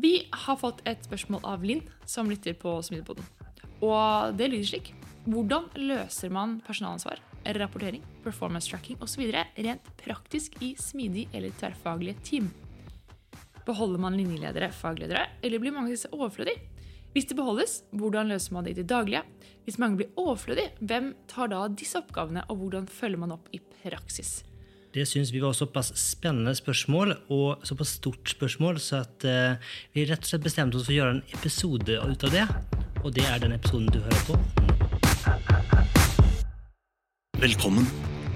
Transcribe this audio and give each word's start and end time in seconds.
Vi 0.00 0.28
har 0.32 0.56
fått 0.56 0.80
et 0.88 1.02
spørsmål 1.04 1.42
av 1.44 1.64
Linn, 1.66 1.82
som 2.08 2.30
lytter 2.30 2.54
på 2.56 2.72
Smidepoden. 2.80 3.26
Og 3.84 4.32
det 4.38 4.46
lyder 4.48 4.68
slik. 4.70 4.94
Hvordan 5.26 5.66
løser 5.76 6.32
man 6.32 6.54
personalansvar, 6.64 7.20
rapportering, 7.58 8.00
performance 8.24 8.70
tracking 8.70 8.96
osv. 9.04 9.26
rent 9.28 9.90
praktisk 10.00 10.56
i 10.64 10.72
smidig 10.80 11.26
eller 11.36 11.52
tverrfaglige 11.60 12.16
team? 12.24 12.48
Beholder 13.66 14.00
man 14.00 14.16
linjeledere, 14.16 14.70
fagledere, 14.72 15.26
eller 15.42 15.60
blir 15.60 15.74
mange 15.76 15.90
av 15.90 15.98
disse 15.98 16.12
overflødige? 16.16 16.62
Hvis 17.12 17.28
de 17.28 17.36
beholdes, 17.36 17.82
hvordan 17.92 18.30
løser 18.30 18.54
man 18.54 18.64
det 18.64 18.72
i 18.72 18.80
det 18.80 18.88
daglige? 18.88 19.24
Hvis 19.66 19.80
mange 19.82 20.00
blir 20.00 20.14
overflødige, 20.16 20.70
hvem 20.80 21.12
tar 21.28 21.52
da 21.52 21.66
disse 21.68 22.00
oppgavene, 22.00 22.46
og 22.48 22.62
hvordan 22.62 22.88
følger 22.88 23.20
man 23.20 23.36
opp 23.36 23.52
i 23.52 23.60
praksis? 23.82 24.38
Det 24.92 25.04
syns 25.06 25.30
vi 25.30 25.38
var 25.38 25.52
såpass 25.54 25.92
spennende 25.94 26.50
spørsmål 26.58 27.12
og 27.30 27.62
såpass 27.62 27.92
stort 28.00 28.32
spørsmål, 28.32 28.80
så 28.82 29.04
at 29.04 29.22
uh, 29.22 29.74
vi 29.94 30.02
rett 30.08 30.24
og 30.24 30.26
slett 30.32 30.42
bestemte 30.42 30.80
oss 30.80 30.88
for 30.88 30.90
å 30.90 30.96
gjøre 30.96 31.12
en 31.14 31.36
episode 31.36 31.98
ut 32.10 32.24
av 32.26 32.34
det. 32.34 32.42
Og 33.04 33.14
det 33.14 33.22
er 33.30 33.38
den 33.38 33.54
episoden 33.54 33.86
du 33.94 34.00
hører 34.02 34.24
på. 34.26 34.34
Velkommen, 37.38 37.86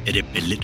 rebeller, 0.07 0.63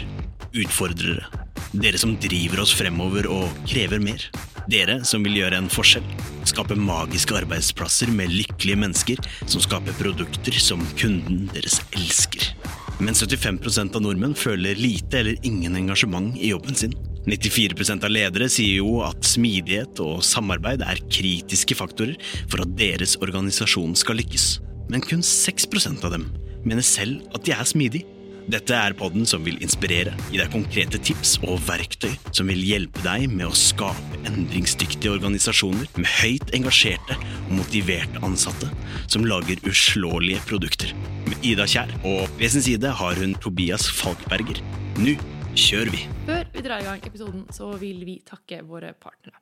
utfordrere. 0.54 1.26
Dere 1.74 1.98
som 1.98 2.14
driver 2.22 2.62
oss 2.62 2.70
fremover 2.78 3.26
og 3.30 3.50
krever 3.66 3.98
mer. 4.02 4.28
Dere 4.70 5.00
som 5.02 5.26
vil 5.26 5.40
gjøre 5.40 5.58
en 5.58 5.72
forskjell. 5.74 6.06
Skape 6.46 6.78
magiske 6.78 7.34
arbeidsplasser 7.42 8.14
med 8.14 8.30
lykkelige 8.30 8.78
mennesker 8.78 9.26
som 9.42 9.58
skaper 9.58 9.98
produkter 9.98 10.54
som 10.62 10.86
kunden 10.94 11.48
deres 11.50 11.82
elsker. 11.98 12.52
Men 13.00 13.16
75% 13.16 13.96
av 13.96 14.02
nordmenn 14.04 14.34
føler 14.36 14.76
lite 14.76 15.22
eller 15.22 15.46
ingen 15.46 15.78
engasjement 15.78 16.36
i 16.36 16.50
jobben 16.52 16.76
sin. 16.76 16.92
94% 17.24 18.04
av 18.04 18.12
ledere 18.12 18.48
sier 18.52 18.80
jo 18.80 19.00
at 19.04 19.24
smidighet 19.24 20.00
og 20.04 20.20
samarbeid 20.24 20.84
er 20.84 21.00
kritiske 21.12 21.76
faktorer 21.76 22.20
for 22.50 22.60
at 22.64 22.76
deres 22.76 23.16
organisasjon 23.20 23.96
skal 23.96 24.20
lykkes. 24.20 24.46
Men 24.92 25.04
kun 25.04 25.24
6% 25.24 26.04
av 26.04 26.16
dem 26.16 26.28
mener 26.66 26.84
selv 26.84 27.24
at 27.36 27.46
de 27.46 27.56
er 27.56 27.68
smidige. 27.68 28.19
Dette 28.50 28.74
er 28.74 28.94
podden 28.98 29.22
som 29.30 29.44
vil 29.46 29.60
inspirere, 29.62 30.10
gi 30.32 30.38
deg 30.40 30.48
konkrete 30.50 30.98
tips 31.06 31.36
og 31.44 31.60
verktøy 31.68 32.10
som 32.34 32.48
vil 32.50 32.58
hjelpe 32.66 32.98
deg 33.04 33.28
med 33.30 33.46
å 33.46 33.54
skape 33.54 34.18
endringsdyktige 34.26 35.12
organisasjoner 35.12 35.86
med 35.94 36.10
høyt 36.16 36.50
engasjerte 36.58 37.14
og 37.44 37.52
motiverte 37.60 38.22
ansatte 38.26 38.66
som 39.04 39.28
lager 39.28 39.62
uslåelige 39.70 40.42
produkter. 40.50 40.90
Med 41.28 41.46
Ida 41.46 41.68
Kjær, 41.70 41.94
og 42.02 42.26
ved 42.40 42.50
sin 42.56 42.66
side 42.66 42.90
har 42.98 43.22
hun 43.22 43.36
Tobias 43.38 43.86
Falkberger. 44.00 44.58
Nå 44.98 45.14
kjører 45.54 45.94
vi! 45.94 46.02
Før 46.26 46.50
vi 46.50 46.66
drar 46.66 46.82
i 46.82 46.88
gang 46.88 47.06
episoden, 47.06 47.46
så 47.54 47.70
vil 47.78 48.02
vi 48.08 48.18
takke 48.26 48.64
våre 48.66 48.96
partnere. 48.98 49.38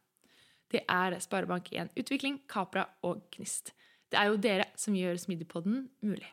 Det 0.69 0.85
er 0.85 1.17
Sparebank1 1.25 1.97
Utvikling, 1.97 2.43
Capra 2.45 2.85
og 3.09 3.25
Gnist. 3.33 3.73
Det 4.13 4.21
er 4.21 4.29
jo 4.29 4.43
dere 4.51 4.69
som 4.77 4.93
gjør 4.97 5.17
Smidigpodden 5.25 5.87
mulig. 6.05 6.29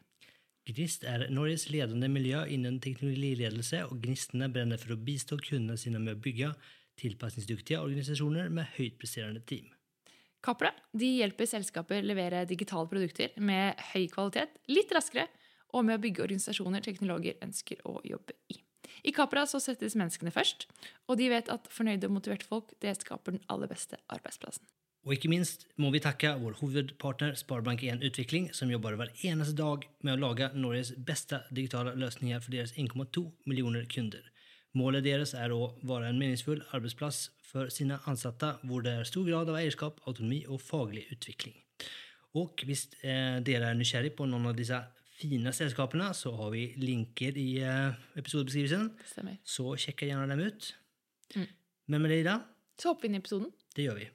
Gnist 0.65 1.03
er 1.05 1.27
Norges 1.29 1.67
ledende 1.69 2.07
miljø 2.09 2.39
innen 2.49 2.79
teknologiledelse, 2.81 3.83
og 3.85 3.99
Gnistene 4.01 4.49
brenner 4.49 4.81
for 4.81 4.95
å 4.95 4.97
bistå 4.97 5.37
kundene 5.37 5.77
sine 5.77 6.01
med 6.01 6.17
å 6.17 6.21
bygge 6.25 6.51
tilpasningsdyktige 6.97 7.81
organisasjoner 7.83 8.49
med 8.49 8.71
høytpresterende 8.77 9.43
team. 9.45 9.69
Capra 10.45 10.71
hjelper 10.93 11.49
selskaper 11.49 12.05
levere 12.05 12.43
digitale 12.49 12.89
produkter 12.89 13.33
med 13.37 13.77
høy 13.93 14.07
kvalitet, 14.13 14.57
litt 14.69 14.93
raskere, 14.93 15.27
og 15.73 15.85
med 15.85 15.97
å 15.97 16.01
bygge 16.01 16.23
organisasjoner 16.25 16.85
teknologer 16.85 17.37
ønsker 17.45 17.81
å 17.85 17.99
jobbe 18.05 18.37
i. 18.53 18.61
I 19.05 19.13
Capra 19.13 19.43
så 19.49 19.59
settes 19.61 19.97
menneskene 19.97 20.33
først, 20.33 20.65
og 21.05 21.19
de 21.19 21.29
vet 21.33 21.49
at 21.53 21.69
fornøyde 21.73 22.09
og 22.09 22.17
motiverte 22.17 22.47
folk 22.47 22.73
skaper 22.81 23.35
den 23.35 23.45
aller 23.53 23.69
beste 23.69 23.99
arbeidsplassen. 24.09 24.65
Og 25.05 25.13
ikke 25.13 25.29
minst 25.29 25.67
må 25.77 25.91
vi 25.93 26.01
takke 26.01 26.31
vår 26.41 26.55
hovedpartner 26.63 27.35
Sparebank1 27.37 28.01
Utvikling, 28.07 28.47
som 28.57 28.71
jobber 28.73 28.95
hver 28.97 29.11
eneste 29.27 29.53
dag 29.57 29.83
med 30.01 30.15
å 30.15 30.21
lage 30.23 30.47
Norges 30.57 30.95
beste 30.97 31.43
digitale 31.53 31.93
løsninger 31.93 32.41
for 32.41 32.55
deres 32.55 32.73
1,2 32.73 33.21
millioner 33.45 33.85
kunder. 33.91 34.23
Målet 34.75 35.05
deres 35.05 35.35
er 35.37 35.53
å 35.53 35.75
være 35.85 36.09
en 36.09 36.17
meningsfull 36.17 36.63
arbeidsplass 36.73 37.29
for 37.45 37.69
sine 37.71 37.99
ansatte, 38.09 38.55
hvor 38.65 38.81
det 38.83 38.95
er 38.97 39.07
stor 39.07 39.29
grad 39.29 39.53
av 39.53 39.59
eierskap, 39.61 40.01
autonomi 40.09 40.41
og 40.49 40.59
faglig 40.65 41.05
utvikling. 41.13 41.53
Og 42.35 42.65
hvis 42.67 42.87
eh, 43.05 43.37
dere 43.45 43.69
er 43.69 43.77
nysgjerrig 43.77 44.15
på 44.17 44.25
noen 44.27 44.49
av 44.49 44.57
disse 44.57 44.81
fine 45.15 45.53
selskapene, 45.55 46.09
så 46.17 46.33
har 46.35 46.49
vi 46.51 46.65
linker 46.81 47.37
i 47.39 47.49
eh, 47.61 47.93
episodebeskrivelsen. 48.17 48.89
Stemmer. 49.13 49.37
Så 49.45 49.69
sjekk 49.79 50.07
gjerne 50.09 50.27
dem 50.33 50.43
ut. 50.49 50.73
Mm. 51.37 51.47
Men 51.93 52.03
med 52.03 52.11
det, 52.11 52.21
Ida, 52.25 52.39
Så 52.81 52.91
hopper 52.91 53.05
vi 53.05 53.13
inn 53.13 53.21
i 53.21 53.23
episoden. 53.23 53.53
det 53.77 53.85
gjør 53.85 54.01
vi. 54.01 54.09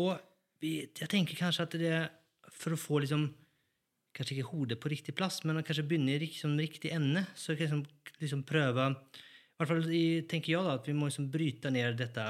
Og 0.00 0.16
vi, 0.62 0.76
jeg 0.86 1.10
tenker 1.10 1.38
kanskje 1.38 1.66
at 1.66 1.78
det 1.80 1.94
for 2.52 2.74
å 2.74 2.80
få 2.80 3.04
liksom 3.04 3.30
Kanskje 4.12 4.34
ikke 4.34 4.50
hodet 4.50 4.76
på 4.76 4.90
riktig 4.92 5.14
plass, 5.16 5.38
men 5.48 5.56
å 5.56 5.62
kanskje 5.64 5.86
begynne 5.88 6.12
i 6.12 6.18
liksom, 6.20 6.52
riktig 6.60 6.90
ende. 6.92 7.22
Så 7.32 7.54
liksom, 7.56 7.78
liksom 8.20 8.42
prøve 8.44 8.90
I 8.92 9.54
hvert 9.56 9.70
fall 9.70 9.86
tenker 10.28 10.52
jeg 10.52 10.66
da, 10.66 10.74
at 10.76 10.84
vi 10.84 10.92
må 10.92 11.08
liksom 11.08 11.30
bryte 11.32 11.72
ned 11.72 11.96
dette 11.96 12.26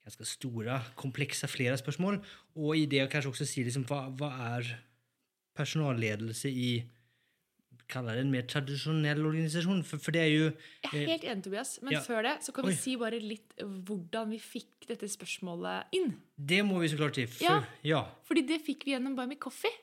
ganske 0.00 0.24
store, 0.24 0.78
komplekse 0.96 1.44
flere 1.52 1.76
spørsmål. 1.76 2.16
Og 2.56 2.72
i 2.78 2.86
det 2.88 3.04
kanskje 3.12 3.34
også 3.34 3.48
si 3.50 3.66
liksom, 3.66 3.84
hva, 3.90 4.06
hva 4.16 4.30
er 4.54 4.72
personalledelse 5.60 6.48
i 6.48 6.70
Kaller 7.90 8.16
det 8.18 8.24
en 8.24 8.32
mer 8.32 8.46
tradisjonell 8.48 9.20
organisasjon? 9.26 9.82
For, 9.86 10.02
for 10.02 10.14
det 10.14 10.22
er 10.22 10.30
jo 10.30 10.46
Jeg 10.86 11.02
er 11.02 11.12
helt 11.12 11.26
enig, 11.26 11.44
Tobias. 11.46 11.76
Men 11.82 11.96
ja. 11.96 12.00
før 12.06 12.22
det 12.28 12.36
så 12.46 12.54
kan 12.56 12.66
Oi. 12.68 12.72
vi 12.72 12.78
si 12.80 12.96
bare 13.00 13.20
litt 13.22 13.54
hvordan 13.60 14.30
vi 14.32 14.40
fikk 14.42 14.88
dette 14.90 15.08
spørsmålet 15.10 15.94
inn. 15.98 16.14
Det 16.36 16.62
må 16.66 16.80
vi 16.82 16.90
så 16.92 16.98
klart 17.00 17.18
si. 17.20 17.26
For, 17.30 17.44
Ja. 17.44 17.60
ja. 17.86 18.02
Fordi 18.28 18.46
det 18.48 18.60
fikk 18.66 18.86
vi 18.88 18.94
gjennom 18.94 19.16
Buy 19.18 19.26
Me 19.30 19.38
Coffee. 19.40 19.74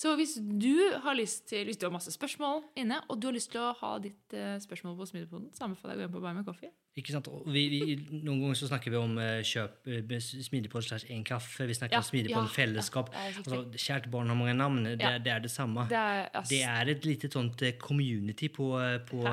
Så 0.00 0.16
hvis 0.18 0.36
du 0.42 0.90
har 1.04 1.14
lyst 1.14 1.46
til 1.48 1.64
Hvis 1.68 1.78
du 1.78 1.86
har 1.86 1.92
masse 1.94 2.10
spørsmål 2.10 2.64
inne, 2.76 2.98
og 3.08 3.20
du 3.20 3.28
har 3.28 3.36
lyst 3.36 3.52
til 3.52 3.62
å 3.62 3.72
ha 3.78 3.92
ditt 4.02 4.34
eh, 4.34 4.56
spørsmål 4.62 4.96
på 4.98 5.06
Smidepoden, 5.06 5.52
så 5.54 5.68
anbefaler 5.68 5.94
jeg 5.94 6.08
å 6.08 6.08
gå 6.08 6.10
inn 6.10 6.16
på 6.16 6.24
Buy 6.24 6.34
Me 6.34 6.44
Coffee. 6.46 6.72
Ikke 6.94 7.10
sant? 7.10 7.26
Vi, 7.50 7.62
vi, 7.72 7.96
noen 8.22 8.38
ganger 8.38 8.58
så 8.60 8.68
snakker 8.68 8.92
vi 8.94 8.98
om 9.00 9.16
uh, 9.18 9.40
kjøp 9.42 9.88
eh, 9.90 10.12
smidigpod 10.22 10.84
slash 10.86 11.08
én 11.10 11.24
kaffe. 11.26 11.66
Vi 11.66 11.74
snakker 11.74 11.98
Ja, 11.98 12.02
om 12.04 12.06
smidigpod 12.06 12.46
ja, 12.46 12.52
fellesskap. 12.54 13.10
ja, 13.10 13.32
altså, 13.40 13.64
kjært 13.74 14.06
barn 14.12 14.30
har 14.30 14.38
mange 14.38 14.54
navn. 14.54 14.84
Det, 14.84 15.10
det 15.26 15.32
er 15.34 15.42
det 15.42 15.50
samme. 15.50 15.88
Det 15.90 15.98
er, 15.98 16.28
ass, 16.30 16.52
Det 16.52 16.62
er 16.62 16.92
et 16.94 17.08
lite 17.08 17.32
sånt 17.34 17.66
eh, 17.66 17.74
community 17.82 18.48
på, 18.54 18.70
på 19.10 19.24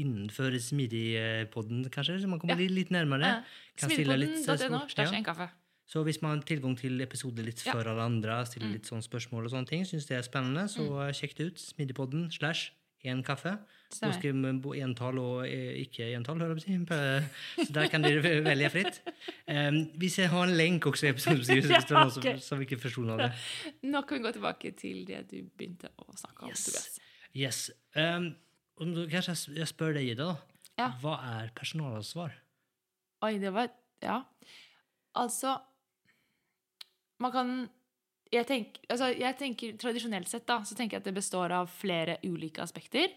innenfor 0.00 0.56
Smidigpodden, 0.56 1.84
kanskje, 1.92 2.20
så 2.22 2.28
man 2.30 2.40
kommer 2.40 2.56
litt, 2.56 2.92
nærmere. 2.94 3.40
Kan 3.76 3.92
stille 3.92 4.16
litt 4.16 4.48
en 4.48 5.24
kaffe. 5.26 5.50
Så 5.90 6.04
hvis 6.06 6.20
man 6.22 6.38
har 6.38 6.44
tilgang 6.46 6.76
til 6.78 7.00
episoder 7.02 7.42
litt 7.42 7.60
før 7.66 7.88
alle 7.90 8.04
andre, 8.06 8.44
stiller 8.46 8.68
Mm. 8.68 8.74
litt 8.78 8.86
sånne 8.86 9.02
spørsmål 9.02 9.44
og 9.44 9.50
sånne 9.50 9.66
ting, 9.66 9.82
syns 9.84 10.06
det 10.06 10.16
er 10.16 10.22
spennende, 10.22 10.68
så 10.70 10.86
mm. 10.86 11.12
sjekk 11.18 11.34
det 11.36 11.46
ut. 11.50 11.58
Smidigpodden 11.58 12.30
slash 12.30 12.70
én 13.04 13.22
kaffe. 13.24 13.56
Nå 13.90 14.06
Ganske 14.06 14.30
vi 14.30 14.80
entall 14.84 15.18
og 15.18 15.46
ikke 15.48 15.80
ikke 15.82 16.10
entall, 16.14 16.38
hører 16.38 16.60
jeg 16.60 16.84
på. 16.86 16.98
Så 17.64 17.72
der 17.74 17.88
kan 17.90 18.04
dere 18.04 18.20
velge 18.44 18.68
fritt. 18.70 19.00
Um, 19.50 19.80
vi 19.98 20.08
har 20.14 20.28
ha 20.30 20.44
en 20.46 20.52
lenk 20.54 20.86
også 20.86 21.08
i 21.08 21.10
episodebeskrivelsen, 21.10 21.96
Ja, 21.96 22.04
ok. 22.06 22.28
som 22.44 22.62
ikke 22.62 22.78
forsto 22.78 23.02
noe 23.02 23.16
av 23.16 23.24
det. 23.24 23.32
Nå 23.90 24.04
kan 24.06 24.18
vi 24.20 24.26
gå 24.28 24.32
tilbake 24.36 24.70
til 24.78 25.02
det 25.08 25.24
du 25.32 25.40
begynte 25.42 25.90
å 25.98 26.06
snakke 26.14 26.46
om. 26.46 26.52
Yes. 26.52 26.64
Tobias. 26.68 27.00
Yes. 27.34 27.58
Um, 27.96 28.30
kanskje 29.10 29.34
jeg 29.58 29.66
spør 29.72 29.98
deg, 29.98 30.12
Ida. 30.14 30.30
Ja. 30.78 30.92
Hva 31.02 31.16
er 31.40 31.50
personalansvar? 31.58 32.36
Oi, 33.26 33.34
det 33.42 33.52
var 33.52 33.72
Ja. 34.00 34.22
Altså 35.18 35.58
Man 37.20 37.32
kan 37.34 37.50
jeg 38.30 38.46
tenker, 38.46 38.84
altså, 38.86 39.10
jeg 39.18 39.36
tenker 39.40 39.78
Tradisjonelt 39.80 40.30
sett 40.30 40.46
da, 40.48 40.60
så 40.66 40.76
tenker 40.78 40.96
jeg 40.96 41.02
at 41.02 41.08
det 41.08 41.16
består 41.16 41.54
av 41.54 41.70
flere 41.72 42.18
ulike 42.22 42.62
aspekter. 42.62 43.10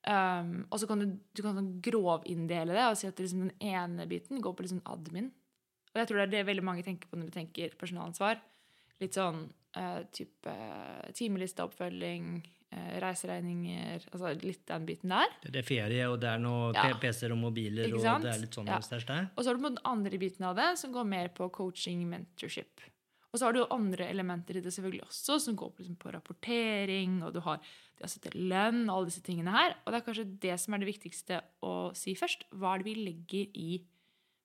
Um, 0.00 0.62
og 0.72 0.80
så 0.80 0.86
kan 0.88 1.02
du, 1.02 1.10
du 1.36 1.42
kan 1.44 1.58
sånn 1.58 1.74
grovinndele 1.84 2.72
det 2.72 2.86
og 2.88 2.94
si 2.96 3.04
at 3.04 3.18
liksom 3.20 3.42
den 3.44 3.56
ene 3.60 4.06
biten 4.08 4.40
går 4.40 4.54
på 4.56 4.64
liksom 4.64 4.80
admin. 4.88 5.28
Og 5.90 5.98
jeg 6.00 6.08
tror 6.08 6.20
det 6.20 6.28
er 6.28 6.32
det 6.38 6.46
veldig 6.48 6.64
mange 6.64 6.84
tenker 6.86 7.10
på 7.10 7.18
når 7.18 7.28
de 7.28 7.34
tenker 7.34 7.74
personalansvar. 7.76 8.40
Litt 9.02 9.18
sånn 9.18 9.42
uh, 9.76 10.00
type 10.16 10.54
timelisteoppfølging, 11.18 12.30
uh, 12.72 12.94
reiseregninger 13.02 14.06
Altså 14.14 14.32
litt 14.40 14.62
den 14.70 14.86
biten 14.88 15.12
der. 15.12 15.34
Det 15.44 15.60
er 15.60 15.66
ferie, 15.68 16.06
og 16.08 16.16
det 16.22 16.30
er 16.32 16.40
noe 16.40 16.70
Ja. 16.76 16.86
PC-er 17.02 17.34
og 17.36 17.42
mobiler, 17.42 17.92
og 17.92 18.00
det 18.24 18.32
er 18.32 18.40
litt 18.46 18.56
sånn 18.56 18.72
Ja. 18.72 18.80
Og 19.34 19.44
så 19.44 19.50
har 19.50 19.60
du 19.60 19.66
på 19.66 19.74
den 19.74 19.84
andre 19.84 20.22
biten 20.22 20.48
av 20.48 20.56
det, 20.56 20.70
som 20.80 20.96
går 20.96 21.04
mer 21.12 21.28
på 21.36 21.50
coaching, 21.52 22.08
mentorship. 22.08 22.80
Og 23.30 23.38
så 23.38 23.46
har 23.46 23.54
du 23.54 23.60
andre 23.70 24.08
elementer 24.10 24.58
i 24.58 24.62
det 24.64 24.72
selvfølgelig 24.74 25.04
også, 25.06 25.38
som 25.44 25.56
går 25.58 25.70
på, 25.70 25.82
liksom, 25.84 25.96
på 26.02 26.12
rapportering, 26.16 27.20
og 27.22 27.34
du 27.36 27.40
har 27.44 27.60
det 27.62 28.06
å 28.08 28.10
sette 28.10 28.32
lønn 28.34 28.88
og 28.88 28.96
alle 28.96 29.10
disse 29.12 29.22
tingene 29.22 29.54
her. 29.54 29.76
Og 29.84 29.92
det 29.92 30.00
er 30.00 30.06
kanskje 30.08 30.26
det 30.42 30.56
som 30.58 30.74
er 30.74 30.82
det 30.82 30.88
viktigste 30.90 31.40
å 31.66 31.74
si 31.94 32.16
først. 32.18 32.48
Hva 32.58 32.74
er 32.74 32.82
det 32.82 32.88
vi 32.90 32.96
legger 32.98 33.54
i 33.60 33.80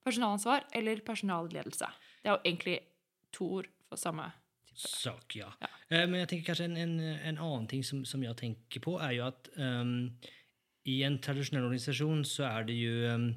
personalansvar 0.05 0.67
eller 0.77 1.01
personalledelse? 1.07 1.89
Det 2.21 2.29
er 2.29 2.35
jo 2.35 2.43
egentlig 2.45 2.77
to 3.33 3.49
ord 3.59 3.71
for 3.89 3.97
samme 4.01 4.29
type. 4.69 4.85
sak, 4.91 5.35
ja. 5.39 5.49
Ja. 5.61 5.71
Eh, 5.89 6.05
Men 6.05 6.21
jeg 6.21 6.29
tenker 6.33 6.51
kanskje 6.51 6.69
en, 6.69 6.77
en, 6.77 6.95
en 7.01 7.41
annen 7.41 7.67
ting 7.71 7.83
som, 7.83 8.05
som 8.05 8.21
jeg 8.23 8.37
tenker 8.37 8.85
på, 8.85 8.99
er 9.01 9.17
jo 9.17 9.25
at 9.31 9.49
um, 9.57 10.11
i 10.85 10.99
en 11.07 11.17
tradisjonell 11.17 11.65
organisasjon 11.65 12.21
så 12.27 12.45
er 12.51 12.69
det 12.69 12.77
jo 12.77 12.95
eh, 13.09 13.29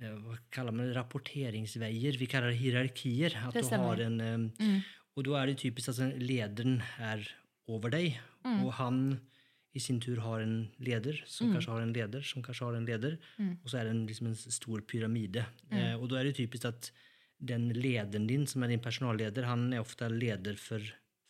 Hva 0.00 0.38
kaller 0.54 0.72
man 0.72 0.88
det? 0.88 0.96
Rapporteringsveier. 0.96 2.16
Vi 2.20 2.28
kaller 2.30 2.54
det 2.54 2.60
hierarkier. 2.62 3.36
At 3.48 3.54
Det 3.54 3.66
du 3.68 3.76
har 3.76 4.00
en, 4.06 4.20
mm. 4.56 4.78
Og 5.18 5.26
da 5.26 5.40
er 5.40 5.50
det 5.50 5.58
typisk 5.60 5.90
at 5.90 5.98
altså, 5.98 6.08
lederen 6.22 6.80
er 7.02 7.26
over 7.68 7.92
deg, 7.92 8.16
og 8.64 8.72
han 8.78 9.20
i 9.76 9.78
sin 9.82 10.00
tur 10.02 10.18
har 10.24 10.42
en 10.42 10.70
leder 10.82 11.20
som 11.30 11.52
kanskje 11.54 11.70
har 11.70 11.84
en 11.84 11.92
leder 11.94 12.24
som 12.26 12.42
kanskje 12.42 12.66
har 12.66 12.78
en 12.78 12.86
leder, 12.88 13.18
og 13.62 13.70
så 13.70 13.78
er 13.78 13.86
det 13.86 13.92
en, 13.94 14.06
liksom 14.08 14.30
en 14.30 14.38
stor 14.38 14.82
pyramide. 14.82 15.44
Eh, 15.70 15.94
og 15.94 16.08
da 16.10 16.18
er 16.18 16.30
det 16.30 16.38
typisk 16.40 16.66
at 16.70 16.90
den 17.38 17.68
lederen 17.76 18.26
din, 18.26 18.46
som 18.50 18.64
er 18.64 18.72
din 18.72 18.82
personalleder, 18.82 19.46
han 19.46 19.72
er 19.72 19.84
ofte 19.84 20.08
leder 20.10 20.58
for, 20.60 20.82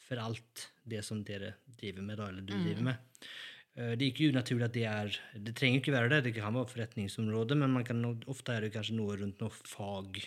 for 0.06 0.22
alt 0.22 0.70
det 0.88 1.04
som 1.06 1.20
dere 1.24 1.54
driver 1.66 2.02
med, 2.02 2.18
da, 2.18 2.30
eller 2.30 2.46
du 2.46 2.54
driver 2.56 2.86
med. 2.88 3.28
Eh, 3.76 3.94
Det 3.96 4.02
er 4.02 4.10
ikke 4.12 4.28
unaturlig 4.32 4.64
at 4.64 4.72
det 4.74 4.84
er 4.84 5.16
Det 5.38 5.54
trenger 5.56 5.80
ikke 5.80 5.92
være 5.94 6.08
det, 6.10 6.24
det 6.24 6.34
kan 6.34 6.54
være 6.54 6.66
forretningsområde, 6.72 7.56
men 7.56 7.70
man 7.70 7.84
kan, 7.84 8.02
ofte 8.26 8.52
er 8.52 8.60
det 8.66 8.72
kanskje 8.74 8.96
noe 8.98 9.16
rundt 9.16 9.40
noe 9.40 9.50
fag. 9.50 10.22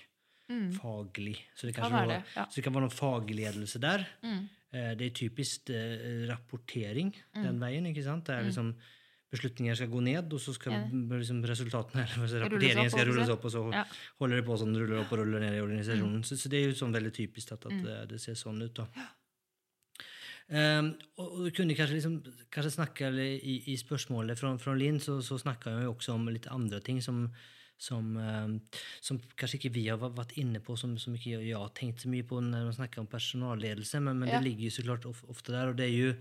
Faglig. 0.78 1.38
Så 1.56 1.66
det, 1.68 1.76
Kan 1.76 1.92
være 1.92 2.24
ja. 2.36 2.46
så 2.46 2.56
det 2.60 2.64
kan 2.64 2.74
være 2.76 2.86
noe 2.86 2.94
fagledelse 2.94 3.80
der. 3.82 4.04
Mm. 4.22 4.44
Det 4.98 5.06
er 5.08 5.14
typisk 5.14 5.70
rapportering 5.70 6.30
rapportering 6.30 7.14
den 7.36 7.60
veien. 7.62 7.86
ikke 7.90 8.04
sant? 8.04 8.26
Det 8.26 8.36
er 8.36 8.44
liksom 8.50 8.74
Beslutninger 9.34 9.74
skal 9.74 9.88
gå 9.90 10.00
ned, 10.06 10.32
og 10.34 10.40
så 10.40 10.54
skal 10.54 10.74
Ja. 10.74 10.84
liksom 10.94 11.42
resultatene 11.50 12.04
eller 12.14 12.44
rapporteringen 12.46 12.90
skal 12.92 13.08
rulles 13.08 13.30
opp, 13.34 13.46
og 13.46 13.52
så 13.52 13.74
Ja. 13.74 13.84
holder 14.20 14.36
det 14.38 14.46
på 14.46 14.58
sånn, 14.62 14.76
ruller 14.78 15.00
opp 15.02 15.12
og 15.12 15.20
ruller 15.24 15.40
ned 15.40 15.56
i 15.58 15.62
organisasjonen. 15.64 16.22
Så, 16.24 16.38
så 16.38 16.50
det 16.50 16.60
er 16.62 16.68
jo 16.70 16.76
sånn 16.78 16.94
veldig 16.94 17.12
typisk 17.14 17.52
at, 17.54 17.66
at 17.66 17.72
eh, 17.72 18.06
det 18.06 18.22
ser 18.22 18.34
sånn 18.38 18.62
ut. 18.62 18.76
da. 18.76 18.86
Ehm, 20.52 20.94
og, 21.18 21.46
du 21.46 21.52
kunne 21.56 21.76
kanskje, 21.78 21.98
liksom, 22.00 22.18
kanskje 22.52 22.76
snakke 22.76 23.10
i, 23.16 23.58
i 23.72 23.78
spørsmålet 23.80 24.40
fra, 24.40 24.54
fra 24.62 24.76
Linn, 24.78 25.00
så, 25.00 25.20
så 25.24 25.38
snakka 25.40 25.78
jo 25.86 25.94
også 25.94 26.16
om 26.18 26.28
litt 26.30 26.50
andre 26.52 26.82
ting 26.84 27.00
som, 27.02 27.26
som, 27.80 28.12
um, 28.18 28.58
som 29.02 29.20
kanskje 29.40 29.62
ikke 29.62 29.74
vi 29.78 29.88
har 29.88 30.02
vært 30.04 30.36
inne 30.42 30.60
på, 30.64 30.76
som, 30.80 30.98
som 31.02 31.16
ikke 31.16 31.38
jeg, 31.38 31.56
har 31.58 31.72
tenkt 31.78 32.04
så 32.04 32.12
mye 32.12 32.28
på 32.28 32.42
når 32.44 32.68
man 32.70 32.76
snakker 32.76 33.04
om 33.04 33.10
personalledelse, 33.12 34.02
men, 34.04 34.20
men 34.20 34.30
Ja. 34.34 34.40
det 34.40 34.50
ligger 34.50 34.68
jo 34.70 34.76
så 34.78 34.88
klart 34.88 35.06
of, 35.10 35.24
ofte 35.32 35.56
der, 35.56 35.72
og 35.72 35.80
det 35.80 35.88
er 35.90 35.96
jo 35.98 36.14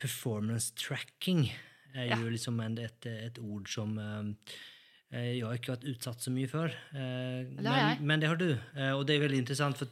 performance 0.00 0.74
tracking 0.78 1.48
er 1.94 2.08
Ja. 2.10 2.16
jo 2.18 2.30
liksom 2.30 2.58
en, 2.60 2.78
et, 2.82 3.06
et 3.06 3.38
ord 3.38 3.68
som 3.70 3.98
eh, 3.98 4.54
jeg 5.12 5.44
har 5.46 5.54
ikke 5.54 5.74
vært 5.76 5.84
utsatt 5.92 6.24
så 6.24 6.30
mye 6.34 6.48
før. 6.50 6.72
eh, 6.96 7.44
men, 7.62 8.00
men 8.02 8.18
det 8.22 8.26
har 8.28 8.38
du, 8.40 8.48
eh, 8.74 8.90
og 8.96 9.04
det 9.06 9.14
er 9.14 9.20
veldig 9.22 9.38
interessant. 9.44 9.76
For, 9.78 9.86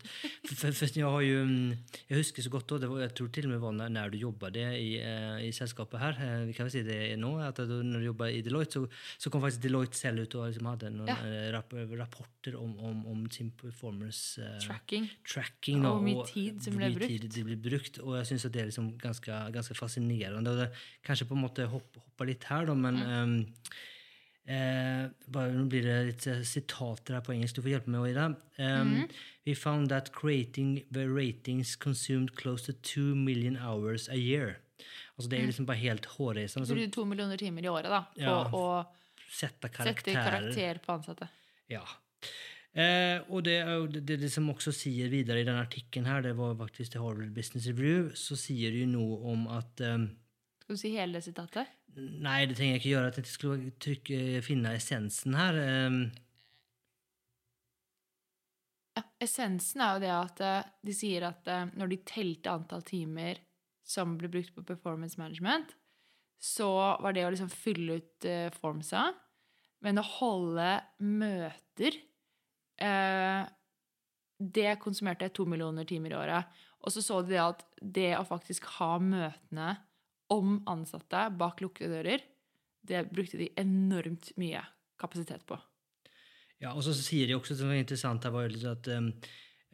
for, 0.51 0.73
for, 0.75 0.87
jeg 0.99 1.05
har 1.07 1.23
jo 1.23 1.45
mm, 1.47 1.77
Jeg 2.09 2.17
husker 2.19 2.43
så 2.43 2.51
godt 2.51 2.67
da, 2.73 2.79
det 2.83 2.89
var, 2.91 3.03
jeg 3.05 3.15
tror 3.21 3.29
til 3.37 3.47
og 3.47 3.53
med 3.53 3.61
var 3.63 3.77
når, 3.77 3.93
når 3.95 4.11
du 4.11 4.17
jobbet 4.19 4.57
i, 4.57 4.89
eh, 4.99 5.37
i 5.47 5.53
selskapet 5.55 6.01
her. 6.03 6.19
eh, 6.19 6.47
Vi 6.49 6.57
kan 6.57 6.67
vel 6.67 6.75
si 6.75 6.83
det 6.83 6.99
nå, 7.23 7.31
at 7.45 7.61
du, 7.61 7.77
når 7.87 8.03
du 8.03 8.09
jobbet 8.09 8.35
i 8.35 8.41
Deloitte, 8.49 8.73
så, 8.81 8.89
så 9.27 9.31
kom 9.31 9.45
faktisk 9.45 9.63
Deloitte 9.69 10.01
selv 10.01 10.25
ut 10.25 10.35
og 10.41 10.49
liksom 10.51 10.71
hadde 10.73 10.91
noen 10.97 11.13
Ja. 11.13 11.19
eh, 11.23 11.53
rapporter 12.01 12.59
om, 12.59 12.75
om, 12.83 13.07
om 13.13 13.23
sin 13.31 13.53
performance 13.63 14.43
eh, 14.43 14.59
Tracking. 14.67 15.07
tracking. 15.29 15.83
da, 15.85 15.93
Og 15.93 16.01
hvor 16.01 16.09
mye 16.09 16.27
tid 16.33 16.59
som 16.67 16.81
ble 16.81 16.91
brukt. 16.97 17.29
det 17.37 17.47
blir 17.47 17.63
brukt. 17.69 18.03
Og 18.03 18.17
jeg 18.19 18.33
syns 18.33 18.49
det 18.51 18.65
er 18.65 18.73
liksom 18.73 18.91
ganske, 18.99 19.39
ganske 19.55 19.79
fascinerende. 19.79 20.51
Og 20.51 20.65
det, 20.65 20.71
kanskje 21.07 21.29
på 21.31 21.39
en 21.39 21.45
måte 21.47 21.69
hoppe, 21.71 22.03
hoppe 22.03 22.27
litt 22.33 22.45
her, 22.51 22.67
da, 22.67 22.75
men 22.75 22.99
ehm, 23.07 23.39
eh, 24.47 25.05
bare, 25.27 25.53
Nå 25.55 25.67
blir 25.71 25.87
det 25.87 25.99
litt 26.09 26.27
eh, 26.31 26.43
sitater 26.47 27.19
her 27.19 27.25
på 27.27 27.35
engelsk. 27.35 27.57
Du 27.57 27.65
får 27.65 27.75
hjelpe 27.77 27.93
meg, 27.93 28.09
Oida. 28.09 28.27
Um, 28.59 28.95
mm. 28.95 29.17
We 29.47 29.55
found 29.59 29.91
that 29.91 30.13
creating 30.15 30.85
the 30.91 31.09
ratings 31.11 31.75
consumed 31.77 32.37
close 32.39 32.67
to 32.67 32.73
two 32.73 33.15
million 33.15 33.57
hours 33.57 34.09
a 34.09 34.19
year. 34.19 34.59
Altså 35.17 35.29
Det 35.29 35.39
er 35.39 35.45
jo 35.45 35.51
liksom 35.53 35.67
bare 35.69 35.83
helt 35.83 36.07
hårreisende. 36.07 36.67
Så 36.67 36.75
Så 36.75 36.91
to 36.91 37.05
millioner 37.05 37.37
timer 37.37 37.65
i 37.65 37.69
året 37.69 37.91
da, 37.91 38.05
på 38.15 38.23
Ja, 38.23 38.39
å 38.51 38.65
sette 39.33 39.71
sette 39.73 40.15
karakter 40.15 40.81
på 40.83 40.97
ansatte. 40.97 41.29
Ja. 41.71 41.85
Eh, 42.73 43.21
og 43.29 43.45
det, 43.45 43.59
er 43.61 43.87
det, 43.93 44.17
det 44.23 44.31
som 44.33 44.49
også 44.49 44.73
sier 44.73 45.11
videre 45.13 45.43
i 45.43 45.45
denne 45.45 45.61
artikkelen 45.61 46.09
her, 46.09 46.23
det 46.25 46.33
var 46.39 46.57
faktisk 46.57 46.95
til 46.95 47.05
Harvard 47.05 47.35
Business 47.37 47.69
Review, 47.69 48.09
så 48.17 48.37
sier 48.39 48.73
det 48.73 48.87
jo 48.87 48.93
noe 48.95 49.19
om 49.35 49.45
at 49.53 49.83
eh, 49.85 50.07
Skal 50.63 50.77
du 50.77 50.81
si 50.81 50.93
hele 50.95 51.19
det 51.19 51.25
sitatet? 51.27 51.71
Nei, 51.99 52.45
det 52.47 52.55
trenger 52.57 52.77
jeg 52.77 52.83
ikke 52.83 52.93
gjøre. 52.95 53.09
At 53.13 53.19
jeg 53.21 53.31
skulle 53.33 53.73
trykke, 53.83 54.19
finne 54.47 54.77
essensen 54.79 55.35
her. 55.37 55.59
eh, 55.59 55.97
Ja, 58.93 59.03
essensen 59.25 59.81
er 59.81 59.95
jo 59.97 60.03
det 60.03 60.13
at 60.13 60.41
eh, 60.45 60.71
de 60.85 60.95
sier 60.97 61.25
at 61.31 61.49
eh, 61.49 61.71
når 61.81 61.93
de 61.95 61.99
telte 62.09 62.53
antall 62.53 62.83
timer 62.85 63.41
som 63.89 64.17
ble 64.21 64.29
brukt 64.31 64.53
på 64.55 64.65
performance 64.69 65.19
management, 65.21 65.73
så 66.43 66.69
var 67.03 67.15
det 67.17 67.25
å 67.27 67.31
liksom 67.33 67.51
fylle 67.53 67.99
ut 68.03 68.27
eh, 68.29 68.49
formsa, 68.55 69.07
men 69.83 69.99
å 69.99 70.05
holde 70.19 70.69
møter 71.03 71.97
eh, 72.83 73.43
Det 74.43 74.73
konsumerte 74.83 75.29
to 75.35 75.47
millioner 75.47 75.87
timer 75.87 76.13
i 76.15 76.19
året. 76.19 76.61
Og 76.83 76.91
så 76.95 77.03
så 77.03 77.21
de 77.23 77.33
det 77.37 77.41
at 77.43 77.65
det 77.81 78.11
å 78.19 78.25
faktisk 78.27 78.67
ha 78.81 78.97
møtene 78.99 79.77
om 80.33 80.61
ansatte 80.71 81.27
bak 81.39 81.61
lukkede 81.65 81.99
dører, 81.99 82.25
det 82.83 83.05
brukte 83.13 83.39
de 83.39 83.51
enormt 83.61 84.33
mye 84.41 84.63
kapasitet 85.01 85.45
på. 85.47 85.59
Ja, 86.63 86.73
og 86.77 86.83
så 86.87 86.95
sier 86.95 87.29
de 87.29 87.37
også, 87.37 87.57
som 87.59 87.71
var 87.73 87.81
interessant 87.81 88.25
her, 88.27 88.35
var 88.35 88.53
at 88.71 88.89
um, 88.95 89.11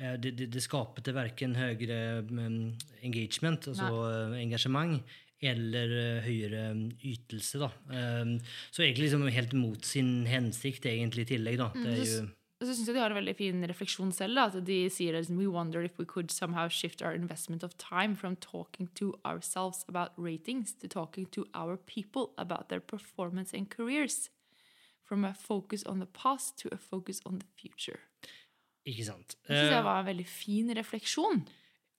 eh, 0.00 0.14
det, 0.20 0.34
det, 0.38 0.50
det 0.54 0.64
skapte 0.64 1.12
verken 1.16 1.56
høyere 1.58 2.22
um, 2.24 2.60
engagement, 3.04 3.68
altså 3.72 3.90
Nei. 4.32 4.44
engasjement, 4.46 5.02
eller 5.44 5.92
eh, 5.98 6.24
høyere 6.24 6.62
um, 6.72 6.86
ytelse. 7.04 7.60
da. 7.60 7.68
Um, 7.92 8.38
så 8.72 8.82
egentlig 8.86 9.08
liksom 9.08 9.28
helt 9.36 9.54
mot 9.56 9.84
sin 9.84 10.26
hensikt, 10.28 10.88
egentlig, 10.88 11.28
i 11.28 11.32
tillegg. 11.34 11.60
da. 11.60 11.70
Det 11.76 11.92
er 11.92 12.04
jo... 12.04 12.26
Og 12.58 12.66
så 12.66 12.74
syns 12.74 12.88
jeg 12.90 12.96
de 12.96 13.02
har 13.02 13.12
en 13.12 13.20
veldig 13.20 13.36
fin 13.38 13.62
refleksjon 13.70 14.10
selv. 14.14 14.34
Da, 14.34 14.48
at 14.50 14.66
de 14.66 14.78
sier 14.90 15.14
at 15.14 15.30
We 15.30 15.46
wonder 15.46 15.84
if 15.86 15.98
we 15.98 16.04
could 16.04 16.32
somehow 16.34 16.66
shift 16.68 17.02
our 17.02 17.14
investment 17.14 17.62
of 17.62 17.76
time 17.78 18.16
from 18.16 18.34
talking 18.36 18.88
to 18.98 19.14
ourselves 19.24 19.84
about 19.88 20.10
ratings 20.18 20.74
to 20.82 20.88
talking 20.88 21.26
to 21.36 21.46
our 21.54 21.76
people 21.76 22.32
about 22.36 22.68
their 22.68 22.80
performance 22.80 23.54
and 23.54 23.70
careers. 23.70 24.30
From 25.04 25.24
a 25.24 25.32
focus 25.32 25.84
on 25.84 26.00
the 26.00 26.06
past 26.06 26.58
to 26.58 26.68
a 26.72 26.76
focus 26.76 27.22
on 27.24 27.38
the 27.38 27.46
future. 27.56 28.00
Ikke 28.84 29.04
sant? 29.04 29.38
Det 29.46 29.54
synes 29.54 29.70
det 29.70 29.78
jeg 29.78 29.86
var 29.86 30.02
en 30.02 30.10
veldig 30.10 30.26
fin 30.26 30.74
refleksjon. 30.76 31.40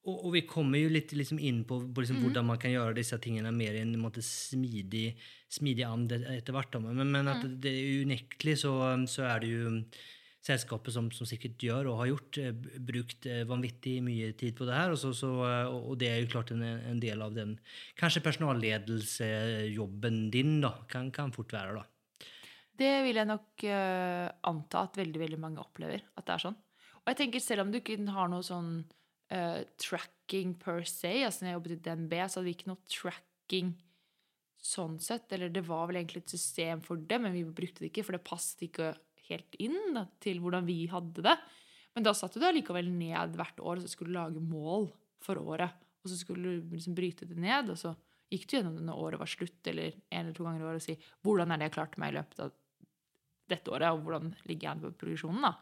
Og, 0.07 0.25
og 0.25 0.29
vi 0.33 0.43
kommer 0.47 0.79
jo 0.79 0.91
litt 0.91 1.11
liksom 1.15 1.39
inn 1.43 1.63
på, 1.67 1.79
på 1.93 2.03
liksom 2.03 2.21
hvordan 2.23 2.47
man 2.47 2.59
kan 2.61 2.71
gjøre 2.71 2.95
disse 2.97 3.17
tingene 3.21 3.51
mer 3.55 3.75
i 3.75 3.81
en 3.83 3.95
måte 3.99 4.23
smidig, 4.25 5.11
smidig 5.51 5.85
and 5.87 6.13
etter 6.13 6.55
hvert. 6.55 6.77
Men, 6.83 7.03
men 7.11 7.31
at 7.31 7.43
det 7.63 7.73
er 7.73 8.05
unektelig 8.05 8.59
så, 8.63 8.73
så 9.11 9.27
er 9.29 9.43
det 9.43 9.51
jo 9.51 9.73
selskapet 10.45 10.93
som, 10.95 11.09
som 11.11 11.27
sikkert 11.27 11.59
gjør 11.63 11.89
og 11.91 11.99
har 12.01 12.09
gjort, 12.13 12.37
eh, 12.39 12.53
brukt 12.89 13.25
eh, 13.27 13.43
vanvittig 13.47 13.97
mye 14.05 14.31
tid 14.39 14.55
på 14.57 14.67
det 14.69 14.77
her. 14.77 14.93
Og, 14.93 14.99
så, 15.01 15.11
så, 15.15 15.31
eh, 15.45 15.67
og 15.67 15.97
det 15.99 16.11
er 16.11 16.21
jo 16.21 16.31
klart 16.31 16.53
en, 16.55 16.63
en 16.63 17.01
del 17.01 17.21
av 17.25 17.35
den 17.35 17.57
kanskje 17.99 18.23
personalledelsejobben 18.25 20.29
din 20.33 20.59
da, 20.63 20.73
kan, 20.91 21.11
kan 21.15 21.33
fort 21.35 21.53
være. 21.55 21.81
da. 21.81 21.85
Det 22.79 22.93
vil 23.03 23.19
jeg 23.19 23.27
nok 23.27 23.65
uh, 23.67 24.29
anta 24.47 24.85
at 24.87 24.97
veldig 25.01 25.19
veldig 25.19 25.39
mange 25.43 25.59
opplever. 25.59 26.05
at 26.15 26.23
det 26.23 26.37
er 26.37 26.43
sånn. 26.45 26.55
Og 27.01 27.09
jeg 27.11 27.17
tenker 27.19 27.43
Selv 27.43 27.65
om 27.65 27.73
du 27.73 27.81
ikke 27.81 27.97
har 28.15 28.29
noe 28.31 28.45
sånn 28.45 28.69
uh, 29.33 29.59
tracking 29.83 30.53
per 30.61 30.87
se 30.87 31.11
altså 31.25 31.43
når 31.43 31.49
jeg 31.49 31.57
jobbet 31.57 31.75
i 31.75 31.79
DNB, 31.89 32.15
så 32.23 32.39
hadde 32.39 32.47
vi 32.47 32.55
ikke 32.55 32.71
noe 32.71 32.87
tracking 32.87 33.73
sånn 34.63 34.95
sett. 35.03 35.27
Eller 35.35 35.51
det 35.51 35.65
var 35.67 35.89
vel 35.89 35.99
egentlig 35.99 36.23
et 36.23 36.37
system 36.37 36.79
for 36.85 37.03
det, 37.03 37.19
men 37.19 37.35
vi 37.35 37.43
brukte 37.43 37.83
det 37.83 37.91
ikke, 37.91 38.07
for 38.07 38.15
det 38.15 38.23
passet 38.31 38.63
ikke 38.69 38.93
helt 39.29 39.57
inn 39.61 39.95
da, 39.95 40.05
til 40.21 40.41
hvordan 40.43 40.67
vi 40.67 40.81
hadde 40.91 41.25
det. 41.25 41.35
Men 41.95 42.05
da 42.05 42.13
satte 42.17 42.41
du 42.41 42.45
allikevel 42.47 42.89
ned 42.93 43.37
hvert 43.37 43.61
år 43.61 43.81
så 43.83 43.91
skulle 43.91 44.13
du 44.13 44.19
lage 44.19 44.43
mål 44.43 44.89
for 45.23 45.41
året. 45.41 45.75
Og 46.03 46.11
så 46.11 46.19
skulle 46.19 46.59
du 46.59 46.75
liksom 46.75 46.95
bryte 46.95 47.27
det 47.27 47.37
ned, 47.39 47.71
og 47.73 47.79
så 47.79 47.93
gikk 48.29 48.45
du 48.47 48.55
gjennom 48.57 48.77
det 48.77 48.85
når 48.87 49.01
året 49.03 49.21
var 49.21 49.31
slutt, 49.31 49.59
eller 49.67 49.97
en 49.97 50.21
eller 50.21 50.37
to 50.37 50.45
ganger 50.45 50.61
i 50.61 50.67
året 50.69 50.83
og 50.83 50.85
si 50.85 50.95
hvordan 51.25 51.51
er 51.51 51.59
det 51.59 51.69
jeg 51.69 51.75
klarte 51.75 52.01
meg 52.01 52.13
i 52.13 52.17
løpet 52.19 52.43
av 52.45 52.53
dette 53.49 53.73
året, 53.73 53.89
og 53.89 54.05
hvordan 54.05 54.33
ligger 54.45 54.69
jeg 54.69 54.83
på 54.83 54.93
produksjonen. 55.01 55.47
da. 55.49 55.55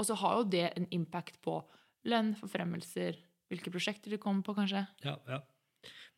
Og 0.00 0.08
så 0.08 0.16
har 0.18 0.38
jo 0.40 0.50
det 0.56 0.66
en 0.72 0.88
impact 0.96 1.38
på 1.44 1.58
lønn, 2.08 2.32
forfremmelser, 2.38 3.18
hvilke 3.52 3.72
prosjekter 3.72 4.14
du 4.14 4.18
kommer 4.20 4.44
på, 4.46 4.56
kanskje. 4.56 4.86
Ja, 5.04 5.18
ja. 5.28 5.42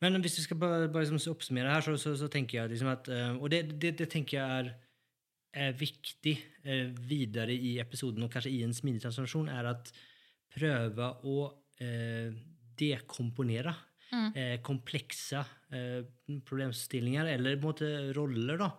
Men 0.01 0.19
hvis 0.21 0.37
vi 0.39 0.45
skal 0.45 0.59
bare, 0.61 0.87
bare 0.93 1.07
liksom 1.07 1.33
oppsummere 1.33 1.73
her, 1.73 1.83
så, 1.83 1.97
så, 1.99 2.13
så 2.17 2.29
tenker 2.31 2.61
jeg 2.61 2.71
liksom 2.71 2.91
at 2.91 3.07
eh, 3.11 3.33
Og 3.35 3.49
det, 3.51 3.63
det, 3.81 3.95
det 3.99 4.07
tenker 4.13 4.37
jeg 4.37 4.59
er 4.61 4.69
viktig 5.77 6.35
eh, 6.63 6.87
videre 7.09 7.55
i 7.55 7.77
episoden, 7.81 8.25
og 8.25 8.31
kanskje 8.33 8.53
i 8.53 8.63
en 8.65 8.75
smidig 8.75 9.03
transformasjon, 9.03 9.49
er 9.53 9.71
at 9.73 9.91
prøve 10.57 11.09
å 11.27 11.37
eh, 11.83 12.31
dekomponere 12.77 13.73
eh, 14.35 14.57
komplekse 14.65 15.41
eh, 15.73 16.01
problemstillinger, 16.47 17.33
eller 17.35 17.57
på 17.57 17.67
en 17.67 17.71
måte 17.71 17.91
roller, 18.17 18.61
da. 18.61 18.71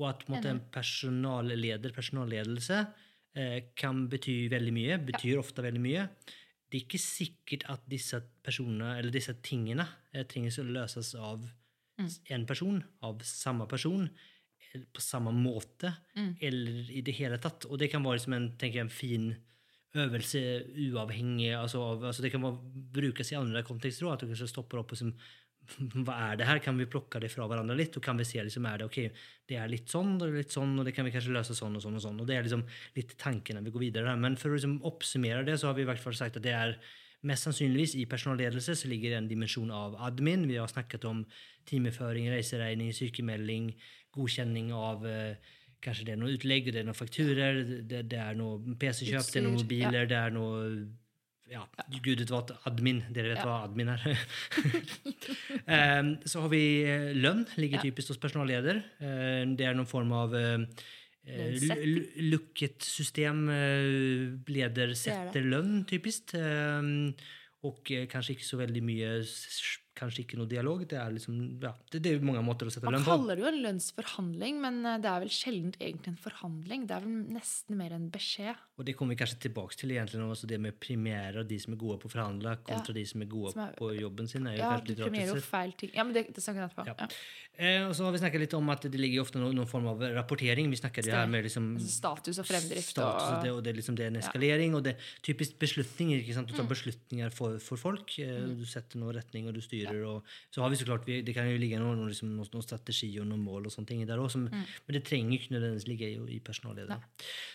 Og 0.00 0.08
at 0.08 0.24
på 0.24 0.32
en, 0.32 0.36
måte, 0.38 0.52
en 0.54 0.62
personalleder, 0.72 1.92
personalledelse, 1.96 2.82
eh, 3.36 3.58
kan 3.76 4.06
bety 4.10 4.42
veldig 4.52 4.74
mye, 4.76 5.00
betyr 5.10 5.40
ofte 5.42 5.64
veldig 5.66 5.82
mye. 5.84 6.06
Det 6.70 6.78
er 6.78 6.86
ikke 6.86 7.02
sikkert 7.02 7.66
at 7.72 7.86
disse 7.90 8.22
personene, 8.46 8.94
eller 9.00 9.12
disse 9.14 9.34
tingene 9.44 9.86
eh, 10.14 10.24
trenger 10.30 10.62
å 10.62 10.68
løses 10.78 11.14
av 11.18 11.48
en 12.00 12.44
person, 12.48 12.78
av 13.04 13.20
samme 13.28 13.66
person, 13.68 14.06
på 14.70 15.02
samme 15.02 15.32
måte 15.34 15.92
eller 16.40 16.90
i 16.94 17.02
det 17.02 17.16
hele 17.18 17.38
tatt. 17.42 17.66
Og 17.66 17.78
det 17.78 17.90
kan 17.90 18.04
være 18.04 18.20
liksom 18.20 18.36
en, 18.36 18.50
jeg, 18.60 18.76
en 18.78 18.92
fin 18.92 19.30
øvelse 19.98 20.40
uavhengig 20.92 21.50
altså 21.58 21.82
av, 21.82 22.04
altså 22.04 22.22
Det 22.22 22.30
kan 22.30 22.42
være, 22.44 22.58
brukes 22.94 23.32
i 23.32 23.38
andre 23.38 23.64
kontekster 23.66 24.06
òg, 24.06 24.14
at 24.14 24.20
du 24.22 24.30
kanskje 24.30 24.52
stopper 24.52 24.78
opp 24.78 24.92
og 24.92 24.98
liksom 24.98 25.14
hva 26.06 26.16
er 26.30 26.38
det 26.40 26.46
her? 26.48 26.58
Kan 26.62 26.78
vi 26.80 26.88
plukke 26.90 27.20
det 27.22 27.30
fra 27.30 27.46
hverandre 27.46 27.76
litt? 27.78 27.96
Og 27.98 28.02
kan 28.02 28.18
vi 28.18 28.26
se 28.26 28.42
liksom, 28.42 28.66
er 28.66 28.80
det 28.80 28.86
ok, 28.88 28.98
det 29.50 29.58
er 29.60 29.70
litt 29.70 29.90
sånn 29.92 30.16
og 30.16 30.32
litt 30.34 30.54
sånn, 30.54 30.72
og 30.78 30.86
det 30.86 30.94
kan 30.96 31.06
vi 31.06 31.12
kanskje 31.14 31.34
løse 31.36 31.54
sånn 31.54 31.76
og 31.76 31.84
sånn. 31.84 31.98
Og 31.98 32.04
sånn. 32.06 32.22
Og 32.22 32.26
det 32.26 32.38
er 32.38 32.46
liksom 32.46 32.64
litt 32.96 33.14
tanken 33.20 33.58
når 33.58 33.68
vi 33.68 33.74
går 33.76 33.84
videre. 33.84 34.16
Men 34.18 34.38
for 34.40 34.50
å 34.50 34.56
liksom 34.56 34.80
oppsummere 34.88 35.44
det, 35.46 35.58
så 35.60 35.70
har 35.70 35.78
vi 35.78 35.84
i 35.84 35.90
hvert 35.90 36.02
fall 36.02 36.16
sagt 36.16 36.40
at 36.40 36.46
det 36.46 36.56
er 36.56 36.74
mest 37.26 37.46
sannsynligvis 37.46 37.94
i 38.00 38.06
personalledelse 38.08 38.76
så 38.80 38.88
ligger 38.88 39.12
det 39.14 39.18
en 39.20 39.28
dimensjon 39.30 39.70
av 39.74 39.96
admin. 40.06 40.46
Vi 40.48 40.56
har 40.60 40.70
snakket 40.70 41.04
om 41.04 41.24
timeføring, 41.68 42.30
reiseregning, 42.32 42.92
sykemelding, 42.96 43.72
godkjenning 44.16 44.72
av 44.76 45.06
eh, 45.08 45.56
Kanskje 45.80 46.04
det 46.04 46.12
er 46.12 46.18
noe 46.20 46.34
utlegg, 46.36 46.66
det 46.68 46.82
er 46.82 46.84
noen 46.84 46.96
fakturer, 46.98 47.62
det, 47.88 48.02
det 48.12 48.18
er 48.20 48.34
noe 48.36 48.58
PC-kjøp, 48.76 49.30
det 49.32 49.38
er 49.40 49.44
noen 49.46 49.54
mobiler, 49.56 49.86
mobiler, 49.86 50.10
det 50.10 50.18
er 50.18 50.34
noe 50.34 50.58
ja, 51.50 51.62
gud 52.04 52.20
vet 52.20 52.30
hva 52.30 52.42
admin, 52.68 53.00
dere 53.10 53.32
vet 53.32 53.40
Ja. 53.40 53.46
hva 53.48 53.56
admin 53.64 53.88
er. 53.90 54.04
um, 55.66 56.10
så 56.30 56.44
har 56.44 56.52
vi 56.52 56.62
eh, 56.84 57.10
lønn, 57.16 57.46
ligger 57.56 57.80
Ja. 57.80 57.82
typisk 57.88 58.12
hos 58.12 58.20
personalleder. 58.22 58.82
Uh, 59.00 59.56
det 59.56 59.66
er 59.66 59.74
noen 59.74 59.88
form 59.88 60.12
av 60.12 60.36
eh, 60.36 60.58
eh, 61.26 61.52
lukket 62.30 62.82
system. 62.82 63.48
eh, 63.48 64.38
Leder 64.48 64.88
er 64.90 64.94
setter 64.98 65.42
lønn, 65.42 65.84
typisk. 65.84 66.34
Em, 66.34 67.12
og 67.62 67.90
eh, 67.92 68.06
kanskje 68.08 68.36
ikke 68.36 68.48
så 68.48 68.56
veldig 68.62 68.82
mye 68.82 69.10
Kanskje 70.00 70.22
ikke 70.24 70.38
noe 70.40 70.48
dialog. 70.48 70.86
Det 70.88 70.96
er 70.96 71.12
liksom, 71.12 71.36
ja, 71.60 71.74
det, 71.92 72.00
det 72.02 72.14
er 72.16 72.22
mange 72.24 72.40
måter 72.46 72.66
å 72.70 72.72
sette 72.72 72.86
Man 72.88 72.94
lønn 72.96 73.04
på. 73.04 73.10
Man 73.12 73.18
kaller 73.20 73.36
det 73.36 73.44
jo 73.44 73.48
en 73.50 73.58
lønnsforhandling, 73.66 74.60
men 74.64 74.78
eh, 74.88 74.98
det 75.04 75.10
er 75.10 75.20
vel 75.26 75.32
sjelden 75.34 75.74
egentlig 75.76 76.14
en 76.14 76.20
forhandling. 76.22 76.86
Det 76.88 76.96
er 76.96 77.04
vel 77.04 77.18
nesten 77.36 77.76
mer 77.76 77.92
en 77.96 78.06
beskjed. 78.14 78.62
Og 78.80 78.86
det 78.88 78.94
kommer 78.96 79.12
vi 79.12 79.20
kanskje 79.20 79.42
tilbake 79.44 79.76
til 79.76 79.92
egentlig, 79.92 80.22
altså 80.24 80.48
det 80.48 80.56
med 80.64 80.78
premiere, 80.80 81.44
de 81.44 81.58
som 81.60 81.74
er 81.76 81.80
gode 81.82 81.98
på 82.00 82.08
å 82.08 82.14
forhandle, 82.14 82.54
kontra 82.64 82.94
de 82.96 83.04
som 83.04 83.20
er 83.20 83.28
gode 83.28 83.52
Som 83.52 83.62
er- 83.66 83.76
på 83.76 83.90
jobben 83.98 84.28
sin. 84.30 84.46
Ja, 84.56 84.70
kanskje 84.78 84.88
litt 84.94 85.02
rart 85.04 85.20
jo 85.20 85.36
feil 85.50 85.72
ting. 85.76 85.90
Ja, 85.94 86.04
men 86.08 86.16
det, 86.16 86.22
det 86.32 86.40
snakker 86.42 86.64
jeg 86.64 86.70
etterpå. 86.70 86.86
Ja. 86.88 86.94
Ja. 86.96 87.08
Eh, 87.60 87.82
og 87.90 87.92
så 87.92 88.06
har 88.06 88.12
vi 88.14 88.22
snakket 88.22 88.40
litt 88.40 88.54
om 88.56 88.70
at 88.72 88.86
det 88.88 88.96
ligger 88.96 89.20
ofte 89.20 89.36
noen, 89.42 89.52
noen 89.58 89.68
form 89.68 89.84
av 89.90 90.00
rapportering. 90.16 90.70
Vi 90.72 90.78
snakker 90.80 91.04
det 91.04 91.12
her 91.12 91.26
med 91.28 91.44
liksom 91.44 91.74
Altså 91.76 91.92
status 91.92 92.38
og 92.40 92.46
fremdrift 92.48 92.88
status, 92.94 93.26
og, 93.26 93.36
og 93.36 93.44
det, 93.44 93.50
og 93.58 93.60
det, 93.66 93.74
liksom, 93.76 93.98
det 94.00 94.06
er 94.06 94.14
en 94.14 94.20
eskalering, 94.22 94.74
og 94.78 94.84
det 94.86 94.94
er 94.96 95.10
typisk 95.28 95.58
beslutninger. 95.60 96.22
ikke 96.24 96.38
sant? 96.38 96.48
Du 96.48 96.56
tar 96.56 96.64
beslutninger 96.70 97.28
for, 97.36 97.58
for 97.60 97.76
folk. 97.76 98.16
Eh, 98.22 98.48
Du 98.60 98.64
setter 98.64 98.96
noen 99.02 99.12
retning, 99.18 99.46
og 99.50 99.54
du 99.54 99.60
styrer. 99.60 99.89
Og, 100.10 100.30
så 100.54 100.62
har 100.64 100.72
vi 100.72 100.78
så 100.80 100.86
klart, 100.88 101.06
vi, 101.08 101.20
Det 101.26 101.34
kan 101.36 101.48
jo 101.50 101.58
ligge 101.60 101.80
noen, 101.82 102.02
liksom, 102.08 102.32
noen, 102.36 102.48
noen 102.54 102.66
strategi 102.66 103.10
og 103.20 103.28
noen 103.30 103.44
mål 103.44 103.68
og 103.68 103.74
sånne 103.74 103.90
ting 103.90 104.02
der 104.08 104.22
òg, 104.22 104.30
mm. 104.36 104.48
men 104.86 104.96
det 104.96 105.04
trenger 105.08 105.36
ikke 105.36 105.54
nødvendigvis 105.56 105.88
ligge 105.90 106.10
i, 106.10 106.18
i 106.36 106.40
personallederen. 106.44 107.04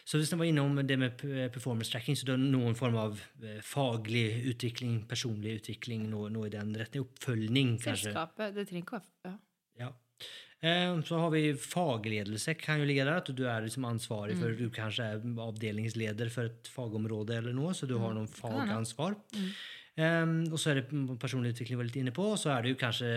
Så 0.05 0.21
hvis 0.21 0.33
en 0.35 0.41
var 0.41 0.51
innom 0.51 0.79
det 0.85 0.99
med 1.01 1.25
performance 1.53 1.91
tracking, 1.91 2.17
så 2.19 2.29
det 2.29 2.37
er 2.37 2.43
noen 2.43 2.77
form 2.77 2.99
av 3.01 3.19
eh, 3.43 3.59
faglig 3.65 4.27
utvikling, 4.53 5.03
personlig 5.09 5.59
utvikling, 5.61 6.09
noe, 6.11 6.31
noe 6.33 6.49
i 6.49 6.55
den 6.55 6.75
retning. 6.77 7.05
Oppfølging, 7.05 7.77
kanskje. 7.79 8.11
selskapet. 8.11 8.55
Det 8.55 8.67
trenger 8.69 8.87
ikke 8.87 8.99
å 8.99 9.05
ja. 9.29 9.37
Ja. 9.85 9.93
Eh, 10.65 11.01
Så 11.01 11.17
har 11.19 11.29
vi 11.29 11.53
fagledelse, 11.53 12.55
kan 12.59 12.79
jo 12.79 12.87
ligge 12.89 13.05
der. 13.05 13.21
At 13.21 13.29
du 13.29 13.43
er 13.47 13.65
liksom 13.65 13.85
ansvarig 13.85 14.37
for 14.39 14.55
Du 14.57 14.69
kanskje 14.73 15.09
er 15.13 15.23
avdelingsleder 15.47 16.31
for 16.33 16.51
et 16.51 16.69
fagområde 16.71 17.37
eller 17.37 17.53
noe, 17.53 17.73
så 17.73 17.87
du 17.87 17.97
har 18.01 18.15
noen 18.15 18.31
fagansvar. 18.31 19.17
Eh, 19.95 20.25
og 20.51 20.57
så 20.59 20.71
er 20.71 20.81
det 20.81 21.19
personlig 21.21 21.55
utvikling 21.55 21.77
vi 21.77 21.83
var 21.83 21.89
litt 21.91 22.01
inne 22.01 22.15
på, 22.15 22.31
og 22.33 22.41
så 22.41 22.55
er 22.55 22.65
det 22.65 22.75
jo 22.75 22.81
kanskje, 22.81 23.11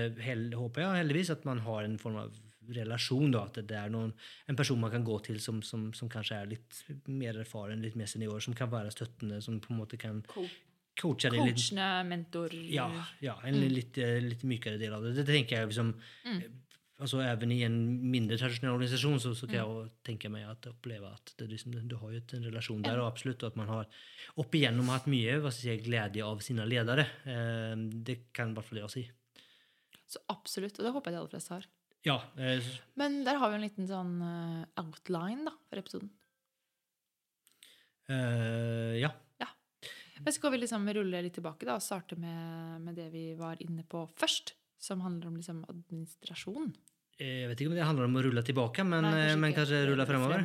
håper 0.54 0.84
jeg 0.84 1.02
heldigvis, 1.02 1.32
at 1.34 1.48
man 1.48 1.64
har 1.66 1.86
en 1.86 1.98
form 2.00 2.20
av 2.24 2.36
relasjon. 2.74 3.30
da, 3.32 3.44
At 3.48 3.60
det 3.68 3.76
er 3.76 3.92
noen, 3.92 4.12
en 4.48 4.58
person 4.58 4.80
man 4.80 4.92
kan 4.92 5.04
gå 5.06 5.18
til 5.26 5.40
som, 5.40 5.60
som, 5.62 5.90
som 5.96 6.10
kanskje 6.12 6.42
er 6.42 6.50
litt 6.54 6.82
mer 7.08 7.40
erfaren, 7.40 7.82
litt 7.84 7.98
mer 7.98 8.10
senior, 8.10 8.40
som 8.44 8.56
kan 8.56 8.70
være 8.72 8.92
støttende, 8.94 9.42
som 9.44 9.60
på 9.60 9.72
en 9.72 9.80
måte 9.82 10.00
kan 10.00 10.22
coache 10.98 11.30
deg 11.30 11.44
litt. 11.44 11.58
Coachende, 11.60 11.90
mentor 12.08 12.54
Ja, 12.74 12.88
ja 13.24 13.36
en 13.46 13.60
litt, 13.72 13.98
eh, 14.02 14.18
litt 14.24 14.44
mykere 14.48 14.80
del 14.80 14.96
av 14.96 15.06
det. 15.06 15.14
Det 15.20 15.28
tenker 15.28 15.60
jeg 15.60 15.70
liksom 15.72 15.94
eh, 16.26 16.48
altså 16.98 17.20
Även 17.22 17.52
i 17.54 17.62
en 17.62 17.76
mindre 18.10 18.38
tradisjonell 18.38 18.74
organisasjon 18.74 19.20
så, 19.22 19.34
så 19.34 19.46
kan 19.46 19.58
jeg 19.60 19.68
jo 19.68 19.84
tenke 20.06 20.30
meg 20.32 20.48
at 20.50 20.66
oppleve 20.70 21.10
at 21.14 21.32
det, 21.38 21.48
liksom, 21.52 21.76
du 21.88 21.96
har 22.00 22.12
jo 22.14 22.22
en 22.36 22.48
relasjon 22.48 22.82
der, 22.82 23.00
og 23.02 23.10
absolutt, 23.12 23.42
og 23.42 23.52
at 23.52 23.60
man 23.60 23.70
har 23.72 24.00
opp 24.42 24.58
igjennom 24.58 24.90
hatt 24.92 25.06
mye 25.10 25.38
hva 25.42 25.52
skal 25.54 25.72
jeg 25.72 25.82
si, 25.82 25.88
glede 25.90 26.26
av 26.26 26.42
sine 26.44 26.66
ledere. 26.68 27.06
Eh, 27.24 27.74
det 28.08 28.20
kan 28.34 28.52
i 28.52 28.58
hvert 28.58 28.70
fall 28.70 28.82
jeg 28.82 28.94
si. 28.96 29.04
Så 30.08 30.22
absolutt. 30.32 30.78
Og 30.80 30.88
det 30.88 30.94
håper 30.94 31.10
jeg 31.10 31.18
de 31.18 31.22
aller 31.22 31.34
fleste 31.36 31.54
har. 31.54 31.70
Ja, 32.06 32.18
eh, 32.38 32.74
Men 32.96 33.22
der 33.26 33.38
har 33.40 33.50
vi 33.52 33.58
en 33.58 33.66
liten 33.66 33.88
sånn 33.90 34.18
eh, 34.24 34.66
outline 34.80 35.48
da, 35.50 35.54
for 35.68 35.82
episoden. 35.82 36.12
eh, 38.08 39.00
ja. 39.02 39.14
Men 40.24 40.34
skal 40.34 40.52
vi 40.52 40.58
liksom 40.62 40.88
rulle 40.94 41.22
litt 41.22 41.36
tilbake 41.38 41.66
da, 41.68 41.76
og 41.78 41.84
starte 41.84 42.16
med, 42.18 42.82
med 42.82 42.96
det 42.98 43.08
vi 43.12 43.32
var 43.38 43.60
inne 43.64 43.84
på 43.86 44.06
først? 44.18 44.56
Som 44.78 45.00
handler 45.02 45.30
om 45.30 45.36
liksom 45.38 45.64
administrasjon. 45.66 46.68
Eh, 47.18 47.40
Jeg 47.42 47.48
vet 47.50 47.60
ikke 47.64 47.70
om 47.72 47.76
det 47.78 47.86
handler 47.88 48.06
om 48.08 48.16
å 48.20 48.22
rulle 48.28 48.42
tilbake, 48.46 48.84
men 48.86 49.02
Nei, 49.02 49.10
kanskje, 49.12 49.38
men 49.42 49.50
ikke. 49.52 49.58
kanskje 49.62 49.80
rulle 49.90 50.06
fremover. 50.06 50.44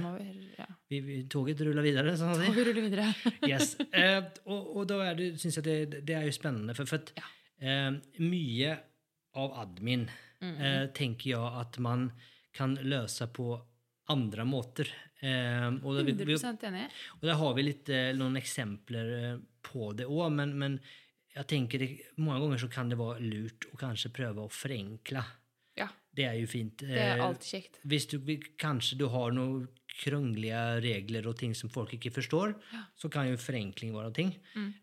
ja. 0.58 0.66
Vi, 0.90 1.00
vi, 1.02 1.18
toget 1.30 1.62
ruller 1.66 1.86
videre, 1.86 2.16
sånn 2.18 2.34
å 2.34 2.38
si. 2.40 2.46
Toget 2.50 2.68
ruller 2.70 2.88
videre. 2.88 3.08
Yes. 3.52 3.76
Eh, 3.92 4.20
og, 4.46 4.72
og 4.78 4.88
da 4.90 5.00
er 5.12 5.16
det, 5.20 5.28
synes 5.42 5.60
jeg 5.62 5.66
det, 5.68 6.02
det 6.08 6.16
er 6.18 6.26
jo 6.28 6.34
spennende, 6.36 6.76
for, 6.78 6.90
for 6.90 7.02
at, 7.02 7.14
Ja. 7.18 7.30
eh, 7.62 7.92
mye 8.22 8.74
av 9.42 9.56
admin 9.64 10.08
eh, 10.44 10.88
tenker 10.94 11.30
jeg 11.34 11.54
at 11.64 11.80
man 11.82 12.10
kan 12.54 12.76
løse 12.86 13.26
på 13.34 13.48
andre 14.14 14.44
måter. 14.46 14.90
Eh, 15.24 15.70
og, 15.82 15.94
det, 15.98 16.04
vi, 16.12 16.18
vi, 16.34 16.36
100 16.36 16.68
enig. 16.70 16.88
og 17.22 17.24
der 17.30 17.38
har 17.40 17.54
vi 17.58 17.64
litt, 17.70 17.90
eh, 17.90 18.12
noen 18.18 18.36
eksempler 18.42 19.14
eh, 19.22 19.38
på 19.64 19.94
det 19.98 20.06
òg, 20.10 20.28
men, 20.36 20.52
men 20.60 20.76
jeg 21.34 21.48
tenker 21.50 21.82
det, 21.82 21.88
mange 22.22 22.44
ganger 22.44 22.62
så 22.66 22.70
kan 22.70 22.92
det 22.92 23.00
være 23.00 23.24
lurt 23.26 23.70
å 23.72 23.80
kanskje 23.80 24.12
prøve 24.14 24.44
å 24.44 24.52
forenkle. 24.54 25.24
Ja, 26.14 26.16
Det 26.16 26.26
er 26.30 26.40
jo 26.42 26.48
fint. 26.48 26.78
det 26.78 26.90
er 26.98 27.18
Eh, 27.18 27.26
alltid 27.26 27.50
kjekt. 27.50 27.80
hvis 27.86 28.06
du, 28.08 28.20
kanskje 28.58 28.98
du 28.98 29.08
har 29.10 29.32
noen 29.32 29.68
krøngelige 30.04 30.82
regler 30.82 31.28
og 31.28 31.38
ting 31.38 31.54
som 31.56 31.70
folk 31.70 31.92
ikke 31.94 32.12
forstår, 32.14 32.56
så 32.98 33.10
kan 33.12 33.28
jo 33.30 33.36
forenkling 33.38 33.94
være 33.94 34.14
ting. 34.14 34.32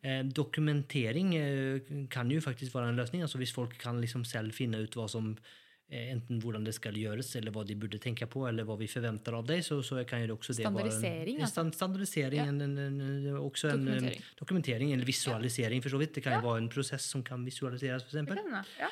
Eh, 0.03 0.23
dokumentering 0.23 1.35
eh, 1.35 1.81
kan 2.11 2.31
jo 2.31 2.41
faktisk 2.41 2.73
være 2.75 2.91
en 2.91 2.97
løsning. 2.97 3.23
altså 3.23 3.39
Hvis 3.39 3.53
folk 3.53 3.77
kan 3.79 4.01
liksom 4.01 4.25
selv 4.25 4.53
finne 4.55 4.83
ut 4.83 4.95
hva 4.95 5.09
som 5.11 5.37
eh, 5.91 6.13
enten 6.13 6.41
hvordan 6.41 6.65
det 6.65 6.75
skal 6.77 6.95
gjøres, 6.95 7.35
eller 7.37 7.51
hva 7.51 7.65
de 7.67 7.75
burde 7.75 7.99
tenke 7.99 8.27
på, 8.31 8.47
eller 8.49 8.63
hva 8.65 8.77
vi 8.79 8.87
forventer 8.87 9.35
av 9.35 9.45
deg, 9.47 9.65
så, 9.67 9.81
så 9.83 10.05
kan 10.07 10.21
jo 10.23 10.27
det 10.31 10.37
også 10.39 10.55
det 10.55 10.65
være 10.65 10.71
en, 10.71 10.91
Standardisering, 10.91 11.35
en 11.37 11.43
altså. 11.43 11.53
stand, 11.53 11.75
standardisering, 11.75 12.39
Ja. 12.39 12.45
en, 12.47 12.61
en, 12.61 12.79
en, 12.79 13.37
også 13.43 13.73
en 13.73 13.85
Dokumentering. 13.85 14.23
dokumentering, 14.39 14.93
eller 14.95 15.05
visualisering 15.05 15.83
for 15.83 15.91
så 15.91 15.99
vidt. 15.99 16.15
Det 16.15 16.23
kan 16.23 16.33
Ja. 16.33 16.41
jo 16.41 16.47
være 16.53 16.59
en 16.63 16.69
prosess 16.71 17.03
som 17.11 17.23
kan 17.25 17.45
visualiseres, 17.45 18.05
for 18.05 18.11
Det 18.15 18.23
eksempel. 18.23 18.37
kan 18.37 18.47
hende. 18.47 18.65
Ja. 18.79 18.89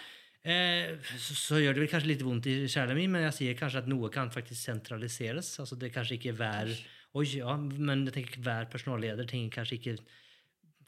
Eh, 0.47 0.95
så, 1.19 1.35
så 1.35 1.59
gjør 1.61 1.75
det 1.77 1.83
vel 1.83 1.91
kanskje 1.91 2.13
litt 2.13 2.23
vondt 2.25 2.47
i 2.49 2.55
sjela 2.71 2.95
mi, 2.97 3.09
men 3.11 3.27
jeg 3.27 3.37
sier 3.39 3.59
kanskje 3.59 3.83
at 3.83 3.91
noe 3.91 4.11
kan 4.15 4.31
faktisk 4.33 4.61
sentraliseres. 4.61 5.51
Altså 5.63 5.79
det 5.81 5.93
kanskje 5.95 6.21
ikke 6.21 6.39
hver 6.39 6.73
Oi, 7.17 7.25
ja, 7.39 7.55
men 7.57 8.03
jeg 8.05 8.15
tenker 8.19 8.43
hver 8.45 8.67
personalleder 8.69 9.25
trenger 9.27 9.55
kanskje 9.55 9.79
ikke 9.79 9.95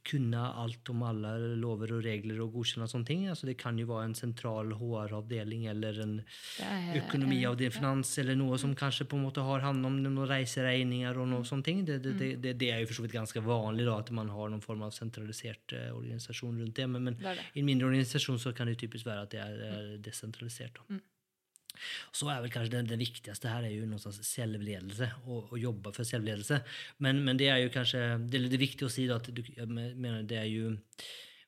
kunne 0.06 0.40
alt 0.62 0.88
om 0.92 1.02
alle 1.06 1.32
lover 1.60 1.94
og 1.96 2.04
regler 2.04 2.40
og 2.44 2.54
godkjenne 2.54 2.88
sånne 2.90 3.08
ting. 3.08 3.26
Altså 3.30 3.48
det 3.48 3.56
kan 3.60 3.78
jo 3.78 3.88
være 3.90 4.08
en 4.08 4.16
sentral 4.18 4.72
HR-avdeling 4.78 5.66
eller 5.70 6.00
en 6.04 6.14
økonomiavdeling, 6.98 7.74
finans, 7.74 8.12
eller 8.22 8.38
noe 8.38 8.58
som 8.60 8.74
kanskje 8.78 9.06
på 9.10 9.18
en 9.18 9.26
måte 9.28 9.44
har 9.44 9.64
hand 9.64 9.86
om 9.86 10.00
noen 10.00 10.24
reiseregninger 10.30 11.20
og 11.20 11.30
noe 11.32 11.48
sånne 11.48 11.66
ting. 11.66 11.84
Det, 11.88 12.00
det, 12.04 12.16
det, 12.42 12.56
det, 12.60 12.72
er 12.72 12.82
jo 12.82 12.90
for 12.90 13.00
så 13.00 13.06
vidt 13.06 13.18
ganske 13.18 13.44
vanlig 13.44 13.86
da, 13.88 13.98
at 14.00 14.12
man 14.16 14.32
har 14.32 14.52
noen 14.52 14.64
form 14.64 14.86
av 14.86 14.94
sentralisert 14.96 15.76
uh, 15.76 15.90
organisasjon 15.98 16.58
rundt 16.62 16.76
det. 16.80 16.88
Men, 16.90 17.10
men 17.10 17.20
i 17.54 17.62
en 17.62 17.68
mindre 17.68 17.90
organisasjon 17.90 18.40
så 18.42 18.54
kan 18.56 18.70
det 18.70 18.78
typisk 18.80 19.08
være 19.08 19.26
at 19.26 19.34
det 19.36 19.44
er, 19.44 19.64
uh, 19.64 19.96
desentralisert. 20.02 20.80
Da. 20.80 21.00
Så 22.16 22.28
er 22.32 22.42
vel 22.44 22.52
kanskje 22.52 22.74
det, 22.76 22.82
det 22.92 23.00
viktigste 23.00 23.50
her 23.52 23.66
er 23.68 23.74
jo 23.74 23.88
noe 23.88 24.02
slags 24.02 24.20
selvledelse, 24.28 25.10
og, 25.26 25.50
og 25.50 25.56
jobbe 25.60 25.94
for 25.96 26.08
selvledelse. 26.08 26.60
Men, 27.04 27.24
men 27.26 27.40
det 27.40 27.50
er 27.52 27.62
jo 27.64 27.72
kanskje 27.74 28.04
det, 28.26 28.44
det 28.48 28.58
er 28.58 28.66
viktig 28.66 28.86
å 28.86 28.92
si 28.92 29.08
da, 29.10 29.18
at 29.20 29.32
du, 29.34 29.42
jeg 29.42 29.68
mener 29.70 30.22
det 30.28 30.38
er 30.42 30.48
jo 30.50 30.76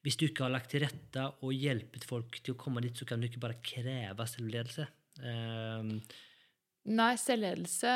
Hvis 0.03 0.19
du 0.19 0.27
ikke 0.27 0.49
har 0.49 0.51
lagt 0.51 0.73
til 0.73 0.83
rette 0.83 1.29
og 1.47 1.55
hjulpet 1.55 2.05
folk 2.09 2.41
til 2.43 2.57
å 2.57 2.59
komme 2.59 2.83
dit, 2.83 2.97
så 2.97 3.07
kan 3.07 3.21
du 3.23 3.29
ikke 3.29 3.43
bare 3.43 3.61
kreve 3.63 4.27
selvledelse. 4.27 4.89
Um, 5.23 5.95
Nei, 6.91 7.13
selvledelse 7.21 7.93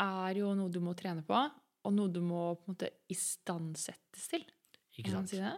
er 0.00 0.40
jo 0.40 0.52
noe 0.56 0.72
du 0.72 0.80
må 0.84 0.92
trene 0.98 1.24
på, 1.24 1.40
og 1.80 1.96
noe 1.96 2.12
du 2.12 2.20
må 2.24 2.42
på 2.58 2.68
en 2.68 2.74
måte 2.74 2.92
istandsettes 3.12 4.28
til. 4.34 4.44
ikke 5.00 5.14
sant? 5.14 5.32
si 5.32 5.40
det? 5.40 5.56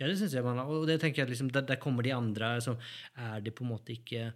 Ja, 0.00 0.08
det 0.08 0.16
synes 0.18 0.34
jeg 0.34 0.44
man. 0.44 0.60
Og 0.64 0.86
det 0.88 0.98
tenker 1.02 1.22
jeg 1.22 1.34
liksom, 1.34 1.50
der, 1.54 1.64
der 1.68 1.80
kommer 1.80 2.04
de 2.04 2.14
andre. 2.14 2.54
Som, 2.64 2.78
er 3.16 3.44
det 3.44 3.54
på 3.56 3.64
en 3.64 3.72
måte 3.74 3.94
ikke 3.94 4.30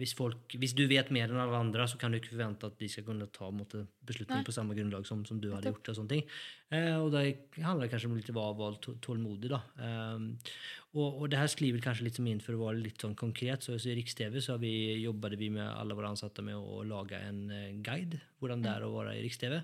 hvis, 0.00 0.14
folk, 0.16 0.54
hvis 0.56 0.72
du 0.72 0.86
vet 0.88 1.10
mer 1.12 1.28
enn 1.28 1.40
alle 1.42 1.58
andre, 1.58 1.84
så 1.84 1.98
kan 2.00 2.12
du 2.12 2.16
ikke 2.16 2.32
forvente 2.32 2.68
at 2.70 2.78
de 2.80 2.88
skal 2.88 3.04
kunne 3.04 3.26
ta 3.28 3.50
måte, 3.52 3.82
beslutning 4.08 4.40
Nei. 4.40 4.46
på 4.46 4.54
samme 4.56 4.76
grunnlag 4.76 5.04
som, 5.04 5.20
som 5.28 5.40
du 5.42 5.50
hadde 5.52 5.68
gjort. 5.68 5.90
og 5.92 5.98
sånne 5.98 6.12
ting. 6.14 6.22
Eh, 6.72 6.94
og 6.96 7.10
det 7.12 7.24
handler 7.60 7.90
kanskje 7.92 8.08
om 8.08 8.16
litt 8.16 8.30
å 8.32 8.36
være 8.56 8.80
tå- 8.86 8.96
tålmodig. 9.04 9.50
da. 9.52 9.60
Eh, 9.76 10.54
og, 10.96 11.20
og 11.20 11.28
det 11.28 11.42
her 11.42 11.50
skriver 11.52 11.84
kanskje 11.84 12.06
litt 12.08 12.16
som 12.16 12.30
for 12.40 12.56
å 12.56 12.62
være 12.64 12.80
litt 12.80 12.96
lite 12.96 13.04
sån 13.04 13.18
konkret. 13.20 13.66
Så, 13.66 13.76
så 13.76 13.92
i 13.92 13.98
Riks-TV 13.98 14.40
så 14.40 14.54
har 14.54 14.62
vi, 14.64 14.72
jobbade 15.02 15.36
vi 15.36 15.50
med 15.52 15.68
alle 15.68 15.96
våre 15.98 16.08
ansatte 16.14 16.44
med 16.46 16.56
å 16.56 16.80
lage 16.88 17.20
en 17.20 17.44
eh, 17.50 17.76
guide. 17.84 18.22
Hvordan 18.40 18.64
det 18.64 18.72
er 18.72 18.86
å 18.86 18.94
være 18.96 19.18
i 19.18 19.22
Riks-TV. 19.26 19.60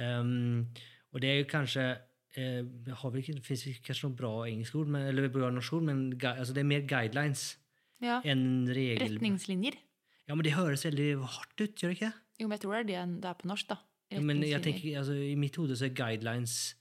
Ehm, 0.00 0.64
og 1.12 1.20
det 1.22 1.30
er 1.30 1.44
kanskje 1.50 1.84
kanske, 1.84 2.10
eh, 2.40 2.94
har 2.94 3.10
vi, 3.10 3.20
det 3.32 3.44
finns 3.44 3.66
ju 3.66 3.74
kanske 3.74 4.08
något 4.08 4.16
bra 4.16 4.32
engelsk 4.48 4.74
ord, 4.74 4.88
men, 4.88 5.06
eller 5.06 5.28
bra 5.28 5.50
norsk 5.50 5.72
ord, 5.72 5.82
men 5.82 6.00
altså, 6.18 6.54
det 6.54 6.64
er 6.64 6.72
mer 6.72 6.88
guidelines 6.88 7.58
Ja. 8.04 8.20
en 8.24 8.44
regel. 8.68 9.16
Retningslinjer. 9.16 9.80
Ja, 10.28 10.36
men 10.36 10.44
det 10.46 10.54
høres 10.56 10.84
veldig 10.86 11.08
hardt 11.20 11.58
ut, 11.60 11.74
gjør 11.80 11.92
det 11.92 11.98
ikke? 11.98 12.12
Jo, 12.40 12.46
men 12.48 12.56
jeg 12.56 12.62
tror 12.64 12.76
det 12.76 12.80
er 12.80 12.88
det 12.88 13.20
det 13.24 13.30
er 13.30 13.36
på 13.40 13.50
norsk, 13.50 13.68
da. 13.70 13.80
Ja, 14.12 14.20
men 14.20 14.42
jeg 14.44 14.62
tenker, 14.62 14.98
altså, 15.00 15.16
I 15.16 15.34
mitt 15.40 15.56
hode 15.58 15.76
så 15.78 15.88
er 15.88 15.94
guidelines 15.96 16.74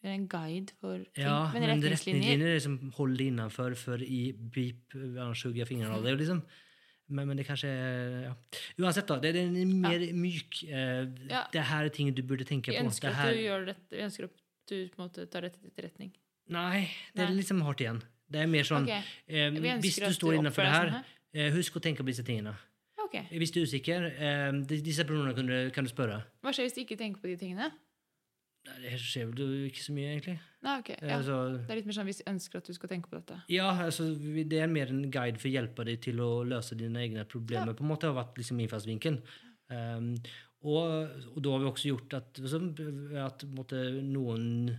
Eller 0.00 0.16
en 0.16 0.26
guide 0.32 0.72
for 0.80 0.96
ting. 0.96 1.26
Ja, 1.26 1.50
men, 1.52 1.62
men 1.66 1.70
retningslinjer 1.74 2.24
retningslinjer 2.24 2.48
er 2.48 2.58
liksom 2.58 2.78
hold 2.96 3.18
det 3.20 3.28
innenfor, 3.30 3.76
for 3.76 4.02
i 4.02 4.20
beep, 4.32 4.96
ellers 4.96 5.44
hugger 5.44 5.62
jeg 5.62 5.70
fingrene 5.74 5.98
av 5.98 6.06
det. 6.06 6.16
Liksom. 6.22 6.42
Men, 7.10 7.26
men 7.26 7.40
det 7.40 7.44
kanskje 7.48 7.68
er 7.74 8.12
ja. 8.28 8.32
Uansett, 8.78 9.08
da. 9.10 9.18
Det 9.18 9.32
er 9.34 9.40
en 9.42 9.72
mer 9.82 10.04
myk 10.14 10.62
eh, 10.68 11.08
Ja. 11.28 11.42
Det 11.52 11.64
her 11.72 11.88
er 11.88 11.92
ting 11.94 12.12
du 12.14 12.22
burde 12.22 12.46
tenke 12.46 12.70
på. 12.70 12.78
på. 12.78 12.86
ønsker 12.86 13.10
at 13.10 13.18
her, 13.18 13.34
du 13.34 13.42
gjør 13.42 13.66
dette. 13.72 13.90
Vi 13.96 14.04
ønsker 14.06 14.28
at 14.30 14.42
du 14.70 14.76
på 14.92 15.00
en 15.00 15.04
måte 15.08 15.26
tar 15.26 15.46
dette 15.46 15.58
til 15.58 15.72
etterretning. 15.72 16.12
Nei, 16.54 16.86
det 17.14 17.26
er 17.26 17.34
liksom 17.34 17.62
hardt 17.66 17.82
igjen. 17.82 18.00
Det 18.30 18.40
er 18.44 18.50
mer 18.50 18.66
sånn 18.66 18.86
okay. 18.86 19.02
eh, 19.26 19.50
Hvis 19.82 19.98
du 19.98 20.12
står 20.14 20.38
innenfor 20.38 20.62
det 20.66 20.72
her, 20.74 20.90
deg 21.34 21.46
eh, 21.46 21.52
husk 21.56 21.76
å 21.76 21.82
tenke 21.82 22.04
på 22.04 22.12
disse 22.12 22.24
tingene. 22.26 22.54
Okay. 23.10 23.24
Hvis 23.42 23.50
du 23.50 23.58
er 23.60 23.66
usikker, 23.66 24.04
eh, 24.22 24.50
disse 24.70 25.02
personene 25.06 25.34
kan 25.34 25.48
du, 25.50 25.56
kan 25.74 25.86
du 25.86 25.90
spørre. 25.90 26.20
Hva 26.44 26.52
skjer 26.54 26.68
hvis 26.68 26.76
du 26.76 26.82
ikke 26.84 26.98
tenker 27.00 27.22
på 27.22 27.32
de 27.32 27.38
tingene? 27.40 27.70
Nei, 28.68 28.76
Det 28.84 28.98
skjer 29.00 29.30
vel 29.30 29.54
ikke 29.70 29.82
så 29.82 29.94
mye, 29.96 30.10
egentlig. 30.14 30.36
Nei, 30.62 30.74
ok. 30.82 30.90
Eh, 30.94 31.08
Ja. 31.08 31.16
altså, 31.16 31.36
Det 31.66 31.72
er 31.72 31.80
litt 31.80 31.86
mer 31.88 31.96
sånn 31.96 32.06
hvis 32.10 32.20
vi 32.22 32.30
ønsker 32.30 32.60
at 32.60 32.66
du 32.68 32.74
skal 32.76 32.92
tenke 32.92 33.08
på 33.10 33.16
dette. 33.18 33.38
Ja, 33.48 33.70
altså, 33.86 34.06
det 34.14 34.60
er 34.60 34.68
mer 34.68 34.92
en 34.92 35.10
guide 35.10 35.40
for 35.40 35.48
å 35.48 35.54
hjelpe 35.54 35.86
deg 35.88 36.02
til 36.04 36.20
å 36.20 36.44
løse 36.46 36.76
dine 36.76 37.00
egne 37.00 37.24
problemer. 37.24 37.72
Ja. 37.72 37.78
på 37.78 37.82
en 37.86 37.90
måte 37.90 38.06
har 38.06 38.14
vært 38.14 38.36
liksom 38.38 38.60
innfallsvinkelen. 38.60 39.22
Um, 39.70 40.14
og, 40.62 41.08
og 41.32 41.42
da 41.42 41.50
har 41.54 41.62
vi 41.62 41.70
også 41.70 41.88
gjort 41.88 42.14
at, 42.18 42.40
altså, 42.42 42.60
at 43.24 43.44
måtte, 43.56 43.80
noen 44.04 44.76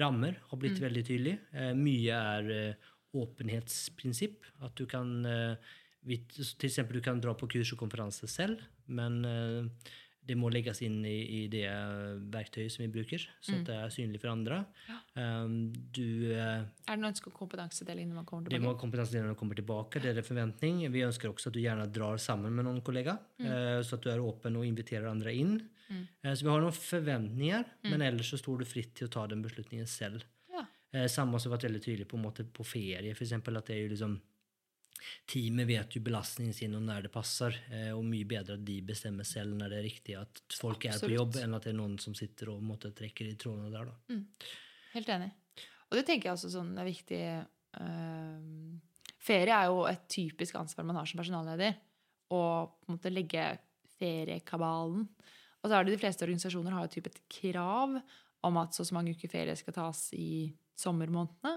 rammer 0.00 0.38
har 0.50 0.60
blitt 0.60 0.80
veldig 0.82 1.04
tydelig. 1.06 1.36
Eh, 1.52 1.72
mye 1.78 2.20
er 2.36 2.50
eh, 2.54 2.88
åpenhetsprinsipp. 3.16 4.44
At 4.66 4.76
du 4.78 4.86
kan 4.90 5.12
eh, 5.26 5.76
Til 6.06 6.68
eksempel 6.68 7.00
du 7.00 7.02
kan 7.02 7.20
dra 7.20 7.34
på 7.34 7.48
kurs 7.50 7.72
og 7.74 7.80
konferanse 7.80 8.28
selv, 8.30 8.60
men 8.86 9.24
eh, 9.26 9.88
det 10.26 10.34
må 10.38 10.50
legges 10.50 10.80
inn 10.82 10.98
i, 11.06 11.16
i 11.36 11.40
det 11.50 11.66
verktøyet 12.34 12.72
som 12.74 12.82
vi 12.82 12.88
bruker, 12.96 13.22
så 13.44 13.54
at 13.60 13.68
det 13.68 13.76
er 13.78 13.92
synlig 13.94 14.20
for 14.22 14.32
andre. 14.32 14.58
Um, 15.14 15.68
du 15.94 16.32
eh, 16.34 16.64
Er 16.66 16.96
det 16.96 16.98
noen 16.98 17.12
ønske 17.12 17.30
om 17.30 17.36
kompetansedeling 17.36 18.08
når 18.10 18.20
man 18.20 18.26
kommer 18.26 18.46
tilbake? 18.48 18.58
det 18.58 18.64
må 18.64 19.20
når 19.22 19.28
man 19.30 19.38
kommer 19.38 19.60
tilbake. 19.60 20.02
Det 20.02 20.10
er 20.10 20.18
det 20.18 20.26
forventning. 20.26 20.82
Vi 20.92 21.04
ønsker 21.06 21.30
også 21.30 21.52
at 21.52 21.58
du 21.58 21.62
gjerne 21.62 21.86
drar 21.94 22.18
sammen 22.22 22.58
med 22.58 22.66
noen 22.66 22.82
kollega, 22.86 23.18
eh, 23.38 23.78
så 23.86 23.98
at 23.98 24.06
du 24.06 24.10
er 24.10 24.24
åpen 24.24 24.58
og 24.58 24.66
inviterer 24.66 25.06
andre 25.10 25.34
inn. 25.34 25.60
Eh, 25.90 26.32
så 26.34 26.44
vi 26.44 26.50
har 26.50 26.62
noen 26.62 26.74
forventninger, 26.76 27.68
men 27.86 28.02
ellers 28.02 28.32
så 28.32 28.40
står 28.40 28.62
du 28.62 28.68
fritt 28.68 28.94
til 28.98 29.08
å 29.10 29.12
ta 29.18 29.26
den 29.30 29.44
beslutningen 29.44 29.88
selv. 29.90 30.24
Ja. 30.52 30.64
Eh, 30.92 31.06
samme 31.12 31.38
som 31.38 31.50
har 31.50 31.58
vært 31.58 31.68
veldig 31.68 31.82
tydelig 31.84 32.08
på, 32.10 32.20
måte, 32.20 32.46
på 32.46 32.66
ferie, 32.66 33.14
eksempel, 33.14 33.60
at 33.60 33.70
det 33.70 33.78
er 33.78 33.86
jo 33.86 33.92
liksom 33.96 34.18
Teamet 35.28 35.68
vet 35.68 35.92
jo 35.94 36.00
belastningen 36.02 36.54
sin 36.56 36.72
og 36.74 36.80
når 36.82 37.04
det 37.06 37.10
passer, 37.14 37.54
eh, 37.70 37.90
og 37.94 38.02
mye 38.08 38.26
bedre 38.26 38.56
at 38.56 38.64
de 38.66 38.80
bestemmer 38.82 39.26
selv 39.28 39.54
når 39.54 39.70
det 39.70 39.78
er 39.78 39.84
riktig 39.86 40.16
at 40.18 40.40
folk 40.56 40.86
er 40.88 40.98
på 40.98 41.12
jobb, 41.12 41.36
enn 41.42 41.54
at 41.54 41.66
det 41.66 41.70
er 41.70 41.78
noen 41.78 41.94
som 42.02 42.16
sitter 42.16 42.50
og 42.50 42.64
måte, 42.64 42.90
trekker 42.96 43.28
i 43.28 43.36
trådene 43.38 43.70
der. 43.70 43.92
Da. 43.92 44.16
Helt 44.96 45.12
enig. 45.14 45.28
Og 45.86 45.98
det 45.98 46.06
tenker 46.08 46.30
jeg 46.30 46.38
også 46.38 46.50
sånn 46.56 46.72
er 46.74 46.88
viktig 46.88 47.20
øhm, 47.78 48.80
Ferie 49.26 49.54
er 49.54 49.70
jo 49.70 49.84
et 49.86 50.04
typisk 50.10 50.58
ansvar 50.58 50.86
man 50.86 50.98
har 51.00 51.08
som 51.10 51.20
personalleder. 51.20 51.78
Å 52.30 52.40
på 52.66 52.90
en 52.90 52.96
måte 52.96 53.12
legge 53.12 53.46
feriekabalen. 53.98 55.06
Og 55.66 55.72
så 55.72 55.80
er 55.80 55.86
det 55.86 55.96
de 55.96 55.98
fleste 55.98 56.22
organisasjoner 56.22 56.74
har 56.76 56.86
jo 56.86 56.92
type 56.94 57.10
et 57.10 57.22
krav 57.40 57.96
om 58.46 58.58
at 58.60 58.76
så 58.76 58.84
og 58.84 58.86
så 58.86 58.94
mange 58.94 59.16
uker 59.16 59.32
ferie 59.32 59.56
skal 59.58 59.74
tas 59.74 60.06
i 60.14 60.46
sommermånedene. 60.78 61.56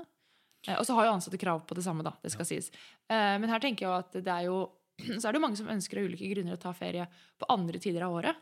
Eh, 0.66 0.76
Og 0.80 0.86
så 0.88 0.96
har 0.98 1.06
jo 1.06 1.14
ansatte 1.14 1.38
krav 1.38 1.62
på 1.70 1.78
det 1.78 1.86
samme, 1.86 2.02
da. 2.04 2.16
Det 2.24 2.32
skal 2.34 2.48
sies. 2.50 2.72
Eh, 3.06 3.38
Men 3.38 3.50
her 3.54 3.62
tenker 3.62 3.86
jeg 3.86 4.06
at 4.06 4.18
det 4.26 4.34
er 4.34 4.48
jo 4.50 4.72
Så 5.22 5.28
er 5.28 5.32
det 5.32 5.40
jo 5.40 5.46
mange 5.46 5.56
som 5.60 5.70
ønsker 5.72 6.02
av 6.02 6.10
ulike 6.10 6.28
grunner 6.34 6.58
å 6.58 6.60
ta 6.60 6.74
ferie 6.76 7.06
på 7.40 7.48
andre 7.54 7.80
tider 7.80 8.04
av 8.04 8.18
året. 8.18 8.36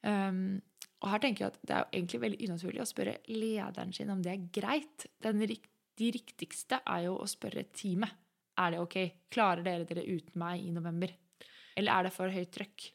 Um, 0.00 0.62
og 1.02 1.10
her 1.12 1.20
tenker 1.20 1.44
jeg 1.44 1.52
at 1.52 1.58
det 1.60 1.74
er 1.74 1.82
jo 1.82 1.90
egentlig 1.98 2.20
veldig 2.22 2.46
unaturlig 2.48 2.80
å 2.80 2.88
spørre 2.88 3.18
lederen 3.28 3.92
sin 3.92 4.12
om 4.14 4.22
det 4.24 4.32
er 4.32 4.46
greit. 4.54 5.04
Den, 5.20 5.42
de 5.44 6.08
riktigste 6.16 6.78
er 6.88 7.04
jo 7.10 7.18
å 7.20 7.28
spørre 7.28 7.66
teamet. 7.76 8.16
Er 8.56 8.72
det 8.72 8.80
ok? 8.80 8.96
Klarer 9.34 9.64
dere 9.66 9.84
dere 9.88 10.06
uten 10.08 10.40
meg 10.40 10.64
i 10.64 10.72
november? 10.72 11.12
Eller 11.76 11.92
er 11.98 12.06
det 12.08 12.14
for 12.16 12.32
høyt 12.32 12.52
trøkk? 12.54 12.86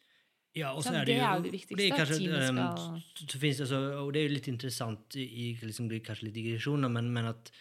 Ja, 0.60 0.72
og 0.76 0.84
Så 0.84 0.92
er 0.94 1.02
är 1.02 1.06
det 1.06 1.14
det, 1.16 1.22
er 1.24 1.36
jo 1.38 1.44
det 1.48 1.52
viktigste. 1.56 1.78
det 1.78 1.88
er 1.92 1.98
kanske, 1.98 2.20
teamet 2.20 2.50
ehm, 2.50 2.58
ska- 2.58 3.28
så 3.32 3.40
finns 3.40 3.58
det, 3.58 3.64
alltså, 3.64 3.80
och 4.04 4.14
det 4.14 4.20
är 4.20 4.24
ju 4.24 4.30
lite 4.36 4.50
intressant 4.52 5.16
i, 5.16 5.58
liksom, 5.62 5.90
kanske 6.00 6.26
lite 6.26 6.40
digressioner, 6.40 6.90
men, 6.90 7.14
men 7.14 7.26
at 7.26 7.52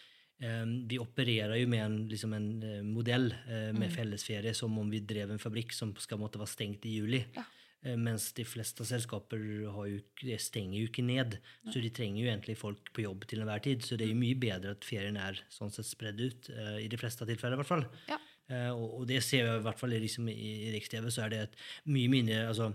um, 0.43 0.89
vi 0.89 0.99
opererer 0.99 1.57
jo 1.59 1.67
med 1.69 1.85
en, 1.85 2.09
liksom 2.09 2.33
en 2.33 2.63
eh, 2.63 2.83
modell 2.83 3.33
uh, 3.49 3.73
med 3.73 3.89
Mm. 3.89 3.97
fellesferie 3.97 4.55
som 4.55 4.79
om 4.79 4.91
vi 4.91 5.01
drev 5.01 5.31
en 5.31 5.39
fabrikk 5.39 5.73
som 5.73 5.95
skal 5.97 6.19
måtte 6.19 6.39
være 6.39 6.47
stengt 6.55 6.85
i 6.87 6.99
juli. 7.01 7.25
Ja. 7.35 7.43
Mens 7.97 8.33
de 8.35 8.43
fleste 8.45 8.83
selskaper 8.85 9.39
har 9.71 9.87
jo, 9.87 10.01
stenger 10.43 10.81
jo 10.81 10.87
ikke 10.89 11.05
ned, 11.07 11.37
så 11.71 11.81
de 11.81 11.91
trenger 11.95 12.25
jo 12.25 12.31
egentlig 12.33 12.57
folk 12.59 12.91
på 12.93 13.05
jobb 13.05 13.23
til 13.31 13.39
enhver 13.41 13.63
tid. 13.63 13.85
Så 13.87 13.97
det 13.97 14.09
er 14.09 14.11
jo 14.11 14.19
mye 14.19 14.35
bedre 14.35 14.73
at 14.75 14.83
ferien 14.85 15.17
er 15.17 15.39
sånn 15.49 15.71
sett 15.71 15.87
spredd 15.87 16.19
ut, 16.21 16.51
uh, 16.51 16.75
i 16.83 16.89
de 16.91 16.97
fleste 16.99 17.25
tilfeller 17.25 17.55
i 17.55 17.61
hvert 17.63 17.71
fall. 17.71 17.85
Ja. 18.11 18.19
Eh, 18.49 18.71
og, 18.73 19.03
det 19.09 19.21
ser 19.25 19.45
vi 19.45 19.57
i 19.59 19.65
hvert 19.67 19.81
fall 19.81 19.93
liksom, 19.93 20.29
i, 20.33 20.71
Riks-TV, 20.73 21.11
så 21.13 21.27
er 21.27 21.35
det 21.35 21.41
et 21.45 21.59
mye 21.93 22.09
mindre 22.09 22.47
altså, 22.49 22.71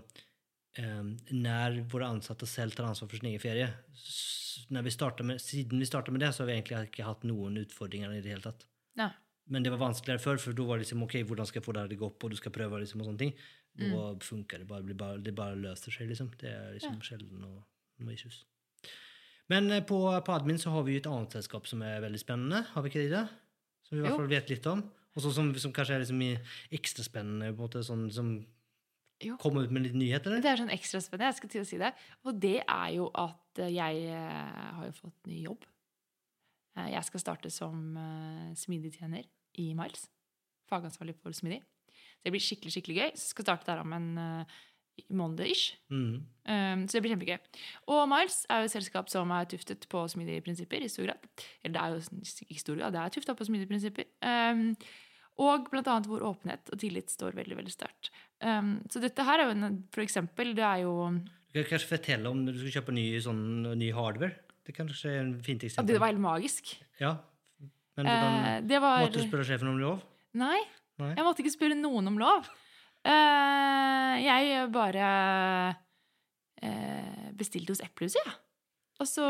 eh, 0.78 1.00
Når 1.34 1.80
våre 1.90 2.12
ansatte 2.14 2.46
selv 2.46 2.76
tar 2.76 2.86
ansvar 2.86 3.10
for 3.10 3.18
sin 3.18 3.32
egen 3.32 3.42
ferie 3.42 3.72
vi 4.70 4.76
med, 4.78 5.40
Siden 5.42 5.82
vi 5.82 5.86
starta 5.88 6.12
med 6.14 6.22
det, 6.22 6.30
så 6.34 6.44
har 6.44 6.52
vi 6.52 6.54
egentlig 6.60 6.92
ikke 6.92 7.08
hatt 7.08 7.26
noen 7.26 7.58
utfordringer 7.64 8.14
i 8.14 8.22
det 8.22 8.36
hele 8.36 8.44
tatt. 8.46 8.62
Ja. 8.96 9.10
Men 9.50 9.66
det 9.66 9.72
var 9.74 9.82
vanskeligere 9.82 10.22
før, 10.22 10.38
for 10.40 10.56
da 10.56 10.64
var 10.68 10.78
det 10.78 10.86
liksom 10.86 11.02
ok, 11.04 11.18
hvordan 11.28 11.46
skal 11.50 11.60
jeg 11.60 11.66
få 11.66 11.74
det 11.74 11.82
her 11.82 11.90
til 11.92 11.98
å 11.98 12.02
gå 12.04 12.08
opp, 12.08 12.24
og 12.24 12.32
du 12.32 12.38
skal 12.38 12.54
prøve 12.54 12.80
liksom, 12.80 13.02
og 13.02 13.10
sånne 13.10 13.22
ting. 13.26 13.34
Da 13.74 13.84
Mm. 13.90 14.20
funker 14.22 14.58
det 14.62 14.66
bare, 14.70 14.86
det 14.86 14.96
bare, 14.96 15.18
det 15.18 15.34
bare 15.34 15.56
løser 15.58 15.90
seg, 15.90 16.08
liksom. 16.08 16.30
Det 16.38 16.48
er 16.48 16.72
liksom 16.76 17.00
sjelden 17.02 17.40
noe, 17.42 17.64
noe 17.98 18.14
issues. 18.14 18.44
Men 19.50 19.70
eh, 19.70 19.82
på, 19.82 19.98
på 20.24 20.32
Admin 20.32 20.58
så 20.62 20.70
har 20.70 20.84
vi 20.86 20.94
jo 20.94 21.02
et 21.02 21.10
annet 21.10 21.34
selskap 21.34 21.66
som 21.66 21.82
er 21.82 22.00
veldig 22.00 22.20
spennende, 22.22 22.62
har 22.70 22.82
vi 22.82 22.92
ikke 22.92 23.08
det? 23.10 23.24
Som 23.84 23.98
vi 23.98 24.00
i 24.00 24.06
hvert 24.06 24.16
fall 24.16 24.30
vet 24.30 24.48
litt 24.54 24.66
om. 24.70 24.84
Og 25.14 25.22
så 25.22 25.30
som, 25.32 25.52
som 25.54 25.72
kanskje 25.72 25.94
er 25.94 26.02
liksom 26.02 26.22
i- 26.22 26.38
ekstra 26.74 27.04
spennende, 27.06 27.52
på 27.54 27.62
en 27.62 27.68
måte, 27.68 27.82
sånn, 27.86 28.10
som 28.12 28.32
Jo. 29.22 29.36
kommer 29.38 29.62
ut 29.64 29.70
med 29.70 29.82
litt 29.84 29.94
nyheter? 29.94 30.40
Det 30.42 30.50
er 30.50 30.56
sånn 30.58 30.72
ekstra 30.74 31.00
spennende. 31.00 31.30
Jeg 31.30 31.36
skal 31.38 31.48
til 31.54 31.62
å 31.62 31.66
si 31.68 31.78
det. 31.78 31.92
Og 32.24 32.40
det 32.40 32.56
er 32.66 32.88
jo 32.96 33.10
at 33.14 33.58
eh, 33.62 33.70
jeg 33.76 34.02
eh, 34.10 34.72
har 34.74 34.84
jo 34.88 34.92
fått 34.98 35.26
ny 35.30 35.42
jobb. 35.44 35.64
Eh, 36.76 36.90
Jeg 36.96 37.04
skal 37.04 37.20
starte 37.20 37.50
som 37.54 37.94
smidigtjener 38.58 39.24
i 39.62 39.68
Miles. 39.78 40.08
Fagansvarlig 40.68 41.14
for 41.22 41.30
Smidig. 41.36 41.62
Det 42.24 42.32
blir 42.32 42.40
skikkelig 42.42 42.72
skikkelig 42.74 42.96
gøy. 42.98 43.10
Så 43.14 43.28
skal 43.34 43.44
starte 43.44 43.66
der 43.70 43.80
om 43.84 43.92
en 43.92 44.46
måned-ish. 45.10 45.74
Mm. 45.90 46.22
Um, 46.44 46.84
så 46.88 46.96
det 46.96 47.02
blir 47.04 47.14
kjempegøy. 47.14 47.38
Og 47.92 48.04
Miles 48.10 48.42
er 48.50 48.62
jo 48.62 48.68
et 48.68 48.74
selskap 48.74 49.10
som 49.12 49.32
er 49.34 49.48
tuftet 49.50 49.86
på 49.90 50.04
smidige 50.12 50.44
prinsipper 50.44 50.84
i 50.84 50.90
stor 50.92 51.08
grad. 51.08 51.24
Eller 51.64 51.74
det 51.74 51.82
er 51.82 51.96
jo 51.96 52.46
ikke 52.48 52.62
stor 52.62 52.78
grad, 52.78 52.94
det 52.94 53.02
er 53.02 53.16
tufta 53.16 53.36
på 53.38 53.48
smidige 53.48 53.70
prinsipper. 53.70 54.08
Um, 54.22 54.66
og 55.42 55.66
annet 55.74 56.06
hvor 56.06 56.22
åpenhet 56.22 56.70
og 56.70 56.78
tillit 56.78 57.10
står 57.10 57.34
veldig 57.34 57.56
veldig 57.58 57.72
sterkt. 57.74 58.12
Um, 58.38 58.76
så 58.90 59.02
dette 59.02 59.24
her 59.26 59.42
er 59.42 59.50
jo 59.50 59.56
en, 59.56 59.80
for 59.94 60.04
eksempel, 60.04 60.54
det 60.54 60.64
er 60.64 60.84
jo 60.84 60.94
Du 61.18 61.58
kan 61.58 61.70
kanskje 61.72 61.90
fortelle 61.90 62.30
om 62.30 62.44
du 62.46 62.54
skal 62.54 62.80
kjøpe 62.80 62.94
ny, 62.94 63.06
sånn, 63.22 63.44
ny 63.78 63.90
hardware? 63.94 64.36
Det 64.64 64.72
kanskje 64.76 65.10
er 65.10 65.22
en 65.24 65.34
fint 65.44 65.64
eksempel. 65.66 65.92
Det 65.92 66.00
var 66.00 66.12
helt 66.12 66.22
magisk. 66.22 66.76
Ja. 67.00 67.16
Men 67.98 68.08
hvordan 68.08 68.38
Eh, 68.44 68.60
det 68.68 68.80
var 68.82 69.04
måtte 69.04 69.20
du 69.20 69.28
spørre 69.28 69.46
sjefen 69.46 69.70
om 69.70 69.78
lov? 69.78 70.02
Nei, 70.34 70.60
Nei. 70.98 71.12
jeg 71.14 71.26
måtte 71.26 71.44
ikke 71.44 71.54
spørre 71.54 71.76
noen 71.78 72.10
om 72.10 72.18
lov. 72.18 72.48
Eh, 73.04 74.14
jeg 74.24 74.68
bare 74.72 75.08
uh, 76.64 77.30
bestilte 77.36 77.74
hos 77.74 77.82
Eplehuset, 77.84 78.20
jeg. 78.24 78.40
Og 79.02 79.08
så 79.10 79.26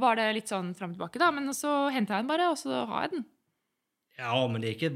var 0.00 0.16
det 0.18 0.30
litt 0.38 0.50
sånn 0.50 0.72
fram 0.74 0.94
og 0.94 0.96
tilbake, 0.96 1.20
da. 1.20 1.28
Men 1.34 1.52
så 1.54 1.90
henta 1.92 2.16
jeg 2.16 2.24
den 2.24 2.30
bare, 2.30 2.48
og 2.50 2.56
så 2.60 2.86
har 2.88 3.06
jeg 3.06 3.18
den. 3.18 3.26
Ja, 4.16 4.32
men 4.48 4.64
det 4.64 4.70
er 4.70 4.78
ikke 4.78 4.94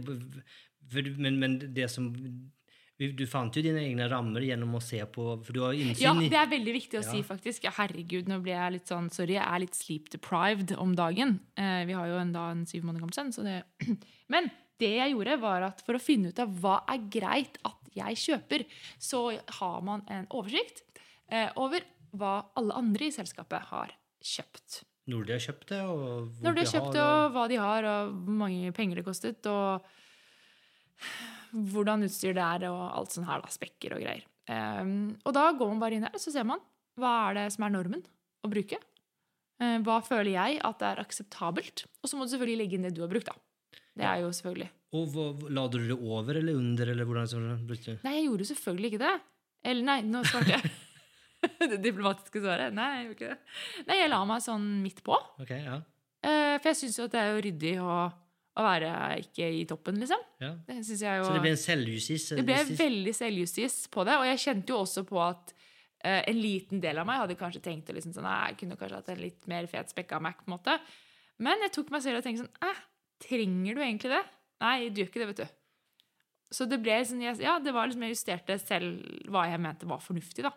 men, 1.20 1.36
men 1.38 1.58
det 1.76 1.90
som 1.92 2.06
Du 3.00 3.26
fant 3.28 3.54
jo 3.54 3.62
dine 3.62 3.82
egne 3.84 4.06
rammer 4.10 4.40
gjennom 4.44 4.72
å 4.76 4.80
se 4.82 4.98
på 5.12 5.26
For 5.44 5.52
du 5.54 5.60
har 5.62 5.76
innsyn 5.76 6.02
Ja, 6.02 6.14
det 6.16 6.38
er 6.40 6.48
veldig 6.50 6.72
viktig 6.74 6.98
å 6.98 7.04
Ja. 7.04 7.10
si, 7.12 7.20
faktisk. 7.22 7.68
Herregud, 7.76 8.28
nå 8.32 8.40
blir 8.42 8.56
jeg 8.56 8.72
litt 8.78 8.88
sånn 8.90 9.10
Sorry, 9.12 9.36
jeg 9.36 9.44
er 9.44 9.60
litt 9.62 9.76
sleep 9.76 10.08
deprived 10.10 10.72
om 10.80 10.96
dagen. 10.96 11.36
Eh, 11.56 11.84
vi 11.88 11.92
har 11.96 12.08
jo 12.08 12.16
en, 12.18 12.32
da 12.32 12.48
en 12.50 12.64
syv 12.66 12.88
måneder 12.88 13.04
gammel 13.04 13.16
sønn, 13.16 13.32
så 13.36 13.44
det 13.44 13.60
Men 14.32 14.50
det 14.80 14.92
jeg 14.96 15.14
gjorde, 15.14 15.38
var 15.42 15.68
at 15.70 15.82
for 15.86 15.96
å 15.96 16.02
finne 16.02 16.32
ut 16.32 16.42
av 16.42 16.52
hva 16.62 16.80
er 16.90 17.06
greit 17.12 17.60
at 17.68 17.90
jeg 17.96 18.20
kjøper, 18.24 18.66
så 19.02 19.24
har 19.60 19.80
man 19.86 20.04
en 20.10 20.28
oversikt 20.36 20.84
eh, 21.30 21.50
over 21.60 21.84
hva 22.16 22.36
alle 22.58 22.76
andre 22.78 23.08
i 23.08 23.14
selskapet 23.14 23.70
har 23.70 23.94
kjøpt. 24.20 24.82
Når 25.10 25.26
de 25.26 25.34
har 25.34 25.42
kjøpt 25.42 25.72
det, 25.72 25.80
og 25.86 26.00
hvor 26.02 26.44
Når 26.44 26.56
de 26.56 26.62
har 26.62 26.72
kjøpt 26.74 26.92
det, 26.94 27.04
og 27.04 27.34
hva 27.34 27.46
de 27.50 27.58
har, 27.60 27.88
og 27.88 28.12
hvor 28.26 28.38
mange 28.42 28.72
penger 28.76 29.00
det 29.00 29.06
kostet, 29.06 29.48
og 29.50 29.86
hvordan 31.50 32.06
utstyr 32.06 32.36
det 32.36 32.44
er, 32.44 32.68
og 32.70 32.82
alt 32.88 33.16
sånn 33.16 33.26
her, 33.28 33.42
da, 33.42 33.50
spekker 33.50 33.96
og 33.96 34.04
greier. 34.04 34.26
Um, 34.50 35.16
og 35.24 35.34
da 35.36 35.48
går 35.54 35.72
man 35.72 35.82
bare 35.82 35.98
inn 35.98 36.06
her, 36.06 36.14
og 36.14 36.22
så 36.22 36.32
ser 36.34 36.46
man 36.48 36.62
hva 37.00 37.12
er 37.28 37.38
det 37.38 37.46
som 37.54 37.66
er 37.66 37.74
normen 37.74 38.02
å 38.44 38.50
bruke. 38.50 38.78
Uh, 39.60 39.78
hva 39.86 40.00
føler 40.04 40.34
jeg 40.34 40.60
at 40.66 40.84
er 40.86 41.02
akseptabelt? 41.02 41.86
Og 42.00 42.10
så 42.10 42.18
må 42.18 42.26
du 42.26 42.34
selvfølgelig 42.34 42.60
legge 42.62 42.78
inn 42.78 42.86
det 42.88 42.94
du 42.96 43.02
har 43.04 43.12
brukt, 43.12 43.30
da. 43.30 43.49
Det 43.98 44.06
er 44.06 44.22
jo 44.22 44.30
selvfølgelig. 44.34 44.70
Og 44.98 45.10
hva, 45.14 45.26
la 45.54 45.66
du 45.70 45.78
det 45.86 45.96
over 45.96 46.38
eller 46.40 46.58
under, 46.58 46.92
eller 46.92 47.06
hvordan 47.06 47.66
brukte? 47.68 47.98
Nei, 48.06 48.16
jeg 48.18 48.28
gjorde 48.28 48.46
selvfølgelig 48.50 48.92
ikke 48.92 49.02
det. 49.04 49.16
Eller 49.70 49.86
nei, 49.86 49.98
nå 50.06 50.22
svarte 50.26 50.56
jeg. 50.56 50.72
det 51.72 51.78
diplomatiske 51.84 52.42
svaret. 52.42 52.74
Nei, 52.76 52.88
jeg 52.96 53.04
gjorde 53.04 53.18
ikke 53.18 53.30
det. 53.34 53.60
Nei, 53.90 54.00
jeg 54.00 54.12
la 54.12 54.20
meg 54.28 54.42
sånn 54.44 54.66
midt 54.84 55.04
på. 55.06 55.18
Ok, 55.42 55.52
ja. 55.54 55.78
Eh, 56.20 56.56
for 56.58 56.72
jeg 56.72 56.80
syns 56.82 56.98
jo 57.00 57.06
at 57.08 57.14
det 57.14 57.22
er 57.22 57.30
jo 57.30 57.44
ryddig 57.46 57.74
å, 57.84 57.94
å 58.60 58.66
være 58.66 58.90
ikke 59.22 59.46
i 59.60 59.62
toppen, 59.68 60.00
liksom. 60.02 60.26
ja. 60.42 60.52
Det 60.66 60.80
jo 60.80 60.90
Så 60.96 61.32
det 61.36 61.44
ble 61.46 61.54
en 61.54 61.64
selvjustis? 61.64 62.28
Det 62.40 62.46
ble 62.46 62.60
veldig 62.82 63.16
selvjustis 63.16 63.80
på 63.92 64.06
det. 64.08 64.18
Og 64.20 64.28
jeg 64.32 64.44
kjente 64.48 64.74
jo 64.74 64.82
også 64.84 65.06
på 65.08 65.22
at 65.24 65.56
Uh, 66.00 66.22
en 66.24 66.38
liten 66.40 66.80
del 66.80 66.96
av 66.96 67.04
meg 67.04 67.18
hadde 67.20 67.34
kanskje 67.36 67.60
tenkt 67.60 67.90
liksom 67.92 68.14
sånn, 68.16 68.24
«Nei, 68.24 68.54
jeg 68.54 68.62
kunne 68.62 68.76
kanskje 68.80 69.00
hatt 69.02 69.08
en 69.12 69.18
litt 69.20 69.42
mer 69.52 69.66
fet 69.68 69.90
spekka 69.92 70.16
Mac. 70.24 70.38
på 70.40 70.48
en 70.48 70.54
måte. 70.54 70.76
Men 71.44 71.60
jeg 71.60 71.74
tok 71.74 71.90
meg 71.92 72.00
selv 72.00 72.22
og 72.22 72.24
tenkte 72.24 72.46
sånn 72.46 72.70
eh, 72.70 72.78
Trenger 73.20 73.76
du 73.76 73.82
egentlig 73.84 74.12
det? 74.14 74.22
Nei, 74.60 74.76
du 74.88 75.00
gjør 75.00 75.10
ikke 75.10 75.22
det, 75.22 75.30
vet 75.32 75.42
du. 75.44 75.56
Så 76.50 76.66
det 76.66 76.80
ble 76.82 76.96
sånn, 77.06 77.22
ja, 77.22 77.58
det 77.62 77.72
var 77.74 77.86
liksom, 77.86 78.02
jeg 78.08 78.16
justerte 78.16 78.56
selv 78.58 79.04
hva 79.30 79.46
jeg 79.46 79.62
mente 79.62 79.88
var 79.88 80.02
fornuftig. 80.02 80.44
da. 80.46 80.50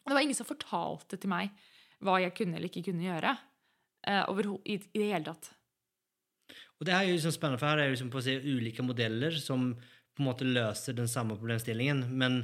Og 0.00 0.10
Det 0.10 0.16
var 0.16 0.24
ingen 0.24 0.38
som 0.38 0.48
fortalte 0.48 1.18
til 1.20 1.32
meg 1.32 1.52
hva 2.00 2.16
jeg 2.22 2.32
kunne 2.38 2.56
eller 2.56 2.70
ikke 2.70 2.86
kunne 2.88 3.04
gjøre. 3.04 3.36
Uh, 4.08 4.24
over, 4.32 4.46
i, 4.64 4.78
I 4.80 5.02
det 5.02 5.10
hele 5.10 5.26
tatt. 5.26 5.50
Og 6.80 6.86
det 6.88 6.94
er 6.96 7.04
jo 7.04 7.18
liksom 7.18 7.34
spennende, 7.36 7.60
for 7.60 7.68
her 7.68 7.82
er 7.82 7.90
jo 7.90 7.96
liksom 7.98 8.12
på 8.14 8.20
å 8.22 8.24
si 8.24 8.38
ulike 8.40 8.84
modeller 8.86 9.36
som 9.36 9.74
på 9.76 10.22
en 10.22 10.28
måte 10.30 10.48
løser 10.48 10.96
den 10.96 11.10
samme 11.10 11.36
problemstillingen, 11.36 12.06
men 12.16 12.40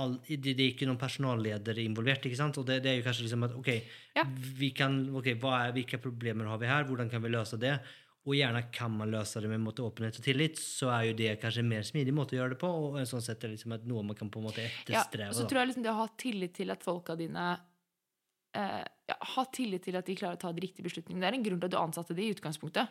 all, 0.00 0.16
det, 0.26 0.54
det 0.56 0.64
er 0.64 0.70
ikke 0.72 0.88
noen 0.88 0.98
personalleder 0.98 1.78
involvert, 1.84 2.24
ikke 2.26 2.38
sant? 2.40 2.56
Og 2.58 2.64
det, 2.68 2.80
det 2.84 2.90
er 2.90 2.96
jo 2.98 3.04
kanskje 3.06 3.26
liksom 3.26 3.44
at, 3.46 3.58
ok, 3.60 3.70
Ja. 4.16 4.24
vi 4.58 4.72
kan, 4.76 4.96
okay 5.14 5.36
er, 5.36 5.74
hvilke 5.76 6.00
problemer 6.02 6.48
har 6.50 6.58
vi 6.62 6.72
her, 6.72 6.88
hvordan 6.88 7.12
kan 7.12 7.22
vi 7.22 7.34
løse 7.36 7.60
det? 7.60 7.76
Og 8.24 8.32
gjerne 8.38 8.62
kan 8.72 8.90
man 8.96 9.10
løse 9.12 9.40
det 9.44 9.50
med 9.52 9.60
måte 9.60 9.82
åpenhet 9.84 10.16
og 10.16 10.24
tillit, 10.24 10.56
så 10.56 10.88
er 10.94 11.10
jo 11.10 11.16
det 11.18 11.34
kanskje 11.42 11.60
en 11.60 11.68
mer 11.68 11.82
smidig 11.84 12.14
måte 12.16 12.32
å 12.32 12.38
gjøre 12.38 12.54
det 12.54 12.60
på, 12.62 12.70
og 12.86 12.94
en 12.96 13.08
sånn 13.10 13.20
sett 13.24 13.44
er 13.44 13.52
liksom 13.52 13.74
at 13.76 13.84
noe 13.84 14.00
man 14.08 14.16
kan 14.16 14.30
på 14.32 14.40
en 14.40 14.46
måte 14.48 14.62
Ja, 14.64 14.70
etterstreve. 15.02 15.28
og 15.28 15.36
så 15.36 15.44
tror 15.50 15.60
jeg 15.60 15.68
liksom 15.74 15.84
det 15.84 15.92
å 15.92 15.98
ha 15.98 16.06
tillit 16.22 16.54
til 16.56 16.72
at 16.72 16.82
folka 16.86 17.16
dine 17.20 17.44
eh, 18.56 18.80
ja, 19.10 19.16
Ha 19.34 19.44
tillit 19.52 19.84
til 19.84 19.98
at 20.00 20.08
de 20.08 20.16
klarer 20.16 20.38
å 20.38 20.40
ta 20.40 20.52
de 20.56 20.64
riktige 20.64 20.86
beslutningene. 20.88 21.20
Det 21.20 21.28
er 21.34 21.36
en 21.36 21.44
grunn 21.50 21.60
til 21.60 21.68
at 21.68 21.74
du 21.76 21.80
ansatte 21.82 22.16
de 22.16 22.24
i 22.24 22.32
utgangspunktet. 22.32 22.88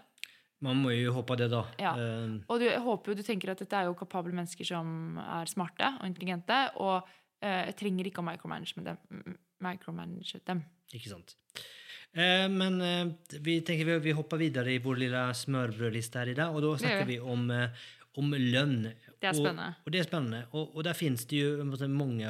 Man 0.63 0.77
må 0.79 0.93
jo 0.93 1.11
håpe 1.17 1.35
det, 1.41 1.49
da. 1.51 1.63
Ja. 1.81 1.95
Eh, 1.97 2.37
Og 2.53 2.61
du, 2.61 2.67
håper 2.85 3.11
jo 3.11 3.17
du 3.19 3.23
tenker 3.25 3.51
at 3.55 3.63
dette 3.65 3.73
er 3.81 3.89
jo 3.89 3.97
kapable 3.97 4.31
mennesker 4.37 4.69
som 4.69 5.17
er 5.19 5.49
smarte 5.49 5.95
og 5.99 6.05
intelligente, 6.07 6.59
og 6.77 7.09
eh, 7.41 7.73
trenger 7.79 8.05
ikke 8.11 8.21
å 8.21 8.27
micromanage 8.29 8.85
dem. 8.85 9.33
Micromanage 9.65 10.39
dem. 10.45 10.61
Ikke 10.93 11.09
sant. 11.09 11.35
Eh, 12.13 12.47
men 12.49 12.81
eh, 12.81 13.07
vi 13.41 13.61
tenker 13.65 13.85
vi, 13.87 13.97
vi 14.09 14.11
hopper 14.13 14.37
videre 14.37 14.73
i 14.75 14.81
vår 14.83 14.99
lille 15.01 15.21
smørbrødliste 15.33 16.19
her 16.21 16.29
i 16.33 16.35
dag, 16.37 16.53
og 16.53 16.61
da 16.61 16.73
snakker 16.83 17.07
vi. 17.09 17.19
om, 17.19 17.47
eh, 17.51 17.69
om 18.21 18.31
lønn. 18.37 18.83
Det 19.19 19.29
er 19.29 19.33
Og- 19.33 19.39
spennende. 19.41 19.75
Og, 19.85 19.91
det 19.91 19.99
er 20.03 20.09
spennende. 20.09 20.43
Og, 20.53 20.75
og 20.75 20.83
der 20.85 20.93
finnes 20.93 21.25
det 21.25 21.39
jo 21.41 21.63
måte, 21.65 21.87
mange, 21.89 22.29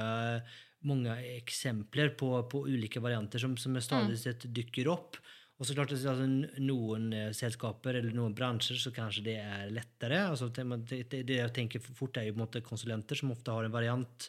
mange 0.87 1.17
eksempler 1.35 2.13
på, 2.15 2.29
på 2.51 2.63
ulike 2.67 3.01
varianter 3.03 3.39
som, 3.39 3.57
som 3.57 3.75
stadig 3.81 4.15
Mm. 4.15 4.21
sett 4.23 4.45
dykker 4.53 4.87
opp. 4.91 5.17
Og 5.63 5.67
så 5.69 5.77
klart 5.77 5.93
altså, 5.95 6.25
noen 6.59 7.05
eh, 7.15 7.29
selskaper 7.31 7.95
eller 7.95 8.11
noen 8.11 8.33
bransjer 8.35 8.81
så 8.81 8.91
kanskje 8.91 9.21
det 9.29 9.37
er 9.39 9.69
lettere. 9.71 10.25
Altså, 10.27 10.49
det, 10.51 10.97
det, 11.13 11.37
jeg 11.37 11.53
tenker 11.55 11.79
fort 11.79 12.19
er 12.19 12.27
jo 12.27 12.33
på 12.33 12.41
en 12.41 12.43
måte 12.43 12.61
konsulenter 12.67 13.15
som 13.15 13.31
ofte 13.31 13.55
har 13.55 13.63
en 13.63 13.71
variant. 13.71 14.27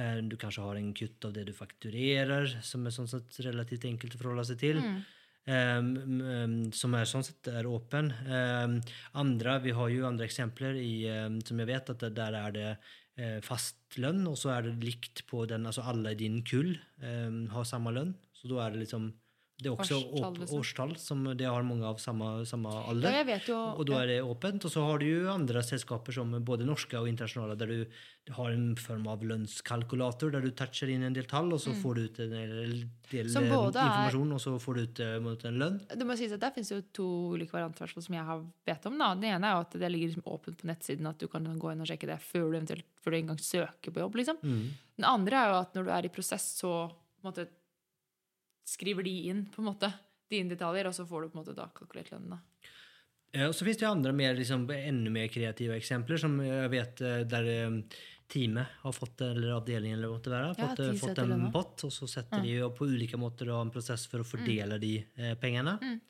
Eh, 0.00 0.22
Du 0.24 0.38
kanskje 0.40 0.64
har 0.64 0.80
en 0.80 0.88
kutt 0.96 1.28
av 1.28 1.36
det 1.36 1.44
du 1.50 1.52
fakturerer, 1.52 2.48
som 2.64 2.88
er 2.88 2.96
sånn 2.96 3.12
sett 3.12 3.42
relativt 3.44 3.84
enkelt 3.92 4.16
å 4.16 4.22
forholde 4.22 4.48
seg 4.48 4.62
til. 4.64 4.80
Mm. 4.80 5.00
Um, 5.50 5.94
um, 6.20 6.58
som 6.76 6.96
er 6.96 7.08
sånn 7.08 7.28
sett 7.28 7.48
er 7.52 7.68
åpen. 7.68 8.12
Um, 8.24 8.80
andre, 9.20 9.60
vi 9.64 9.76
har 9.76 9.92
jo 9.92 10.08
andre 10.08 10.28
eksempler 10.28 10.80
i, 10.80 10.94
um, 11.12 11.40
som 11.44 11.60
jeg 11.60 11.74
vet 11.74 11.92
at 11.92 12.04
det, 12.06 12.14
der 12.16 12.36
er 12.40 12.54
det 12.56 12.68
eh, 12.70 13.40
fast 13.44 14.00
lønn, 14.00 14.22
og 14.30 14.36
så 14.40 14.54
er 14.56 14.68
det 14.68 14.78
likt 14.84 15.26
på 15.28 15.44
den, 15.50 15.68
altså 15.68 15.84
alle 15.84 16.12
i 16.14 16.20
din 16.20 16.40
kull 16.46 16.72
har 17.00 17.68
samme 17.68 17.92
lønn. 17.92 18.14
Så 18.36 18.48
da 18.48 18.62
er 18.64 18.72
det 18.72 18.86
liksom 18.86 19.10
det 19.62 19.66
er 19.70 19.76
også 19.76 19.96
Årstall, 20.00 20.36
liksom. 20.40 20.58
årstall, 20.60 20.92
som 20.98 21.24
det 21.36 21.46
har 21.46 21.62
mange 21.62 21.84
av 21.84 21.98
samme, 22.00 22.44
samme 22.48 22.70
Ja, 22.72 22.84
alder. 22.90 23.24
vet 23.28 23.46
jo 23.48 23.56
Og 23.56 23.84
da 23.86 24.02
er 24.02 24.06
det 24.06 24.22
åpent. 24.24 24.64
Og 24.64 24.70
så 24.72 24.84
har 24.86 24.98
du 24.98 25.06
jo 25.06 25.28
andre 25.30 25.60
selskaper 25.62 26.12
som 26.16 26.32
både 26.44 26.64
norske 26.64 26.94
og 26.98 27.06
internasjonale, 27.08 27.56
der 27.58 27.66
du 27.66 28.32
har 28.32 28.50
en 28.52 28.74
form 28.76 29.06
av 29.08 29.20
lønnskalkulator, 29.22 30.30
der 30.32 30.40
du 30.44 30.50
toucher 30.50 30.88
inn 30.92 31.02
en 31.02 31.12
del 31.16 31.24
tall, 31.28 31.52
og 31.52 31.60
så 31.60 31.72
får 31.76 31.94
du 31.94 32.00
ut 32.04 32.20
en 32.20 32.30
del, 32.30 32.84
Mm. 33.10 33.26
Eh, 33.42 33.50
både 33.50 33.74
er- 33.74 33.88
informasjon, 33.90 34.32
og 34.32 34.38
så 34.40 34.50
får 34.62 34.74
du 34.76 34.80
ut 34.82 35.00
eh, 35.00 35.18
mot 35.18 35.44
en 35.44 35.58
lønn. 35.58 35.80
Det 35.88 36.06
må 36.06 36.16
sies 36.16 36.30
at 36.30 36.38
Der 36.38 36.52
finnes 36.52 36.70
jo 36.70 36.80
to 36.94 37.34
ulike 37.34 37.50
varianter 37.50 37.88
som 37.90 38.14
jeg 38.14 38.24
har 38.24 38.44
vet 38.64 38.86
om. 38.86 38.96
da. 38.98 39.14
Den 39.16 39.24
ene 39.24 39.44
er 39.48 39.54
jo 39.56 39.60
at 39.66 39.70
det 39.72 39.90
ligger 39.90 40.08
liksom 40.14 40.22
åpent 40.30 40.58
på 40.62 40.66
nettsiden, 40.70 41.08
at 41.08 41.18
du 41.18 41.26
kan 41.26 41.42
gå 41.58 41.72
inn 41.72 41.80
og 41.80 41.88
sjekke 41.88 42.06
det 42.06 42.20
før 42.20 42.52
du 42.52 42.58
eventuelt 42.58 42.84
før 43.02 43.10
du 43.10 43.16
engang 43.18 43.38
søker 43.40 43.90
på 43.90 43.98
jobb. 43.98 44.14
liksom. 44.14 44.36
Mm. 44.44 44.70
Den 44.96 45.04
andre 45.04 45.32
er 45.34 45.48
jo 45.50 45.58
at 45.60 45.74
når 45.74 45.84
du 45.84 45.90
er 45.90 46.04
i 46.04 46.08
prosess, 46.08 46.60
så 46.62 46.88
på 46.88 47.24
en 47.24 47.32
måte, 47.32 47.48
skriver 48.70 49.06
de 49.06 49.16
inn 49.32 49.46
på 49.50 49.62
en 49.62 49.70
måte 49.72 49.90
dine 50.30 50.52
detaljer, 50.54 50.86
og 50.90 50.94
så 50.94 51.06
får 51.08 51.24
du 51.26 51.32
på 51.32 51.38
en 51.38 51.42
måte 51.44 51.56
da 51.58 51.66
kalkulert 51.74 52.12
lønnen. 52.14 52.36
da. 52.36 52.70
Eh, 53.32 53.48
Og 53.48 53.54
så 53.54 53.66
finns 53.66 53.78
det 53.80 53.86
jo 53.86 53.90
andre 53.92 54.12
mer, 54.12 54.34
liksom, 54.38 54.68
ännu 54.70 55.10
mer 55.10 55.28
kreativa 55.28 55.76
exempel 55.76 56.18
som 56.18 56.38
jag 56.44 56.68
vet 56.68 56.96
der 56.96 57.24
där 57.24 57.44
eh, 57.44 57.82
teamet 58.30 58.66
har 58.84 58.92
fått, 58.92 59.20
eller 59.20 59.50
avdelningen 59.50 59.98
eller 59.98 60.08
vad 60.08 60.22
det 60.22 60.34
är, 60.34 60.42
Ja, 60.42 60.54
fått, 60.54 60.78
eh, 60.78 60.92
fått 60.92 61.18
en 61.18 61.52
pott 61.52 61.84
och 61.84 61.92
så 61.92 62.06
sätter 62.06 62.42
de 62.42 62.48
ju 62.48 62.70
på 62.70 62.84
olika 62.84 63.16
måter 63.16 63.46
då 63.46 63.56
en 63.56 63.70
process 63.70 64.06
för 64.06 64.20
att 64.20 64.30
fördela 64.30 64.78
de 64.78 65.04
eh, 65.16 65.34
pengarna. 65.34 65.78
Mm. 65.82 66.00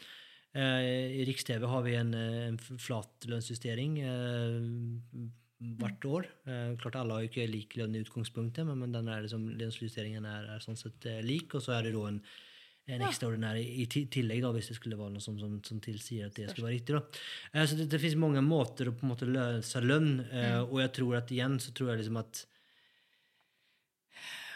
Eh, 0.52 1.20
I 1.20 1.24
Riks-TV 1.24 1.66
har 1.66 1.82
vi 1.82 1.94
en, 1.94 2.14
eh, 2.14 2.46
en 2.48 2.58
flat 2.58 3.24
lønnsjustering 3.24 4.00
eh, 4.00 4.60
hvert 5.80 6.04
år. 6.04 6.26
Eh, 6.46 6.76
klart 6.78 6.96
alle 6.96 7.14
har 7.14 7.20
jo 7.22 7.28
ikke 7.30 7.46
lik 7.50 7.76
lønn 7.76 7.94
i 7.94 8.02
utgangspunktet, 8.04 8.66
men, 8.66 8.78
men 8.78 8.92
den 8.92 9.08
er 9.08 9.22
liksom, 9.22 9.48
lønnsjusteringen 9.60 10.24
er, 10.26 10.48
er 10.56 10.64
sånn 10.64 10.76
sett 10.76 11.06
eh, 11.06 11.20
lik. 11.22 11.54
Og 11.54 11.62
så 11.62 11.76
er 11.78 11.82
det 11.88 11.94
da 11.94 12.06
en, 12.08 12.20
en 12.88 13.02
ekstraordinær 13.06 13.56
i, 13.60 13.82
i 13.82 13.86
tillegg, 13.86 14.40
da, 14.42 14.50
hvis 14.52 14.68
det 14.72 14.76
skulle 14.76 14.96
være 14.98 15.12
noe 15.14 15.20
som, 15.22 15.36
som, 15.38 15.58
som 15.62 15.80
tilsier 15.80 16.26
at 16.26 16.34
det 16.34 16.48
skulle 16.50 16.66
være 16.66 16.78
riktig. 16.78 16.94
Da. 16.96 17.02
Eh, 17.54 17.66
så 17.66 17.76
det, 17.78 17.88
det 17.92 18.00
finnes 18.00 18.16
mange 18.18 18.42
måter 18.42 18.88
å 18.90 18.94
på 18.96 19.04
en 19.06 19.12
måte 19.12 19.28
løse 19.30 19.80
lønn, 19.84 20.20
eh, 20.30 20.50
Mm. 20.60 20.70
og 20.72 20.80
jeg 20.80 20.92
tror 20.98 21.16
at 21.20 21.30
igjen 21.30 21.58
så 21.60 21.72
tror 21.76 21.90
jeg 21.92 21.98
liksom 22.02 22.16
at 22.18 22.46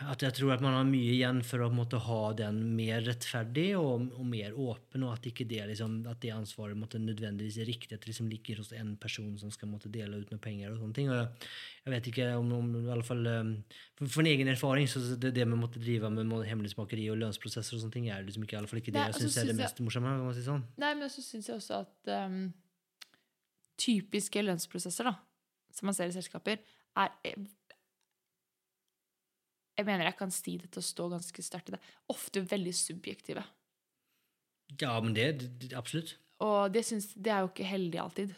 at 0.03 0.23
jeg 0.25 0.35
tror 0.35 0.53
at 0.55 0.63
man 0.65 0.75
har 0.75 0.87
mye 0.89 1.13
igjen 1.15 1.39
for 1.47 1.63
å 1.63 1.69
måtte 1.71 2.01
ha 2.03 2.33
den 2.35 2.57
mer 2.75 3.05
rettferdig 3.07 3.77
og, 3.79 4.09
og 4.19 4.25
mer 4.27 4.57
åpen, 4.59 5.05
og 5.07 5.13
at 5.15 5.29
ikke 5.31 5.47
det, 5.47 5.61
liksom, 5.71 6.01
at 6.11 6.19
det 6.25 6.33
ansvaret 6.35 6.77
måtte, 6.77 6.99
nødvendigvis 6.99 7.61
er 7.63 7.69
riktig, 7.71 7.93
at 7.95 8.03
det 8.03 8.11
liksom 8.11 8.27
ligger 8.33 8.59
hos 8.59 8.73
en 8.75 8.97
person 9.01 9.31
som 9.39 9.53
skal 9.55 9.71
måtte, 9.71 9.93
dele 9.95 10.19
ut 10.19 10.33
noen 10.35 10.43
penger. 10.43 10.73
og 10.73 10.81
sånne 10.83 10.97
ting. 10.99 11.11
Og 11.13 11.17
jeg, 11.21 11.49
jeg 11.87 11.95
vet 11.95 12.11
ikke 12.11 12.29
om, 12.41 12.51
om 12.59 12.73
i 12.81 12.91
alle 12.97 13.07
fall, 13.07 13.23
um, 13.31 13.55
for, 13.95 14.11
for 14.17 14.25
en 14.25 14.31
egen 14.33 14.51
erfaring 14.51 14.91
så 14.91 15.05
det, 15.15 15.31
det 15.37 15.47
med 15.47 15.61
måtte 15.63 15.83
drive 15.83 16.11
med 16.11 16.35
hemmelighetsmakeri 16.49 17.07
og 17.15 17.21
lønnsprosesser 17.23 17.77
og 17.79 17.85
sånne 17.85 17.95
ting 18.01 18.11
er 18.11 18.27
liksom 18.27 18.43
ikke, 18.49 18.57
i 18.57 18.61
alle 18.63 18.71
fall 18.73 18.83
ikke 18.83 18.95
det 18.95 18.99
Nei, 19.01 19.07
jeg 19.13 19.15
og 19.15 19.21
så 19.21 19.27
syns 19.29 19.37
er 19.37 19.41
det 19.41 19.55
synes 19.55 19.63
jeg- 19.63 19.71
mest 19.71 19.85
morsomme. 19.87 20.17
kan 20.19 20.27
man 20.31 20.35
si 20.41 20.47
sånn. 20.49 20.65
Nei, 20.83 20.95
men 20.99 21.13
så 21.13 21.23
syns 21.23 21.49
jeg 21.53 21.61
også 21.63 21.83
at 21.85 22.15
um, 22.27 22.41
typiske 23.81 24.43
lønnsprosesser, 24.45 25.07
da, 25.11 25.15
som 25.75 25.89
man 25.91 25.97
ser 25.97 26.11
i 26.11 26.17
selskaper, 26.17 26.61
er 26.99 27.15
Jeg 29.75 29.87
mener 29.89 30.07
jeg 30.07 30.19
kan 30.19 30.31
si 30.35 30.57
det 30.61 30.71
til 30.75 30.83
å 30.83 30.87
stå 30.87 31.09
ganske 31.13 31.43
sterkt 31.45 31.73
i 31.73 31.77
det. 31.77 31.83
Ofte 32.15 32.45
veldig 32.47 32.75
subjektive. 32.79 33.43
Ja, 34.81 34.95
men 35.03 35.15
det, 35.17 35.29
det 35.61 35.75
absolutt. 35.77 36.17
Og 36.45 36.73
det, 36.75 36.85
synes, 36.87 37.11
det 37.15 37.33
er 37.33 37.45
jo 37.45 37.51
ikke 37.53 37.67
heldig 37.69 38.01
alltid. 38.03 38.35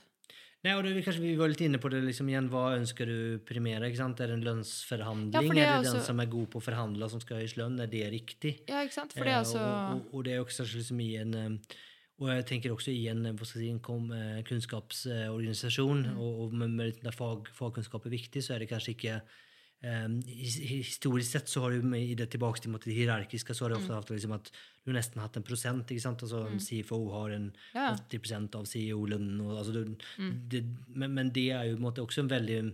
Nei, 0.64 0.72
og 0.74 0.82
det, 0.82 0.96
kanskje 1.04 1.22
Vi 1.22 1.34
var 1.38 1.50
litt 1.52 1.62
inne 1.62 1.78
på 1.78 1.90
det 1.92 2.00
liksom 2.02 2.30
igjen. 2.30 2.48
Hva 2.50 2.72
ønsker 2.74 3.06
du 3.08 3.18
primere? 3.46 3.86
ikke 3.90 4.00
sant? 4.00 4.20
Er 4.20 4.32
det 4.32 4.38
en 4.40 4.46
lønnsforhandling? 4.48 5.34
Ja, 5.36 5.42
er 5.42 5.60
er 5.76 5.84
det 5.84 5.92
den 5.92 6.06
som 6.08 6.22
er 6.22 6.30
god 6.32 6.48
på 6.52 6.58
å 6.58 6.64
forhandle, 6.64 7.08
som 7.12 7.22
skal 7.22 7.36
ha 7.38 7.44
høyest 7.44 7.60
lønn? 7.60 7.76
Er 7.84 7.92
det 7.92 8.06
riktig? 8.14 8.56
Ja, 8.66 8.80
ikke 8.82 8.96
sant? 8.96 9.14
For 9.14 9.28
det 9.28 9.34
er 9.34 9.36
Eh, 9.36 9.44
altså 9.44 9.60
og, 9.60 10.00
og, 10.00 10.08
og 10.16 10.24
det 10.26 10.34
er 10.34 10.42
også 10.42 10.66
liksom 10.72 11.04
i 11.04 11.12
en 11.20 11.36
eh, 11.38 11.76
og 12.16 12.30
jeg 12.32 12.46
tenker 12.48 12.72
også 12.72 12.92
i 12.96 13.08
en, 13.12 13.26
jeg 13.28 13.46
si, 13.50 13.66
en 13.68 14.12
eh, 14.16 14.42
kunnskapsorganisasjon, 14.48 16.06
Mm. 16.14 16.18
og, 16.18 16.38
og 16.46 16.54
med, 16.54 17.02
med 17.04 17.12
fag, 17.12 17.50
fagkunnskap 17.52 18.06
er 18.06 18.14
viktig, 18.16 18.42
så 18.42 18.54
er 18.54 18.64
det 18.64 18.70
kanskje 18.70 18.94
ikke 18.96 19.16
eh, 19.20 19.34
Historisk 19.82 21.30
sett 21.30 21.48
så 21.48 21.60
har 21.62 21.70
du 21.76 21.96
i 21.96 22.14
det 22.18 22.30
tilbake 22.32 22.60
til 22.62 22.72
det 22.72 22.94
hierarkiske, 22.96 23.54
så 23.54 23.64
har 23.64 23.70
det 23.74 23.78
ofte 23.78 23.92
Mm. 23.92 23.96
hatt 24.00 24.10
liksom 24.10 24.32
at 24.34 24.50
du 24.84 24.90
har 24.92 24.98
nesten 25.00 25.20
hatt 25.20 25.36
en 25.36 25.42
prosent. 25.42 25.86
ikke 25.90 26.00
sant? 26.00 26.22
Altså 26.22 26.46
en 26.50 26.58
CFO 26.60 27.10
har 27.12 27.30
en 27.30 27.52
Ja. 27.74 27.94
80 27.96 28.54
av 28.54 28.64
CEO-lønnen. 28.66 29.40
Altså, 29.40 29.96
Mm. 30.18 30.76
men, 30.94 31.14
men 31.14 31.30
det 31.30 31.50
er 31.50 31.64
jo 31.70 31.76
en 31.76 31.82
måte 31.82 32.02
også 32.06 32.20
en 32.20 32.28
veldig 32.28 32.72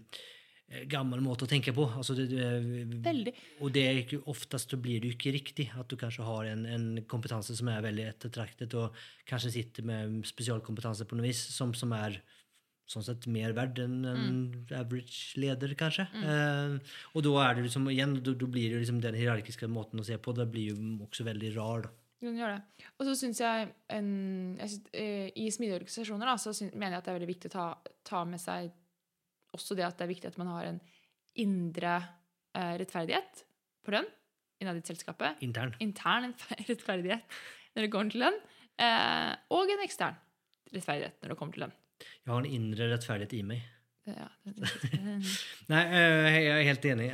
eh, 0.71 0.85
gammel 0.87 1.21
måte 1.21 1.45
å 1.45 1.49
tenke 1.49 1.73
på. 1.75 1.85
Altså 1.97 2.15
det, 2.17 2.31
det, 2.31 3.35
og 3.61 3.73
det 3.73 3.83
er 4.11 4.19
oftest 4.27 4.71
så 4.71 4.77
blir 4.81 5.01
det 5.01 5.19
ikke 5.19 5.33
riktig 5.33 5.71
at 5.79 5.89
du 5.89 5.97
kanskje 5.97 6.25
har 6.25 6.45
en, 6.47 6.65
en 6.67 7.03
kompetanse 7.05 7.55
som 7.57 7.69
er 7.69 7.83
veldig 7.83 8.07
ettertraktet, 8.15 8.73
og 8.75 8.95
kanskje 9.27 9.51
sitter 9.53 9.83
med 9.85 10.25
spesialkompetanse 10.25 11.05
på 11.05 11.15
noe 11.17 11.27
vis 11.27 11.43
som, 11.53 11.75
som 11.75 11.93
er 11.93 12.23
sånn 12.93 13.07
sett 13.07 13.27
mer 13.33 13.55
verd 13.57 13.81
enn 13.83 13.97
en 14.09 14.37
average 14.77 15.41
leder, 15.41 15.73
kanskje. 15.79 16.07
Eh, 16.21 16.77
og 17.17 17.25
da 17.27 17.33
er 17.47 17.57
det 17.59 17.67
liksom, 17.67 17.89
igjen, 17.93 18.19
da, 18.21 18.37
da 18.39 18.49
blir 18.53 18.75
det 18.75 18.85
liksom 18.85 19.01
den 19.03 19.19
hierarkiske 19.19 19.69
måten 19.73 20.03
å 20.03 20.07
se 20.07 20.19
på, 20.21 20.37
det 20.37 20.49
blir 20.53 20.73
jo 20.75 20.79
også 21.09 21.27
veldig 21.29 21.55
rar. 21.57 21.89
da. 21.89 21.97
Den 22.23 22.39
gjør 22.39 22.55
det. 22.55 22.87
Og 23.01 23.09
så 23.09 23.17
syns 23.19 23.41
jeg, 23.43 23.71
en, 23.91 24.11
jeg 24.61 24.71
synes, 24.71 24.91
eh, 24.95 25.29
I 25.43 25.49
smidige 25.51 25.81
organisasjoner 25.81 26.31
da, 26.31 26.37
så 26.39 26.55
synes, 26.55 26.77
mener 26.77 26.95
jeg 26.95 27.03
at 27.03 27.09
det 27.09 27.13
er 27.13 27.19
veldig 27.19 27.33
viktig 27.33 27.51
å 27.51 27.55
ta, 27.57 27.67
ta 28.07 28.23
med 28.29 28.43
seg 28.43 28.71
også 29.57 29.77
det 29.77 29.85
at 29.85 29.99
det 29.99 30.07
er 30.07 30.13
viktig 30.15 30.31
at 30.31 30.39
man 30.41 30.53
har 30.55 30.69
en 30.71 30.79
indre 31.43 31.97
eh, 32.57 32.75
rettferdighet 32.81 33.43
på 33.83 33.95
lønn 33.95 34.09
innad 34.63 34.79
i 34.79 34.85
selskapet. 34.87 35.43
Intern. 35.43 35.75
Intern 35.83 36.35
rettferdighet 36.71 37.39
når 37.75 37.87
det 37.87 37.93
kommer 37.93 38.15
til 38.15 38.23
lønn. 38.23 38.39
Eh, 38.81 39.33
og 39.57 39.73
en 39.75 39.85
ekstern 39.85 40.19
rettferdighet 40.73 41.19
når 41.21 41.35
det 41.35 41.39
kommer 41.41 41.57
til 41.57 41.67
lønn. 41.67 41.75
Jeg 42.03 42.35
har 42.35 42.43
en 42.43 42.59
indre 42.59 42.91
rettferdighet 42.95 43.39
i 43.39 43.45
meg. 43.47 43.71
Ja, 44.03 44.25
Nei, 45.71 45.81
eh, 45.95 46.37
jeg 46.43 46.47
er 46.51 46.65
helt 46.67 46.87
enig. 46.91 47.05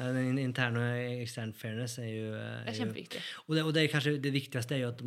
Intern 0.40 0.78
og 0.80 1.00
ekstern 1.20 1.50
fairness 1.56 1.98
er 2.00 2.06
jo, 2.08 2.30
eh, 2.32 2.62
det 2.64 2.72
er 2.72 2.78
kjempeviktig. 2.78 3.20
Og 3.44 3.58
det, 3.58 3.64
og 3.66 3.74
det 3.76 3.82
er 3.82 3.90
kanskje 3.92 4.14
det 4.24 4.32
viktigste 4.32 4.76
er 4.78 4.86
jo 4.86 4.92
at 4.94 5.02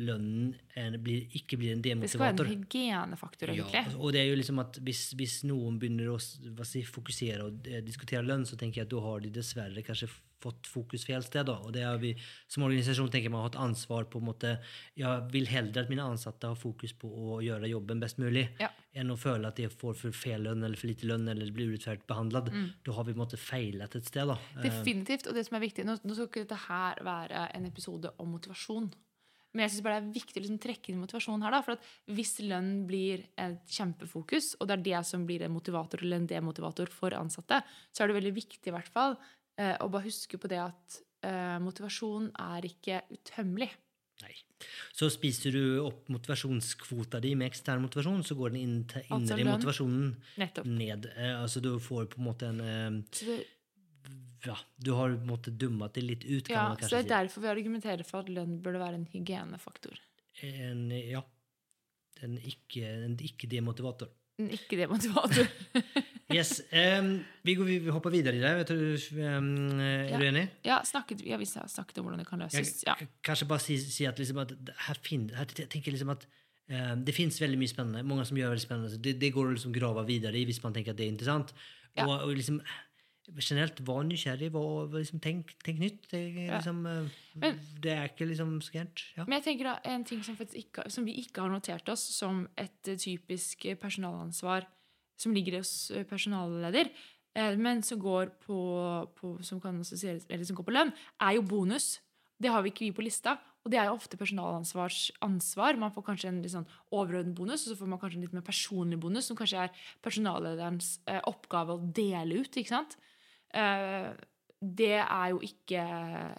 lønnen 0.00 0.54
er, 0.72 0.96
blir, 0.96 1.26
ikke 1.36 1.58
blir 1.60 1.74
en 1.76 1.84
demotivator. 1.84 2.08
Det 2.08 2.14
skal 2.16 2.22
være 2.24 2.56
en 2.56 2.64
hygienefaktor, 2.64 3.52
Ja, 3.58 3.84
og 3.98 4.16
det 4.16 4.22
er 4.22 4.30
jo 4.30 4.38
liksom 4.40 4.62
at 4.64 4.80
hvis, 4.86 5.10
hvis 5.20 5.36
noen 5.44 5.76
begynner 5.82 6.14
å 6.14 6.16
si, 6.64 6.86
fokusere 6.88 7.44
og 7.44 7.68
eh, 7.68 7.84
diskutere 7.84 8.24
lønn, 8.24 8.48
så 8.48 8.56
tenker 8.56 8.80
jeg 8.80 8.88
at 8.88 8.96
da 8.96 9.04
har 9.04 9.20
de 9.26 9.34
dessverre 9.36 9.84
kanskje 9.84 10.08
fått 10.42 10.66
fokus 10.68 11.04
feil 11.06 11.22
sted. 11.24 11.46
Da. 11.48 11.54
Og 11.64 11.72
det 11.72 11.82
har 11.86 11.98
vi 12.02 12.12
som 12.48 12.64
organisasjon 12.66 13.10
tenker 13.12 13.30
man 13.32 13.42
har 13.42 13.50
hatt 13.50 13.60
ansvar 13.64 14.04
på 14.10 14.20
en 14.20 14.26
måte 14.28 14.58
Jeg 14.96 15.28
vil 15.32 15.46
heller 15.46 15.82
at 15.82 15.88
mine 15.92 16.04
ansatte 16.04 16.46
har 16.50 16.58
fokus 16.60 16.92
på 16.92 17.08
å 17.08 17.38
gjøre 17.44 17.68
jobben 17.70 18.00
best 18.00 18.18
mulig, 18.18 18.48
Ja. 18.60 18.68
enn 18.94 19.10
å 19.10 19.16
føle 19.16 19.48
at 19.48 19.56
de 19.56 19.68
får 19.68 19.96
for 19.96 20.10
feil 20.12 20.42
lønn 20.42 20.64
eller 20.64 20.76
for 20.76 20.88
lite 20.88 21.06
lønn 21.06 21.28
eller 21.28 21.50
blir 21.52 21.72
urettferdig 21.72 22.06
behandlet. 22.06 22.52
Mm. 22.52 22.68
Da 22.84 22.92
har 22.92 23.04
vi 23.04 23.12
på 23.12 23.20
en 23.20 23.24
måte 23.26 23.38
feilet 23.40 23.96
et 23.96 24.04
sted. 24.04 24.26
Da. 24.26 24.38
Eh, 24.56 24.62
Definitivt. 24.70 25.26
Og 25.26 25.34
det 25.34 25.46
som 25.46 25.56
er 25.56 25.66
viktig 25.68 25.84
Nå, 25.86 25.98
nå 26.04 26.14
skal 26.14 26.26
ikke 26.28 26.46
dette 26.46 26.62
her 26.68 27.02
være 27.02 27.48
en 27.54 27.66
episode 27.66 28.10
om 28.18 28.32
motivasjon. 28.32 28.92
Men 29.56 29.64
jeg 29.64 29.70
synes 29.72 29.84
bare 29.86 30.00
det 30.00 30.10
er 30.10 30.20
viktig 30.20 30.36
å 30.36 30.42
liksom 30.44 30.58
trekke 30.60 30.90
inn 30.92 31.00
motivasjon 31.00 31.42
her. 31.42 31.50
da, 31.50 31.62
for 31.62 31.72
at 31.72 31.84
Hvis 32.12 32.34
lønn 32.44 32.86
blir 32.86 33.24
et 33.40 33.62
kjempefokus, 33.72 34.54
og 34.60 34.68
det 34.68 34.74
er 34.78 34.82
det 34.82 35.06
som 35.06 35.24
blir 35.26 35.42
en 35.46 35.54
motivator 35.54 36.02
eller 36.02 36.16
en 36.20 36.26
demotivator 36.26 36.90
for 36.92 37.10
ansatte, 37.16 37.62
så 37.90 38.02
er 38.04 38.08
det 38.08 38.18
veldig 38.22 38.34
viktig 38.36 38.68
i 38.68 38.74
hvert 38.76 38.88
fall 38.92 39.16
eh, 39.58 39.74
å 39.80 39.88
bare 39.92 40.06
huske 40.08 40.38
på 40.40 40.50
det 40.50 40.60
at 40.62 41.00
eh, 41.26 41.56
motivasjon 41.62 42.30
er 42.46 42.68
ikke 42.68 43.02
utømmelig. 43.12 43.70
Nei. 44.22 44.32
Så 44.96 45.10
spiser 45.12 45.52
du 45.52 45.64
opp 45.82 46.06
motivasjonskvota 46.08 47.20
di 47.20 47.34
med 47.36 47.50
ekstern 47.50 47.82
motivasjon, 47.84 48.22
så 48.24 48.36
går 48.38 48.54
den 48.54 48.78
til 48.88 49.02
Altså 49.12 49.36
indre 49.36 49.50
motivasjonen 49.50 50.14
Nettopp. 50.40 50.70
ned. 50.70 51.10
Eh, 51.12 51.34
altså 51.36 51.60
du 51.64 51.74
får 51.82 52.08
på 52.14 52.22
en 52.22 52.28
måte 52.30 52.48
en 52.48 53.02
det, 53.12 53.42
Ja, 54.46 54.56
du 54.76 54.92
har 54.96 55.12
på 55.12 55.20
en 55.20 55.28
måte 55.28 55.52
dummet 55.52 55.96
det 55.98 56.04
litt 56.06 56.24
ut, 56.24 56.48
kan 56.48 56.76
ja, 56.78 56.88
så 56.88 56.96
det 56.96 57.04
er 57.04 57.26
derfor 57.26 57.44
vi 57.44 57.52
argumenterer 57.52 58.06
for 58.06 58.24
at 58.24 58.30
lønn 58.32 58.60
burde 58.62 58.80
være 58.80 59.00
en 59.00 59.08
hygienefaktor. 59.12 59.98
En, 60.44 60.88
ja. 60.92 61.24
En 62.24 62.38
ikke, 62.40 62.84
en 63.04 63.16
ikke 64.38 64.66
ikke 64.66 64.82
demotivator. 64.84 65.48
Yes. 66.34 66.58
Um, 66.74 67.20
vi, 67.46 67.54
går, 67.54 67.68
vi 67.86 67.92
hopper 67.94 68.10
videre 68.10 68.34
i 68.34 68.40
det. 68.42 68.50
Vet 68.58 68.70
du, 68.74 69.18
um, 69.22 69.78
er 69.78 70.08
Ja. 70.10 70.18
du 70.18 70.24
enig? 70.26 70.48
ja, 70.64 70.80
snakket, 70.82 71.20
ja, 71.22 71.36
vi 71.38 71.46
har 71.54 71.68
snakket 71.70 71.98
om 71.98 72.04
hvordan 72.08 72.18
det 72.18 72.26
kan 72.26 72.42
løses. 72.42 72.82
Ja. 72.82 72.96
kanskje 73.22 73.46
bare 73.46 73.62
si, 73.62 73.76
si 73.78 74.04
at, 74.04 74.18
liksom 74.18 74.40
at 74.42 74.50
her, 74.88 74.98
fin, 75.06 75.30
her 75.30 75.46
liksom 75.46 76.10
at 76.10 76.26
um, 76.68 77.04
det 77.04 77.14
finnes 77.14 77.38
veldig 77.40 77.58
mye 77.60 77.70
spennende. 77.70 78.02
Mange 78.02 78.26
som 78.26 78.36
gjør 78.36 78.56
veldig 78.56 78.64
spennende. 78.64 78.98
Det, 78.98 79.14
det 79.20 79.32
går 79.32 79.46
å 79.46 79.54
liksom 79.54 79.72
grave 79.72 80.02
videre 80.06 80.34
i 80.34 80.44
hvis 80.50 80.58
man 80.64 80.74
tenker 80.74 80.90
at 80.90 80.98
det 80.98 81.06
er 81.06 81.14
interessant. 81.14 81.54
Ja. 81.94 82.08
Og, 82.08 82.26
og 82.26 82.34
liksom 82.34 82.58
generelt, 83.40 83.80
var 83.86 84.04
nysgjerrig. 84.04 84.50
Var, 84.52 84.88
liksom, 84.94 85.20
tenk, 85.20 85.54
tenk 85.64 85.78
nytt. 85.80 86.08
Det, 86.10 86.20
Ja. 86.46 86.58
liksom, 86.58 86.86
eh, 86.86 87.08
Men- 87.36 87.60
det 87.80 87.92
er 87.92 88.08
ikke 88.08 88.26
liksom 88.28 88.60
så 88.62 88.72
gærent. 88.72 89.02
Ja. 89.16 89.24
Men 89.24 89.40
jeg 89.42 89.44
tenker 89.44 89.64
da, 89.64 89.78
en 89.84 90.04
ting 90.04 90.22
som, 90.22 90.36
ikke, 90.36 90.90
som 90.90 91.04
vi 91.04 91.14
ikke 91.22 91.40
har 91.42 91.48
notert 91.50 91.88
oss 91.88 92.00
som 92.00 92.48
et 92.56 92.88
eh, 92.88 92.96
typisk 92.96 93.66
eh, 93.66 93.74
personalansvar 93.74 94.66
som 95.16 95.32
ligger 95.32 95.58
hos 95.58 95.90
personalleder, 96.10 96.90
men 97.56 97.82
som 97.82 97.98
går 97.98 98.30
på, 98.46 99.08
på, 99.16 99.42
som 99.44 99.60
kan 99.60 99.76
eller 99.76 100.44
som 100.44 100.56
går 100.56 100.64
på 100.64 100.72
lønn, 100.72 100.92
er 101.20 101.34
jo 101.36 101.42
bonus. 101.42 102.00
Det 102.40 102.50
har 102.50 102.62
vi 102.62 102.70
ikke 102.70 102.84
vi 102.84 102.92
på 102.92 103.02
lista. 103.04 103.38
Og 103.64 103.70
det 103.72 103.80
er 103.80 103.86
jo 103.86 103.94
ofte 103.96 104.16
personalansvars 104.16 105.10
ansvar. 105.22 105.76
Man 105.76 105.90
får 105.90 106.04
kanskje 106.04 106.28
en 106.28 106.42
litt 106.42 106.52
sånn 106.52 106.66
overordnet 106.92 107.34
bonus, 107.34 107.66
og 107.66 107.74
så 107.74 107.80
får 107.80 107.88
man 107.88 107.98
kanskje 107.98 108.16
en 108.16 108.20
litt 108.22 108.32
mer 108.32 108.42
personlig 108.46 109.00
bonus, 109.00 109.26
som 109.26 109.36
kanskje 109.36 109.64
er 109.64 109.70
personallederens 110.04 110.98
oppgave 111.26 111.74
å 111.74 111.92
dele 111.92 112.40
ut. 112.44 112.50
ikke 112.56 112.68
sant? 112.68 112.96
Eh, 113.54 114.12
det 114.60 114.94
er 115.02 115.26
jo 115.34 115.40
ikke 115.44 115.82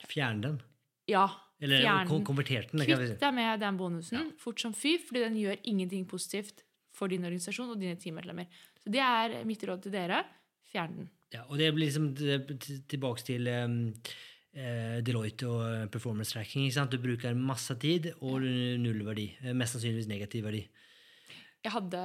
Fjern 0.09 0.41
den. 0.43 0.61
Ja. 1.07 1.27
Eller 1.61 1.81
fjern 1.81 2.09
konvertert 2.25 2.71
den. 2.73 2.83
Kvitt 2.85 3.19
deg 3.21 3.33
med 3.33 3.59
den 3.63 3.77
bonusen 3.79 4.31
fort 4.41 4.61
som 4.61 4.73
fy, 4.77 4.97
fordi 5.01 5.23
den 5.25 5.37
gjør 5.39 5.61
ingenting 5.63 6.05
positivt 6.09 6.63
for 6.97 7.09
din 7.09 7.25
organisasjon 7.25 7.71
og 7.73 7.79
dine 7.81 7.97
teammedlemmer. 7.97 8.49
Så 8.81 8.91
det 8.93 9.01
er 9.01 9.37
mitt 9.47 9.63
råd 9.65 9.85
til 9.85 9.93
dere. 9.95 10.23
Fjern 10.71 10.97
den. 10.99 11.09
Ja, 11.33 11.43
og 11.47 11.57
det 11.59 11.71
blir 11.75 11.87
liksom 11.89 12.11
tilbake 12.87 13.23
til 13.27 13.47
um, 13.51 13.77
uh, 14.55 14.97
Deloitte 15.03 15.47
og 15.49 15.63
eh, 15.67 15.87
performance 15.91 16.33
tracking. 16.35 16.69
Du 16.91 16.97
bruker 17.03 17.35
masse 17.35 17.75
tid 17.81 18.11
og 18.21 18.41
null 18.43 19.01
verdi. 19.07 19.29
Mest 19.53 19.75
sannsynligvis 19.77 20.07
negativ 20.11 20.45
verdi. 20.47 20.63
Jeg 21.65 21.73
hadde 21.73 21.99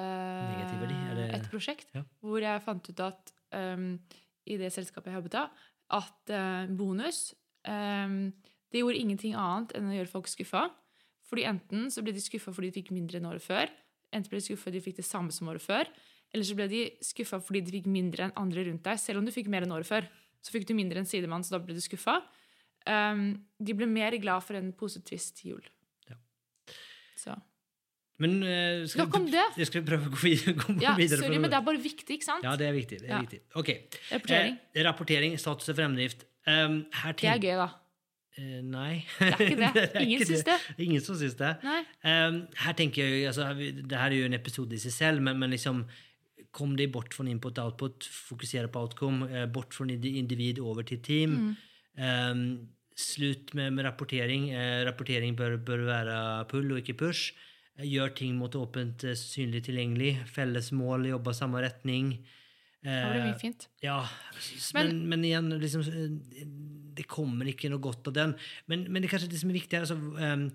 verdi, 0.80 0.96
er 0.96 1.14
det- 1.18 1.30
et 1.36 1.50
prosjekt 1.52 1.86
Ja. 1.94 2.02
hvor 2.22 2.40
jeg 2.40 2.62
fant 2.64 2.88
ut 2.88 3.00
at 3.00 3.32
um, 3.52 4.00
i 4.48 4.59
det 4.61 4.72
selskapet 4.74 5.12
jeg 5.12 5.20
jobbet 5.20 5.38
av, 5.38 5.66
at 5.98 6.33
eh, 6.33 6.70
bonus 6.72 7.33
um, 7.68 8.33
det 8.72 8.81
gjorde 8.81 9.02
ingenting 9.02 9.37
annet 9.37 9.74
enn 9.76 9.90
å 9.90 9.96
gjøre 9.98 10.11
folk 10.11 10.31
skuffa. 10.31 10.64
Fordi 11.28 11.44
enten 11.48 11.90
så 11.92 12.05
ble 12.05 12.14
de 12.16 12.22
skuffa 12.24 12.52
fordi 12.52 12.70
de 12.70 12.78
fikk 12.81 12.90
mindre 12.94 13.20
enn 13.20 13.28
året 13.28 13.44
før, 13.44 13.70
enten 14.12 14.33
ble 14.33 14.40
de 14.40 14.46
skuffa 14.46 14.66
fordi 14.66 14.81
de 14.81 14.87
fikk 14.87 14.98
det 14.98 15.07
samme 15.09 15.33
som 15.35 15.50
året 15.52 15.64
før, 15.64 15.88
eller 16.33 16.48
så 16.48 16.57
ble 16.57 16.68
de 16.72 16.83
skuffa 17.05 17.40
fordi 17.44 17.62
de 17.64 17.76
fikk 17.76 17.88
mindre 17.92 18.26
enn 18.26 18.35
andre 18.40 18.64
rundt 18.68 18.85
deg. 18.88 19.00
Selv 19.00 19.20
om 19.20 19.28
du 19.28 19.33
fikk 19.35 19.50
mer 19.52 19.66
enn 19.66 19.74
året 19.76 19.88
før, 19.88 20.09
så 20.42 20.55
fikk 20.55 20.66
du 20.68 20.74
mindre 20.76 21.00
enn 21.00 21.09
sidemann, 21.09 21.44
så 21.44 21.57
da 21.57 21.62
ble 21.62 21.76
du 21.76 21.83
skuffa. 21.85 22.18
Um, 22.88 23.44
de 23.62 23.76
ble 23.76 23.87
mer 23.87 24.16
glad 24.20 24.42
for 24.44 24.59
en 24.59 24.72
positivist 24.74 25.44
jul. 25.46 25.62
Ja. 26.09 26.16
Så. 27.20 27.37
Men 28.22 28.38
uh, 28.44 28.87
skal, 28.90 29.06
Nok 29.06 29.16
om 29.18 29.28
det. 29.32 29.44
Jeg 29.58 29.68
skal 29.70 29.85
prøve 29.87 30.08
å 30.08 30.14
gå 30.14 30.20
videre, 30.22 30.54
gå 30.61 30.74
Ja, 30.82 30.94
videre 30.98 31.18
sorry, 31.22 31.38
men 31.42 31.50
det 31.50 31.58
er 31.58 31.64
bare 31.66 31.80
viktig, 31.82 32.18
ikke 32.18 32.28
sant? 32.28 32.44
Ja, 32.46 32.54
det 32.61 32.68
er 32.68 32.74
viktig. 32.76 33.00
Det 33.02 33.08
er 33.08 33.14
Ja. 33.16 33.20
viktig. 33.24 33.40
Ok. 33.58 33.70
Rapportering. 34.12 34.58
Eh, 34.74 34.85
rapportering, 34.87 35.38
status 35.40 35.72
og 35.72 35.78
fremdrift. 35.80 36.26
Um, 36.46 36.82
Det 37.18 37.24
er 37.30 37.38
gøy, 37.42 37.56
da. 37.58 37.68
Uh, 38.38 38.61
nei. 38.64 39.04
Det 39.18 39.28
er 39.28 39.42
ikke 39.46 39.58
det. 39.61 39.82
er 39.96 40.06
Ingen 40.06 40.24
syns 40.28 40.44
det. 40.48 40.58
Ingen 40.87 41.04
som 41.04 41.18
syns 41.20 41.37
det. 41.40 41.50
Um, 42.04 42.38
her 42.64 42.78
tenker 42.78 43.04
jeg, 43.04 43.26
altså, 43.32 43.50
Det 43.58 43.98
her 43.98 44.08
er 44.11 44.16
jo 44.16 44.30
en 44.30 44.38
episode 44.38 44.72
i 44.78 44.80
seg 44.82 44.94
selv, 44.96 45.22
men, 45.24 45.38
men 45.42 45.52
liksom 45.54 45.85
Kom 46.52 46.74
deg 46.76 46.90
bort 46.92 47.14
fra 47.16 47.24
input-output, 47.32 48.04
fokusere 48.28 48.68
på 48.68 48.80
outcome. 48.82 49.24
uh, 49.30 49.46
bort 49.48 49.72
fra 49.72 49.87
individ 49.88 50.58
over 50.61 50.85
til 50.85 50.98
team. 51.00 51.56
Um, 51.96 52.42
slutt 52.92 53.54
med, 53.56 53.72
med 53.72 53.87
rapportering. 53.87 54.50
Uh, 54.52 54.82
rapportering 54.85 55.37
bør, 55.38 55.56
bør 55.56 55.87
være 55.88 56.18
pull 56.50 56.74
og 56.74 56.82
ikke 56.82 56.98
push. 57.06 57.32
Eh, 57.78 57.87
gjør 57.88 58.14
ting 58.16 58.37
mot 58.37 58.52
åpent, 58.58 59.04
eh, 59.04 59.16
synlig 59.18 59.64
tilgjengelig. 59.68 60.14
Felles 60.28 60.72
mål, 60.76 61.08
jobbe 61.12 61.35
samme 61.37 61.62
retning. 61.64 62.18
Blir 62.82 62.90
det 62.90 63.20
Eh, 63.20 63.26
mye 63.28 63.38
fint. 63.38 63.68
ja, 63.80 64.08
men, 64.74 64.88
men, 64.88 65.08
men, 65.08 65.24
igjen, 65.24 65.48
liksom, 65.61 65.82
eh, 65.87 66.46
det 66.98 67.06
kommer 67.06 67.46
ikke 67.46 67.70
noe 67.70 67.78
godt 67.78 68.08
av 68.11 68.16
den. 68.16 68.35
Men, 68.66 68.82
men 68.90 69.02
det 69.02 69.08
er 69.08 69.12
kanskje 69.16 69.30
det 69.30 69.38
som 69.38 69.50
er 69.50 69.58
viktig. 69.61 69.78
Altså, 69.78 69.94
um, 69.94 70.48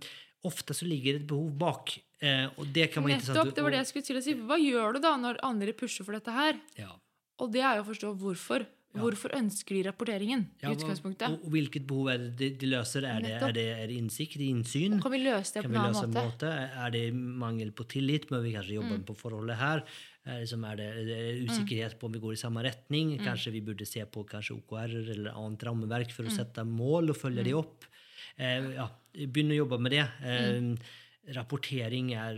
ofte 0.44 0.76
så 0.76 0.86
ligger 0.86 1.16
det 1.16 1.22
et 1.22 1.30
behov 1.30 1.54
bak, 1.58 1.94
eh, 2.20 2.50
og 2.58 2.68
det 2.76 2.92
kan 2.92 3.04
være 3.06 3.16
interessant. 3.16 3.40
Nettopp, 3.40 3.56
det 3.56 3.64
var 3.64 3.72
det 3.72 3.80
jeg 3.80 3.88
skulle 3.94 4.08
til 4.10 4.20
å 4.20 4.24
si. 4.26 4.36
Hva 4.44 4.58
gjør 4.60 4.98
du 4.98 5.00
da 5.08 5.14
når 5.24 5.40
andre 5.48 5.74
pusher 5.80 6.04
for 6.04 6.20
dette 6.20 6.36
her? 6.36 6.60
Ja. 6.78 6.92
Og 7.40 7.54
det 7.54 7.64
er 7.64 7.80
jo 7.80 7.86
å 7.86 7.90
forstå 7.94 8.12
hvorfor. 8.20 8.68
Hvorfor 9.02 9.34
ønsker 9.38 9.76
de 9.78 9.84
rapporteringen? 9.88 10.46
I 10.64 10.72
utgangspunktet? 10.74 11.28
Og, 11.30 11.46
og 11.46 11.54
hvilket 11.56 11.86
behov 11.88 12.10
er 12.14 12.18
det 12.18 12.32
de, 12.40 12.50
de 12.62 12.70
løser? 12.72 13.06
Er 13.08 13.22
det, 13.24 13.32
er, 13.38 13.52
det, 13.56 13.66
er 13.84 13.88
det 13.88 13.98
innsikt, 13.98 14.36
innsyn? 14.44 15.00
Kan 15.02 15.12
vi 15.14 15.22
løse 15.24 15.54
det 15.58 15.64
på 15.66 15.72
en 15.72 15.80
annen 15.82 16.12
måte? 16.14 16.26
måte? 16.28 16.52
Er 16.86 16.92
det 16.96 17.04
mangel 17.16 17.72
på 17.72 17.88
tillit? 17.88 18.30
Må 18.32 18.42
vi 18.44 18.54
kanskje 18.58 18.78
jobbe 18.80 18.98
Mm. 18.98 19.06
på 19.08 19.16
forholdet 19.18 19.58
her? 19.58 19.84
Er 20.28 20.44
det, 20.44 20.88
det, 21.08 21.18
er 21.18 21.42
usikkerhet 21.48 21.98
på 22.00 22.08
om 22.10 22.12
vi 22.18 22.20
går 22.20 22.34
i 22.34 22.42
samme 22.42 22.64
retning? 22.66 23.14
Mm. 23.18 23.24
Kanskje 23.24 23.52
vi 23.54 23.62
burde 23.64 23.86
se 23.88 24.04
på 24.06 24.26
OKR 24.26 24.92
eller 25.16 25.32
annet 25.32 25.64
rammeverk 25.64 26.10
Mm. 26.12 26.16
for 26.18 26.24
å 26.28 26.36
sette 26.36 26.66
mål 26.68 27.10
og 27.14 27.18
følge 27.18 27.44
de 27.48 27.54
opp? 27.56 27.86
Eh, 28.38 28.74
ja, 28.76 28.90
Begynn 29.18 29.50
å 29.56 29.62
jobbe 29.64 29.80
med 29.80 29.92
det. 29.92 30.06
Eh, 30.24 30.60
Mm. 30.62 30.78
Rapportering 31.36 32.14
er 32.16 32.38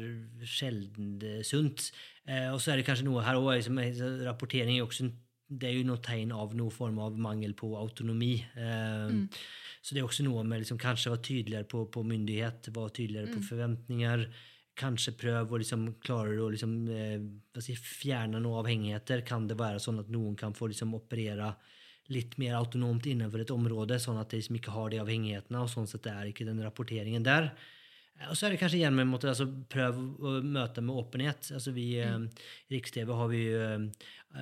sjelden 0.50 1.20
eh, 1.22 1.42
sunt. 1.46 1.92
Eh, 2.26 2.48
og 2.50 2.58
så 2.62 2.72
er 2.74 2.80
det 2.82 2.86
kanskje 2.88 3.06
noe 3.06 3.22
her 3.26 3.38
òg. 3.38 3.52
Liksom, 3.60 3.78
rapportering 4.26 4.78
er 4.80 4.86
også 4.86 5.06
en 5.06 5.12
det 5.50 5.70
er 5.70 5.80
jo 5.80 5.88
noe 5.88 6.02
tegn 6.06 6.32
av 6.36 6.54
noen 6.58 6.74
form 6.74 7.00
av 7.02 7.18
mangel 7.18 7.56
på 7.58 7.72
autonomi. 7.78 8.36
Mm. 8.54 9.24
Så 9.82 9.96
det 9.96 10.02
er 10.02 10.06
også 10.06 10.26
noe 10.28 10.44
med 10.46 10.62
liksom, 10.62 10.78
kanskje 10.82 11.14
være 11.14 11.26
tydeligere 11.26 11.68
på, 11.70 11.86
på 11.90 12.04
myndighet, 12.06 12.70
være 12.76 12.94
tydeligere 13.00 13.34
på 13.34 13.42
forventninger. 13.48 14.26
Kanskje 14.80 15.16
prøve 15.20 15.58
å 15.58 15.62
liksom, 15.62 15.88
klare 16.06 16.38
å 16.44 16.52
liksom, 16.54 16.76
eh, 16.94 17.74
fjerne 17.82 18.44
noen 18.44 18.62
avhengigheter. 18.62 19.26
Kan 19.28 19.50
det 19.50 19.58
være 19.60 19.82
sånn 19.82 20.04
at 20.04 20.14
noen 20.14 20.38
kan 20.40 20.54
få 20.56 20.70
liksom, 20.70 20.94
operere 21.00 21.54
litt 22.14 22.38
mer 22.42 22.58
autonomt 22.60 23.06
innenfor 23.10 23.44
et 23.44 23.52
område, 23.54 24.00
sånn 24.02 24.22
at 24.22 24.32
de 24.34 24.42
ikke 24.42 24.74
har 24.74 24.90
de 24.94 25.02
avhengighetene, 25.02 25.62
og 25.62 25.70
sånn 25.70 25.90
sett 25.90 26.08
er 26.10 26.30
ikke 26.30 26.48
den 26.48 26.62
rapporteringen 26.66 27.26
der. 27.26 27.52
Og 28.28 28.36
så 28.36 28.48
er 28.48 28.54
det 28.54 28.60
kanskje 28.60 28.82
igjen 28.82 28.98
med 28.98 29.08
måte, 29.08 29.30
altså, 29.32 29.46
prøv 29.72 29.96
å 29.96 30.34
møte 30.44 30.82
med 30.84 30.98
åpenhet. 31.00 31.54
Altså, 31.56 31.72
vi, 31.72 31.94
eh, 32.04 32.18
I 32.68 32.76
Riks-TV 32.76 33.14
har 33.16 33.30
vi 33.32 33.44
eh, 33.56 33.86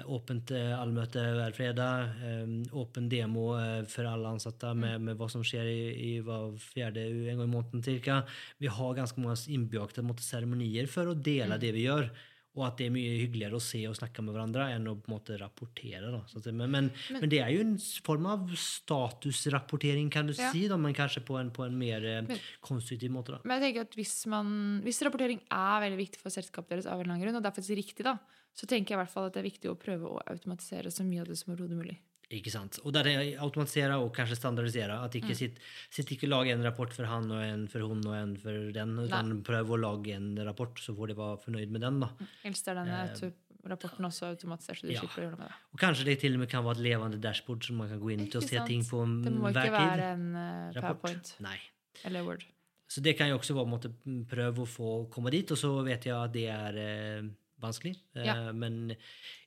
åpent 0.07 0.51
eh, 0.51 0.73
allmøte 0.75 1.21
hver 1.37 1.53
fredag. 1.55 2.09
Eh, 2.27 2.55
åpen 2.77 3.07
demo 3.11 3.49
eh, 3.57 3.83
for 3.89 4.07
alle 4.09 4.33
ansatte 4.35 4.73
med, 4.75 5.01
med 5.01 5.17
hva 5.19 5.29
som 5.31 5.45
skjer 5.47 5.69
i, 5.71 5.83
i 5.95 6.13
hver 6.25 6.57
fjerde 6.59 7.05
en 7.07 7.39
gang 7.39 7.45
i 7.47 7.51
måneden 7.55 7.85
cirka. 7.85 8.21
Vi 8.59 8.67
har 8.67 8.97
ganske 8.97 9.21
mange 9.23 9.39
innbakte 9.47 10.03
seremonier 10.23 10.89
for 10.91 11.13
å 11.13 11.15
dele 11.15 11.59
det 11.61 11.71
vi 11.77 11.87
gjør. 11.87 12.11
Og 12.57 12.63
at 12.65 12.79
det 12.79 12.87
er 12.87 12.93
mye 12.95 13.17
hyggeligere 13.21 13.59
å 13.59 13.61
se 13.61 13.83
og 13.85 13.93
snakke 13.99 14.23
med 14.25 14.33
hverandre 14.33 14.63
enn 14.73 14.87
å 14.89 14.95
på 14.97 15.11
en 15.11 15.13
måte 15.13 15.35
rapportere. 15.37 16.09
Men, 16.49 16.71
men, 16.73 16.87
men, 17.13 17.27
det 17.29 17.37
er 17.43 17.51
jo 17.53 17.61
en 17.61 17.75
form 18.01 18.25
av 18.31 18.47
statusrapportering, 18.57 20.09
kan 20.09 20.25
du 20.25 20.33
Ja. 20.33 20.49
si, 20.51 20.63
da, 20.67 20.75
men 20.81 20.95
kanskje 20.97 21.21
på 21.27 21.37
en, 21.37 21.51
på 21.53 21.67
en 21.67 21.77
mer 21.77 22.01
eh, 22.03 22.23
Men- 22.25 22.39
konstruktiv 22.65 23.11
måte. 23.13 23.35
da. 23.37 23.39
Men 23.45 23.61
jeg 23.61 23.67
tenker 23.75 23.85
at 23.85 23.93
hvis, 23.99 24.15
man, 24.25 24.81
hvis 24.81 25.01
rapportering 25.05 25.39
er 25.53 25.85
veldig 25.85 26.01
viktig 26.01 26.19
for 26.23 26.33
selskapet 26.33 26.69
deres, 26.69 26.87
av 26.89 26.97
en 26.97 27.05
eller 27.05 27.13
annen 27.13 27.23
grunn, 27.27 27.37
og 27.37 27.43
det 27.45 27.51
er 27.53 27.57
faktisk 27.61 27.77
riktig, 27.77 28.03
da, 28.09 28.17
så 28.57 28.65
tenker 28.69 28.93
jeg 28.95 28.97
i 28.97 29.01
hvert 29.03 29.13
fall 29.13 29.29
at 29.29 29.35
det 29.37 29.43
er 29.43 29.49
viktig 29.51 29.69
å 29.69 29.77
prøve 29.79 30.09
å 30.09 30.21
automatisere 30.33 30.89
så 30.93 31.05
mye 31.05 31.21
av 31.21 31.29
det 31.29 31.37
som 31.37 31.53
overhodet 31.53 31.77
mulig. 31.77 31.97
Ikke 32.33 32.51
sant? 32.51 32.81
Og 32.83 32.91
der 32.91 33.07
er 33.07 33.19
automatisere 33.39 33.95
og 34.03 34.09
kanskje 34.15 34.35
standardisere. 34.35 34.97
At 34.99 35.13
Mm. 35.13 35.21
ikke 35.21 35.35
sitt, 35.37 35.59
sitt 35.89 36.09
ikke 36.11 36.27
lag 36.27 36.49
en 36.51 36.63
rapport 36.65 36.91
for 36.91 37.05
han 37.07 37.31
og 37.31 37.39
en 37.39 37.67
for 37.71 37.79
hun 37.87 38.01
og 38.03 38.15
en 38.17 38.33
for 38.35 38.71
den, 38.75 38.97
utan 38.99 39.43
prøv 39.47 39.69
å 39.71 39.79
lage 39.79 40.11
en 40.17 40.35
rapport, 40.43 40.75
så 40.75 40.93
får 40.97 41.07
de 41.07 41.15
være 41.15 41.37
fornøyd 41.45 41.69
med 41.71 41.81
den. 41.81 41.99
da. 42.01 42.09
Helst 42.43 42.67
er 42.67 42.75
denne 42.75 42.97
auto- 43.13 43.31
rapporten 43.67 44.03
også 44.05 44.27
automatisert, 44.33 44.79
så 44.81 44.87
du 44.87 44.93
ja. 44.93 44.99
slipper 44.99 45.21
å 45.21 45.23
gjøre 45.23 45.37
noe 45.37 45.39
med 45.39 45.47
det. 45.47 45.55
Og 45.73 45.79
kanskje 45.79 46.05
det 46.05 46.19
til 46.19 46.33
og 46.33 46.39
med 46.39 46.49
kan 46.49 46.63
være 46.63 46.77
et 46.79 46.83
levende 46.83 47.21
dashboard 47.21 47.63
som 47.63 47.77
man 47.77 47.89
kan 47.89 47.99
gå 47.99 48.11
inn 48.11 48.27
til 48.27 48.41
og 48.41 48.47
se 48.49 48.59
ting 48.67 48.83
på 48.83 48.99
hver 48.99 49.23
tid. 49.23 49.23
Det 49.23 49.33
må 49.39 49.49
ikke 49.53 49.71
være 49.71 50.11
en 50.13 50.27
uh, 50.35 50.81
powerpoint 50.81 51.33
Nei. 51.39 51.57
eller 52.03 52.23
Word. 52.27 52.43
Så 52.87 53.01
det 53.03 53.17
kan 53.17 53.27
jo 53.29 53.37
også 53.37 53.55
være 53.55 53.67
en 53.67 53.73
måte, 53.75 53.91
prøve 54.27 54.63
å 54.63 54.67
få 54.67 55.09
komme 55.11 55.31
dit, 55.31 55.49
og 55.51 55.57
så 55.57 55.83
vet 55.83 56.03
jeg 56.07 56.15
at 56.15 56.31
det 56.31 56.45
er 56.47 56.77
eh, 56.79 57.21
vanskelig. 57.61 57.95
Eh, 58.15 58.25
Ja. 58.27 58.35
Men 58.53 58.91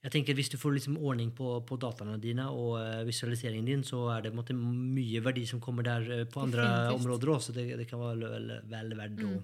jeg 0.02 0.12
tenker 0.12 0.34
hvis 0.34 0.50
du 0.50 0.56
får 0.58 0.74
liksom 0.78 0.96
ordning 0.98 1.30
på, 1.36 1.60
på 1.66 1.78
dataene 1.80 2.18
dine 2.20 2.48
og 2.50 2.78
eh, 2.80 3.04
visualiseringen 3.08 3.64
din, 3.68 3.84
så 3.86 4.06
er 4.16 4.22
det 4.26 4.34
måte, 4.34 4.54
mye 4.56 5.20
verdi 5.24 5.46
som 5.46 5.60
kommer 5.60 5.86
der 5.86 6.08
eh, 6.10 6.24
på 6.26 6.42
andre 6.42 6.64
Definitivt. 6.66 6.98
områder 7.00 7.32
òg, 7.34 7.40
så 7.46 7.54
det, 7.56 7.66
det 7.78 7.88
kan 7.90 8.02
være 8.02 8.32
vel, 8.36 8.54
vel 8.70 8.96
verdt 8.98 9.24
å 9.26 9.34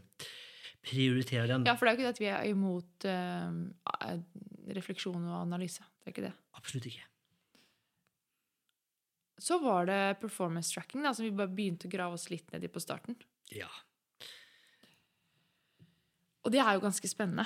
prioritere 0.86 1.46
den. 1.50 1.66
Ja, 1.66 1.74
for 1.78 1.86
det 1.86 1.92
er 1.92 1.96
jo 1.96 1.98
ikke 1.98 2.06
det 2.06 2.14
at 2.14 2.22
vi 2.22 2.30
er 2.30 2.46
imot 2.52 3.06
uh, 3.10 4.72
refleksjon 4.76 5.24
og 5.26 5.40
analyse. 5.40 5.82
Det 5.98 6.10
er 6.10 6.14
ikke 6.14 6.26
det. 6.28 6.34
Absolutt 6.54 6.86
ikke. 6.92 7.06
Så 9.42 9.58
var 9.60 9.84
det 9.90 9.98
performance 10.22 10.70
tracking, 10.72 11.02
da, 11.04 11.10
som 11.12 11.26
vi 11.26 11.32
bare 11.34 11.50
begynte 11.52 11.90
å 11.90 11.92
grave 11.92 12.16
oss 12.16 12.30
litt 12.30 12.48
ned 12.54 12.64
i 12.64 12.70
på 12.72 12.80
starten. 12.80 13.18
Ja. 13.52 13.68
Og 16.46 16.54
det 16.54 16.62
er 16.62 16.76
jo 16.78 16.84
ganske 16.86 17.10
spennende, 17.10 17.44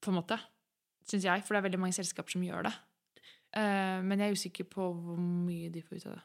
på 0.00 0.12
en 0.12 0.18
måte, 0.20 0.38
syns 1.08 1.24
jeg. 1.26 1.44
For 1.44 1.54
det 1.54 1.60
er 1.62 1.68
veldig 1.68 1.80
mange 1.82 1.96
selskaper 1.96 2.34
som 2.36 2.42
gjør 2.46 2.68
det. 2.68 2.74
Uh, 3.56 4.00
men 4.04 4.18
jeg 4.20 4.28
er 4.28 4.36
usikker 4.36 4.66
på 4.68 4.90
hvor 4.92 5.16
mye 5.20 5.70
de 5.72 5.80
får 5.82 6.00
ut 6.02 6.06
av 6.10 6.18
det. 6.18 6.24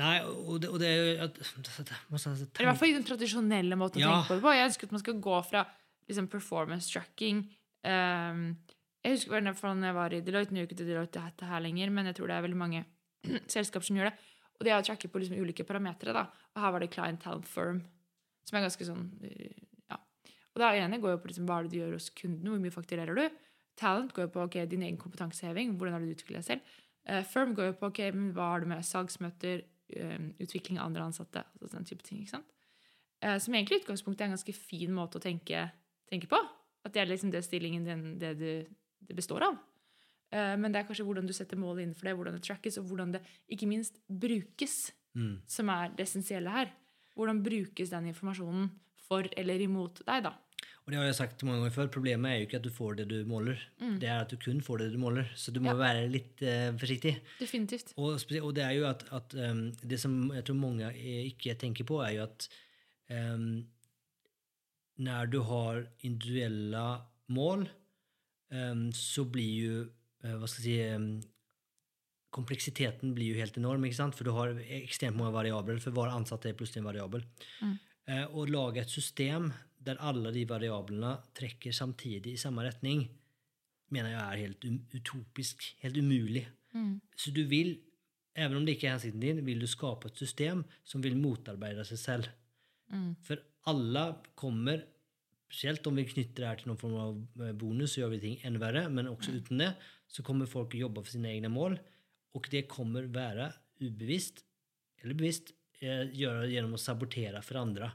Nei, 0.00 0.12
og 0.24 0.60
det, 0.62 0.68
og 0.72 0.78
det 0.80 0.88
er 0.88 0.96
jo 0.96 1.24
at- 1.26 1.34
det- 1.36 1.96
altså 2.10 2.30
i 2.32 2.64
hvert 2.64 2.78
fall 2.80 2.88
i 2.88 2.92
den 2.96 3.04
tradisjonelle 3.04 3.76
måten 3.76 4.00
å 4.00 4.04
tenke 4.08 4.28
på 4.28 4.34
det 4.38 4.42
på. 4.42 4.52
Jeg 4.56 4.68
ønsker 4.70 4.84
at 4.88 4.92
man 4.92 5.00
skal 5.02 5.20
gå 5.20 5.44
fra 5.44 5.66
liksom, 6.08 6.28
performance 6.28 6.88
tracking 6.90 7.42
um, 7.84 8.56
Jeg 9.04 9.16
husker 9.16 9.34
vel 9.40 9.54
fra 9.54 9.74
når 9.74 9.86
jeg 9.90 9.94
var 9.94 10.14
i 10.14 10.20
Deloitte, 10.20 10.52
nå 10.54 10.60
er 10.62 10.66
ikke 10.68 10.76
ikke 10.78 10.86
Deloitte 10.88 11.20
dette 11.20 11.44
her 11.44 11.60
lenger, 11.60 11.90
men 11.90 12.06
jeg 12.06 12.14
tror 12.16 12.28
det 12.28 12.36
er 12.36 12.42
veldig 12.46 12.56
mange 12.56 12.84
selskaper 13.52 13.84
som 13.84 13.96
gjør 13.98 14.10
det. 14.10 14.14
Og 14.60 14.64
det 14.64 14.72
er 14.72 14.78
å 14.80 14.86
tracke 14.86 15.08
på 15.10 15.18
liksom 15.20 15.40
ulike 15.42 15.64
parametere. 15.66 16.22
Og 16.54 16.60
her 16.62 16.70
var 16.72 16.80
det 16.80 16.90
Client 16.94 17.20
Talent 17.20 17.48
Firm, 17.50 17.82
som 18.46 18.56
er 18.58 18.62
ganske 18.68 18.86
sånn 18.86 19.08
eh, 19.26 19.50
Ja. 19.50 19.71
Og 20.52 20.60
det 20.60 20.68
ene 20.82 21.00
går 21.00 21.14
jo 21.14 21.20
på 21.22 21.30
liksom, 21.30 21.48
hva 21.48 21.58
er 21.58 21.66
det 21.66 21.72
du 21.72 21.78
gjør 21.80 21.96
hos 21.96 22.10
kunden, 22.18 22.48
hvor 22.50 22.60
mye 22.60 22.74
fakturerer 22.74 23.18
du? 23.18 23.42
Talent 23.80 24.12
går 24.12 24.26
jo 24.26 24.32
på 24.34 24.46
ok, 24.46 24.56
din 24.68 24.84
egen 24.84 24.98
kompetanseheving, 25.00 25.76
hvordan 25.80 25.96
har 25.96 26.04
du 26.04 26.12
utviklet 26.12 26.42
deg 26.42 26.48
selv? 26.48 26.74
Uh, 27.08 27.22
firm 27.26 27.54
går 27.56 27.70
jo 27.70 27.76
på 27.80 27.88
ok, 27.88 28.00
men 28.14 28.30
hva 28.36 28.50
har 28.52 28.62
du 28.62 28.68
med 28.70 28.84
salgsmøter, 28.84 29.64
um, 29.96 30.28
utvikling 30.44 30.78
av 30.78 30.90
andre 30.90 31.06
ansatte, 31.08 31.44
altså 31.60 31.78
den 31.78 31.88
type 31.88 32.04
ting. 32.06 32.20
ikke 32.20 32.36
sant? 32.36 32.52
Uh, 33.24 33.38
som 33.40 33.56
egentlig 33.56 33.80
i 33.80 33.84
utgangspunktet 33.84 34.26
er 34.26 34.30
en 34.30 34.36
ganske 34.36 34.54
fin 34.56 34.92
måte 34.94 35.18
å 35.18 35.24
tenke, 35.24 35.64
tenke 36.10 36.28
på. 36.30 36.40
At 36.84 36.92
det 36.94 37.02
er 37.02 37.10
liksom 37.10 37.32
det 37.32 37.44
stillingen 37.46 37.84
din, 37.86 38.06
det, 38.20 38.34
du, 38.38 38.74
det 39.08 39.16
består 39.16 39.46
av. 39.46 39.60
Men 40.32 40.72
det 40.72 40.80
er 40.80 40.86
kanskje 40.88 41.04
hvordan 41.04 41.26
du 41.28 41.34
setter 41.36 41.58
målet 41.60 41.84
innenfor 41.84 42.08
det, 42.08 42.12
hvordan 42.16 42.38
det 42.38 42.46
trackes, 42.46 42.78
og 42.80 42.86
hvordan 42.88 43.10
det 43.12 43.20
ikke 43.52 43.66
minst 43.68 43.98
brukes, 44.08 44.90
Mm. 45.12 45.42
som 45.46 45.68
er 45.68 45.90
det 45.92 46.06
essensielle 46.06 46.48
her. 46.48 46.70
Hvordan 47.16 47.42
brukes 47.44 47.90
den 47.92 48.06
informasjonen 48.08 48.70
for 49.08 49.26
eller 49.36 49.60
imot 49.64 50.02
deg, 50.06 50.22
da. 50.28 50.32
Og 50.82 50.90
det 50.90 50.98
har 50.98 51.04
jeg 51.06 51.14
sagt 51.14 51.42
mange 51.46 51.60
ganger 51.60 51.74
før, 51.76 51.88
problemet 51.94 52.26
er 52.32 52.38
jo 52.40 52.46
ikke 52.48 52.58
at 52.58 52.64
du 52.66 52.72
får 52.74 52.96
det 52.98 53.04
du 53.10 53.18
måler. 53.30 53.60
Det 54.02 54.08
er 54.10 54.24
at 54.24 54.32
du 54.32 54.36
kun 54.42 54.58
får 54.66 54.80
det 54.82 54.88
du 54.92 54.98
måler. 54.98 55.28
Så 55.38 55.52
du 55.54 55.60
må 55.62 55.70
Mm. 55.70 55.78
Ja. 55.78 55.82
være 55.84 56.08
litt 56.10 56.42
uh, 56.42 56.72
forsiktig. 56.80 57.12
Definitivt. 57.38 57.92
Og, 57.96 58.16
og 58.42 58.50
det 58.56 58.64
er 58.66 58.72
jo 58.80 58.88
at, 58.88 59.04
at 59.14 59.34
um, 59.38 59.60
det 59.86 60.00
som 60.02 60.16
jeg 60.34 60.42
tror 60.48 60.58
mange 60.58 60.88
eh, 60.90 61.28
ikke 61.30 61.54
tenker 61.60 61.86
på, 61.86 62.00
er 62.02 62.16
jo 62.16 62.24
at 62.26 62.48
um, 63.14 63.62
når 64.98 65.30
du 65.30 65.38
har 65.46 65.84
individuelle 66.02 66.82
mål, 67.30 67.68
um, 68.50 68.88
så 68.92 69.22
blir 69.24 69.52
jo 69.62 69.76
uh, 70.26 70.34
Hva 70.42 70.50
skal 70.50 70.66
jeg 70.66 70.98
si 70.98 71.28
Kompleksiteten 72.32 73.10
blir 73.12 73.34
jo 73.34 73.40
helt 73.42 73.56
enorm, 73.60 73.82
ikke 73.84 73.98
sant? 73.98 74.14
for 74.16 74.24
du 74.24 74.32
har 74.32 74.54
ekstremt 74.80 75.18
mange 75.18 75.34
variabler. 75.34 75.76
For 75.84 75.92
hver 75.92 76.14
ansatt 76.16 76.46
er 76.48 76.54
plutselig 76.56 76.80
en 76.80 76.86
variabel. 76.88 77.26
Eh, 77.60 77.74
Å 78.10 78.44
lage 78.50 78.82
et 78.82 78.90
system 78.90 79.50
der 79.82 80.00
alle 80.02 80.32
de 80.34 80.42
variablene 80.48 81.12
trekker 81.38 81.74
samtidig 81.74 82.34
i 82.34 82.40
samme 82.40 82.64
retning, 82.66 83.04
mener 83.94 84.14
jeg 84.14 84.22
er 84.22 84.42
helt 84.46 84.66
um 84.66 84.78
utopisk. 84.94 85.64
Helt 85.82 85.98
umulig. 85.98 86.46
Så 87.16 87.30
du 87.34 87.44
vil, 87.46 87.76
even 88.34 88.58
om 88.58 88.66
det 88.66 88.76
ikke 88.76 88.88
er 88.88 88.96
hensikten 88.96 89.22
din, 89.22 89.42
vil 89.46 89.60
du 89.60 89.68
skape 89.70 90.08
et 90.08 90.18
system 90.18 90.64
som 90.84 91.02
vil 91.04 91.18
motarbeide 91.18 91.84
seg 91.88 92.00
selv. 92.00 92.30
For 93.26 93.40
alle 93.70 94.04
kommer, 94.38 94.82
spesielt 95.48 95.86
om 95.86 95.98
vi 96.00 96.08
knytter 96.08 96.42
det 96.42 96.48
her 96.48 96.60
til 96.60 96.70
noen 96.72 96.80
form 96.80 96.94
av 96.98 97.42
eh, 97.44 97.54
bonus, 97.56 97.94
så 97.94 98.02
gjør 98.02 98.14
vi 98.14 98.22
ting 98.22 98.38
enda 98.48 98.62
verre, 98.62 98.86
men 98.88 99.10
også 99.10 99.34
uten 99.36 99.60
det, 99.62 99.72
så 100.08 100.24
kommer 100.26 100.50
folk 100.50 100.74
å 100.74 100.82
jobbe 100.86 101.04
for 101.04 101.12
sine 101.12 101.30
egne 101.32 101.50
mål, 101.52 101.76
og 102.32 102.48
det 102.52 102.64
kommer 102.70 103.08
være 103.12 103.50
ubevisst, 103.82 104.42
eller 105.02 105.18
bevisst, 105.18 105.52
eh, 105.82 106.08
gjøre 106.16 106.46
det 106.46 106.54
gjennom 106.54 106.76
å 106.78 106.80
sabotere 106.80 107.42
for 107.44 107.60
andre. 107.60 107.92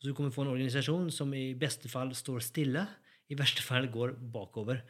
Så 0.00 0.10
du 0.10 0.14
kommer 0.16 0.34
få 0.34 0.44
en 0.44 0.54
organisasjon 0.54 1.08
som 1.14 1.32
i 1.36 1.50
beste 1.58 1.90
fall 1.92 2.12
står 2.16 2.44
stille, 2.44 2.84
i 3.32 3.38
verste 3.38 3.64
fall 3.64 3.88
går 3.92 4.14
bakover. 4.32 4.82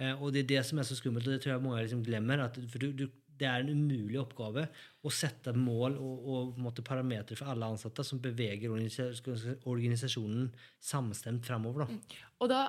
Eh, 0.00 0.14
og 0.14 0.32
det 0.34 0.44
er 0.44 0.50
det 0.54 0.62
som 0.68 0.80
er 0.80 0.88
så 0.88 0.96
skummelt, 0.98 1.26
og 1.28 1.36
det 1.36 1.42
tror 1.44 1.54
jeg 1.54 1.64
mange 1.64 1.82
liksom 1.84 2.04
glemmer. 2.06 2.44
At, 2.46 2.58
for 2.70 2.82
du, 2.82 2.92
du, 2.96 3.06
det 3.38 3.48
er 3.50 3.64
en 3.64 3.74
umulig 3.74 4.18
oppgave 4.22 4.66
å 5.04 5.12
sette 5.12 5.54
mål 5.56 5.98
og, 5.98 6.28
og 6.34 6.62
måtte 6.62 6.86
parametere 6.86 7.38
for 7.38 7.50
alle 7.50 7.72
ansatte 7.74 8.06
som 8.06 8.22
beveger 8.22 8.72
organisasjonen 8.72 10.48
samstemt 10.82 11.46
framover. 11.46 11.84
Da. 11.84 12.22
Og 12.42 12.50
da 12.52 12.62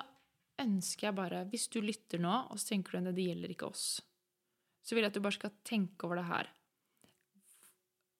ønsker 0.62 1.10
jeg 1.10 1.18
bare, 1.18 1.44
hvis 1.52 1.68
du 1.72 1.80
lytter 1.84 2.22
nå, 2.22 2.34
og 2.50 2.60
så 2.60 2.72
tenker 2.72 2.96
du 2.96 3.10
at 3.12 3.16
det 3.16 3.28
gjelder 3.28 3.54
ikke 3.54 3.70
oss, 3.70 3.88
så 4.86 4.94
vil 4.94 5.04
jeg 5.04 5.12
at 5.12 5.18
du 5.18 5.24
bare 5.24 5.38
skal 5.38 5.54
tenke 5.66 6.06
over 6.06 6.20
det 6.20 6.28
her. 6.30 6.50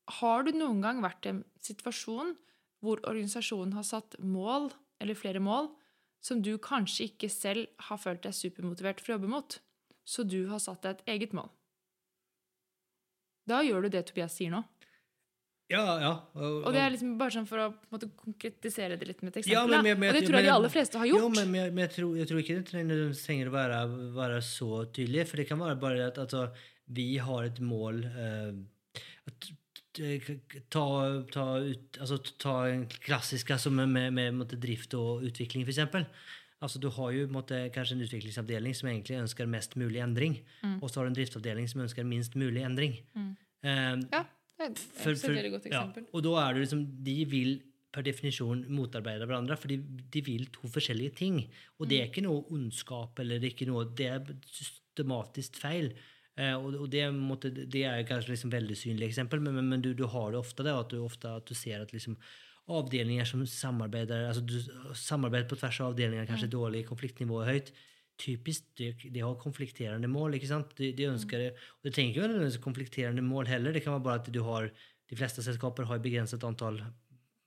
Har 0.09 0.45
du 0.47 0.53
noen 0.53 0.81
gang 0.85 1.01
vært 1.03 1.27
i 1.27 1.33
en 1.35 1.45
situasjon 1.61 2.37
hvor 2.85 3.01
organisasjonen 3.09 3.73
har 3.75 3.83
satt 3.83 4.15
mål, 4.23 4.71
eller 5.01 5.15
flere 5.19 5.41
mål, 5.43 5.71
som 6.23 6.41
du 6.43 6.57
kanskje 6.59 7.09
ikke 7.11 7.31
selv 7.31 7.67
har 7.89 7.99
følt 7.99 8.23
deg 8.23 8.33
supermotivert 8.35 9.01
for 9.01 9.13
å 9.13 9.17
jobbe 9.19 9.29
mot, 9.33 9.59
så 10.07 10.23
du 10.27 10.47
har 10.49 10.59
satt 10.63 10.83
deg 10.83 10.97
et 11.01 11.05
eget 11.17 11.33
mål? 11.35 11.51
Da 13.47 13.61
gjør 13.63 13.87
du 13.87 13.89
det 13.95 14.07
Tobias 14.09 14.35
sier 14.39 14.51
nå. 14.55 14.63
Ja, 15.71 15.83
ja. 15.99 16.11
Og 16.39 16.69
det 16.71 16.79
er 16.79 16.93
liksom 16.95 17.17
bare 17.19 17.35
sånn 17.35 17.47
for 17.49 17.59
å 17.59 17.67
måte, 17.91 18.07
konkretisere 18.15 18.95
det 19.01 19.09
litt 19.09 19.23
med 19.27 19.35
et 19.37 19.47
Ja, 19.49 19.65
eksempel. 19.65 19.83
men- 19.83 19.83
men- 19.83 19.99
men- 20.01 20.09
og 20.15 20.21
det 20.21 20.29
tror 20.29 20.37
jeg 20.39 20.45
de 20.47 20.53
aller 20.55 20.69
fleste 20.69 20.99
har 20.99 21.07
gjort. 21.07 21.19
Jo, 21.19 21.29
men, 21.47 21.77
jeg, 21.77 21.91
tror, 21.91 22.17
jeg 22.17 22.29
tror 22.29 22.39
ikke 22.39 22.57
det 22.63 22.67
trenger, 22.67 23.11
trenger 23.27 23.47
å 23.49 23.51
være, 23.51 24.15
være 24.15 24.39
så 24.43 24.87
tydelig. 24.93 25.27
For 25.27 25.37
det 25.39 25.49
kan 25.49 25.59
være 25.59 25.81
bare 25.81 26.07
at 26.07 26.19
altså, 26.19 26.53
vi 26.89 27.17
har 27.19 27.43
et 27.45 27.59
mål 27.61 28.05
eh, 28.05 28.53
at, 29.27 29.51
ta, 30.71 30.87
ta, 31.33 31.45
ut, 31.65 31.99
altså, 32.01 32.19
ta 32.43 32.55
en 32.71 32.87
klassisk 33.03 33.51
altså, 33.57 33.71
med, 33.73 33.89
med, 33.95 34.35
med 34.35 34.57
drift 34.63 34.95
og 34.99 35.25
utvikling, 35.27 35.67
f.eks. 35.67 36.07
Altså, 36.65 36.81
du 36.81 36.89
har 36.97 37.11
jo 37.13 37.27
på 37.29 37.35
måte, 37.37 37.59
kanskje 37.75 37.99
en 37.99 38.05
utviklingsavdeling 38.07 38.75
som 38.77 38.89
egentlig 38.89 39.19
ønsker 39.21 39.49
mest 39.53 39.77
mulig 39.77 40.01
endring, 40.01 40.39
og 40.81 40.89
så 40.89 41.01
har 41.01 41.07
du 41.09 41.13
en 41.13 41.19
driftsavdeling 41.19 41.69
som 41.69 41.83
ønsker 41.85 42.07
minst 42.09 42.37
mulig 42.39 42.63
endring. 42.65 42.97
Eh, 43.17 43.97
Ja, 44.13 44.23
det 44.59 44.71
er 44.71 44.75
for- 44.75 45.13
et 45.13 45.23
veldig 45.29 45.51
godt 45.53 45.67
ja, 45.69 45.83
eksempel. 45.83 46.07
og 46.15 46.23
da 46.25 46.37
er 46.49 46.55
det 46.55 46.63
liksom, 46.65 46.87
de 47.05 47.17
vil 47.29 47.51
per 47.93 48.03
definisjon 48.05 48.65
motarbeide 48.73 49.25
hverandre, 49.29 49.57
for 49.57 49.69
de, 49.69 49.77
de 50.13 50.21
vil 50.25 50.47
to 50.53 50.69
forskjellige 50.69 51.15
ting. 51.17 51.39
Og 51.81 51.89
det 51.89 52.01
er 52.01 52.09
ikke 52.11 52.25
noe 52.25 52.43
ondskap, 52.53 53.19
eller 53.21 53.39
det 53.41 53.51
er 53.51 53.55
ikke 53.55 53.69
noe, 53.71 53.85
det 53.97 54.07
er 54.07 54.35
systematisk 54.53 55.57
feil. 55.61 55.93
Eh, 56.37 56.53
og, 56.53 56.89
det, 56.93 57.07
måtte, 57.17 57.49
det 57.49 57.87
er 57.89 58.03
kanskje 58.09 58.35
liksom 58.35 58.53
veldig 58.53 58.77
synlig 58.77 59.09
eksempel, 59.09 59.41
men, 59.41 59.57
men, 59.57 59.71
men 59.73 59.85
du, 59.85 59.95
du 59.97 60.05
har 60.13 60.35
det 60.35 60.41
ofte 60.43 60.67
det, 60.67 60.75
at 60.77 60.93
du 60.93 60.99
ofte 61.01 61.33
at 61.33 61.49
du 61.49 61.57
ser 61.57 61.81
at 61.81 61.95
liksom 61.97 62.19
avdelinger 62.77 63.29
som 63.29 63.45
samarbeider, 63.49 64.27
altså 64.29 64.43
du, 64.45 64.57
samarbeid 64.99 65.47
på 65.49 65.57
tvers 65.57 65.79
av 65.81 65.93
avdelinger, 65.93 66.27
kanskje 66.29 66.51
dårlig, 66.53 66.83
konfliktnivået 66.89 67.49
høyt, 67.49 67.73
typisk, 68.21 68.67
de, 68.81 68.91
de 69.13 69.23
har 69.23 69.39
konflikterende 69.41 70.11
mål, 70.11 70.37
ikke 70.37 70.51
sant? 70.51 70.73
De, 70.77 70.91
de 70.97 71.09
ønsker 71.09 71.41
det, 71.41 71.49
og 71.79 71.89
det 71.89 71.95
trenger 71.95 72.13
ikke 72.13 72.29
være 72.29 72.63
konflikterende 72.65 73.25
mål 73.25 73.49
heller, 73.53 73.77
det 73.77 73.85
kan 73.85 73.97
være 73.97 74.07
bare 74.09 74.23
at 74.25 74.31
du 74.35 74.41
har, 74.45 74.69
de 75.07 75.19
fleste 75.19 75.45
selskaper 75.47 75.89
har 75.89 76.03
begrenset 76.05 76.45
antall 76.45 76.83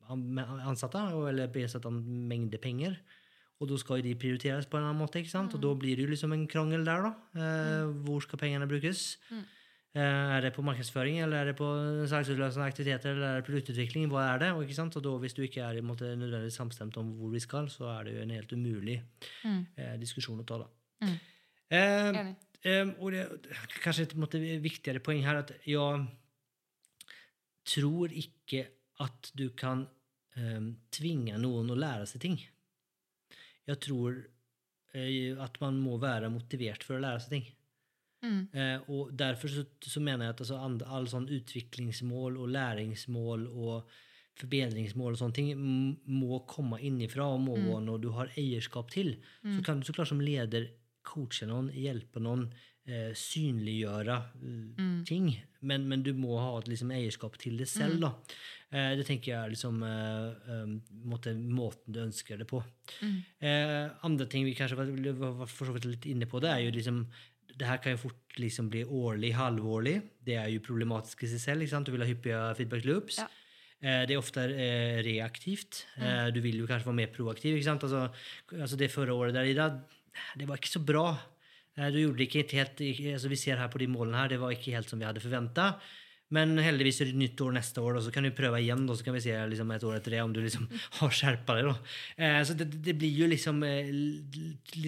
ansatte, 0.10 1.02
eller 1.30 1.52
begrenset 1.54 1.86
mengde 1.94 2.58
penger, 2.62 2.98
og 3.60 3.68
da 3.68 3.78
skal 3.80 4.04
de 4.04 4.16
prioriteres 4.16 4.68
på 4.70 4.80
en 4.80 4.86
annen 4.88 5.02
måte, 5.02 5.20
ikke 5.20 5.34
sant? 5.34 5.54
Og 5.56 5.62
da 5.64 5.72
blir 5.76 6.00
det 6.00 6.06
jo 6.06 6.12
liksom 6.14 6.32
en 6.36 6.46
krangel 6.48 6.86
der 6.88 7.10
da. 7.10 7.16
Eh, 7.36 7.90
hvor 8.06 8.24
skal 8.24 8.40
pengene 8.40 8.68
brukes? 8.70 9.18
Eh, 9.34 10.00
er 10.00 10.46
det 10.46 10.54
på 10.56 10.64
markedsføring, 10.64 11.18
eller 11.26 11.42
er 11.42 11.50
det 11.50 11.56
på 11.60 11.68
salgsutløsende 12.08 12.68
aktiviteter, 12.70 13.12
eller 13.12 13.28
er 13.28 13.42
det 13.42 13.48
produktutvikling? 13.50 14.06
Hva 14.14 14.28
er 14.30 14.44
det? 14.46 14.52
Og, 14.54 14.64
ikke 14.64 14.78
sant? 14.78 14.96
og 14.96 15.04
da, 15.04 15.16
hvis 15.24 15.36
du 15.36 15.42
ikke 15.44 15.66
er 15.66 15.80
i 15.80 15.84
måte, 15.84 16.14
nødvendigvis 16.16 16.60
samstemt 16.62 17.00
om 17.02 17.10
hvor 17.18 17.34
vi 17.34 17.42
skal, 17.44 17.68
så 17.74 17.90
er 17.98 18.08
det 18.08 18.14
jo 18.16 18.22
en 18.24 18.36
helt 18.38 18.54
umulig 18.56 19.00
eh, 19.44 19.96
diskusjon 20.00 20.40
å 20.40 20.46
ta 20.48 20.62
da. 20.62 20.70
Mm. 21.04 21.18
Eh, 21.80 22.20
eh, 22.64 22.94
og 22.96 23.12
det 23.12 23.26
kanskje 23.84 24.08
et 24.08 24.16
måte, 24.22 24.40
viktigere 24.64 25.04
poeng 25.04 25.26
her, 25.26 25.42
at 25.44 25.52
jeg 25.68 26.06
tror 27.70 28.16
ikke 28.16 28.64
at 29.04 29.34
du 29.36 29.50
kan 29.58 29.84
eh, 30.38 30.64
tvinge 30.96 31.36
noen 31.42 31.74
å 31.74 31.78
lære 31.78 32.08
seg 32.10 32.24
ting. 32.24 32.40
Jeg 33.70 33.82
tror 33.86 34.20
eh, 34.98 35.38
at 35.38 35.58
man 35.62 35.80
må 35.82 35.98
være 36.02 36.32
motivert 36.34 36.86
for 36.86 36.98
å 36.98 37.04
lære 37.04 37.24
seg 37.24 37.36
ting. 37.38 37.50
Mm. 38.26 38.42
Eh, 38.52 38.90
og 38.92 39.14
derfor 39.16 39.52
så, 39.54 39.64
så 39.80 40.02
mener 40.04 40.28
jeg 40.28 40.36
at 40.36 40.44
altså, 40.44 40.60
and- 40.66 40.86
all 40.86 41.08
sånn 41.08 41.30
utviklingsmål 41.32 42.40
og 42.42 42.52
læringsmål 42.56 43.48
og 43.48 43.92
forbedringsmål 44.40 45.16
og 45.16 45.20
sånne 45.20 45.36
ting 45.36 45.50
må 46.08 46.42
komme 46.48 46.80
innifra 46.88 47.26
og 47.28 47.42
må 47.44 47.58
være 47.60 47.84
noe 47.84 48.00
du 48.00 48.10
har 48.16 48.32
eierskap 48.40 48.92
til. 48.94 49.18
Så 49.44 49.64
kan 49.66 49.80
du 49.80 49.88
så 49.88 49.96
klart 49.96 50.12
som 50.14 50.22
leder 50.24 50.70
coache 51.04 51.48
noen, 51.50 51.68
hjelpe 51.76 52.22
noen, 52.24 52.46
eh, 52.88 53.12
synliggjøre 53.18 54.16
mm. 54.40 55.04
ting, 55.10 55.32
men, 55.60 55.88
men 55.92 56.06
du 56.06 56.14
må 56.18 56.38
ha 56.40 56.54
et 56.60 56.70
liksom, 56.72 56.94
eierskap 56.96 57.36
til 57.42 57.60
det 57.60 57.68
selv. 57.72 58.00
da. 58.06 58.14
Eh, 58.70 58.92
det 59.00 59.06
tenker 59.08 59.32
jeg 59.32 59.40
er 59.40 59.50
liksom, 59.54 59.82
eh, 59.82 60.54
eh, 60.54 60.94
måte, 61.10 61.34
måten 61.34 61.96
du 61.96 62.04
ønsker 62.04 62.38
det 62.38 62.46
på. 62.50 62.62
Eh, 63.02 63.90
andre 64.06 64.28
ting 64.30 64.46
vi 64.46 64.54
kanskje 64.58 64.78
var, 64.78 64.92
var 65.18 65.50
for 65.50 65.70
så 65.70 65.74
vidt 65.74 65.90
litt 65.90 66.06
inne 66.12 66.30
på, 66.30 66.42
det 66.44 66.52
er 66.54 66.66
jo 66.68 66.76
liksom 66.78 67.04
det 67.60 67.68
her 67.68 67.80
kan 67.84 67.92
jo 67.96 68.04
fort 68.06 68.38
liksom 68.40 68.70
bli 68.72 68.86
årlig, 68.86 69.34
halvårlig. 69.36 69.98
Det 70.24 70.38
er 70.40 70.48
jo 70.54 70.62
problematisk 70.64 71.26
i 71.26 71.32
seg 71.34 71.42
selv. 71.44 71.84
Du 71.84 71.92
vil 71.92 72.06
ha 72.06 72.08
hyppige 72.08 72.44
feedback 72.56 72.86
loops. 72.88 73.18
Ja. 73.20 73.28
Det 73.80 74.14
er 74.14 74.20
ofte 74.20 74.46
reaktivt. 75.04 75.82
Eh, 76.00 76.30
du 76.36 76.40
vil 76.44 76.62
jo 76.62 76.68
kanskje 76.70 76.88
være 76.88 77.00
mer 77.02 77.12
proaktiv. 77.12 77.58
ikke 77.58 77.68
sant? 77.68 77.84
Altså, 77.84 78.06
altså 78.54 78.80
Det 78.80 78.92
forrige 78.92 79.18
året 79.18 79.36
der, 79.36 79.50
Ida, 79.50 79.68
det 80.40 80.48
var 80.48 80.56
ikke 80.56 80.72
så 80.72 80.80
bra. 80.80 81.18
Du 81.76 82.00
gjorde 82.00 82.18
det 82.22 82.28
ikke 82.30 82.60
helt, 82.60 82.82
altså 83.14 83.30
Vi 83.30 83.36
ser 83.40 83.58
her 83.58 83.68
på 83.68 83.80
de 83.80 83.88
målene 83.88 84.18
her, 84.18 84.28
det 84.28 84.40
var 84.40 84.52
ikke 84.52 84.76
helt 84.76 84.90
som 84.90 85.00
vi 85.00 85.08
hadde 85.08 85.24
forventa. 85.24 85.74
Men 86.36 86.54
heldigvis 86.62 87.00
er 87.02 87.10
det 87.10 87.18
nytt 87.18 87.42
år 87.42 87.56
neste 87.56 87.82
år, 87.82 87.98
og 87.98 88.04
så 88.06 88.12
kan 88.14 88.26
du 88.26 88.30
prøve 88.38 88.60
igjen. 88.62 88.84
Da, 88.86 88.98
så 88.98 89.06
kan 89.06 89.16
vi 89.16 89.24
se 89.24 89.38
liksom, 89.54 89.72
et 89.74 89.86
år 89.90 89.96
etter 89.98 90.14
det 90.14 90.20
om 90.22 90.34
du 90.36 90.42
liksom 90.44 90.68
har 91.00 91.16
skjerpa 91.20 91.56
deg. 91.58 91.72
Eh, 92.18 92.42
så 92.46 92.58
det, 92.58 92.70
det 92.86 92.98
blir 93.02 93.24
jo 93.24 93.30
liksom 93.32 93.64
eh, 93.66 93.90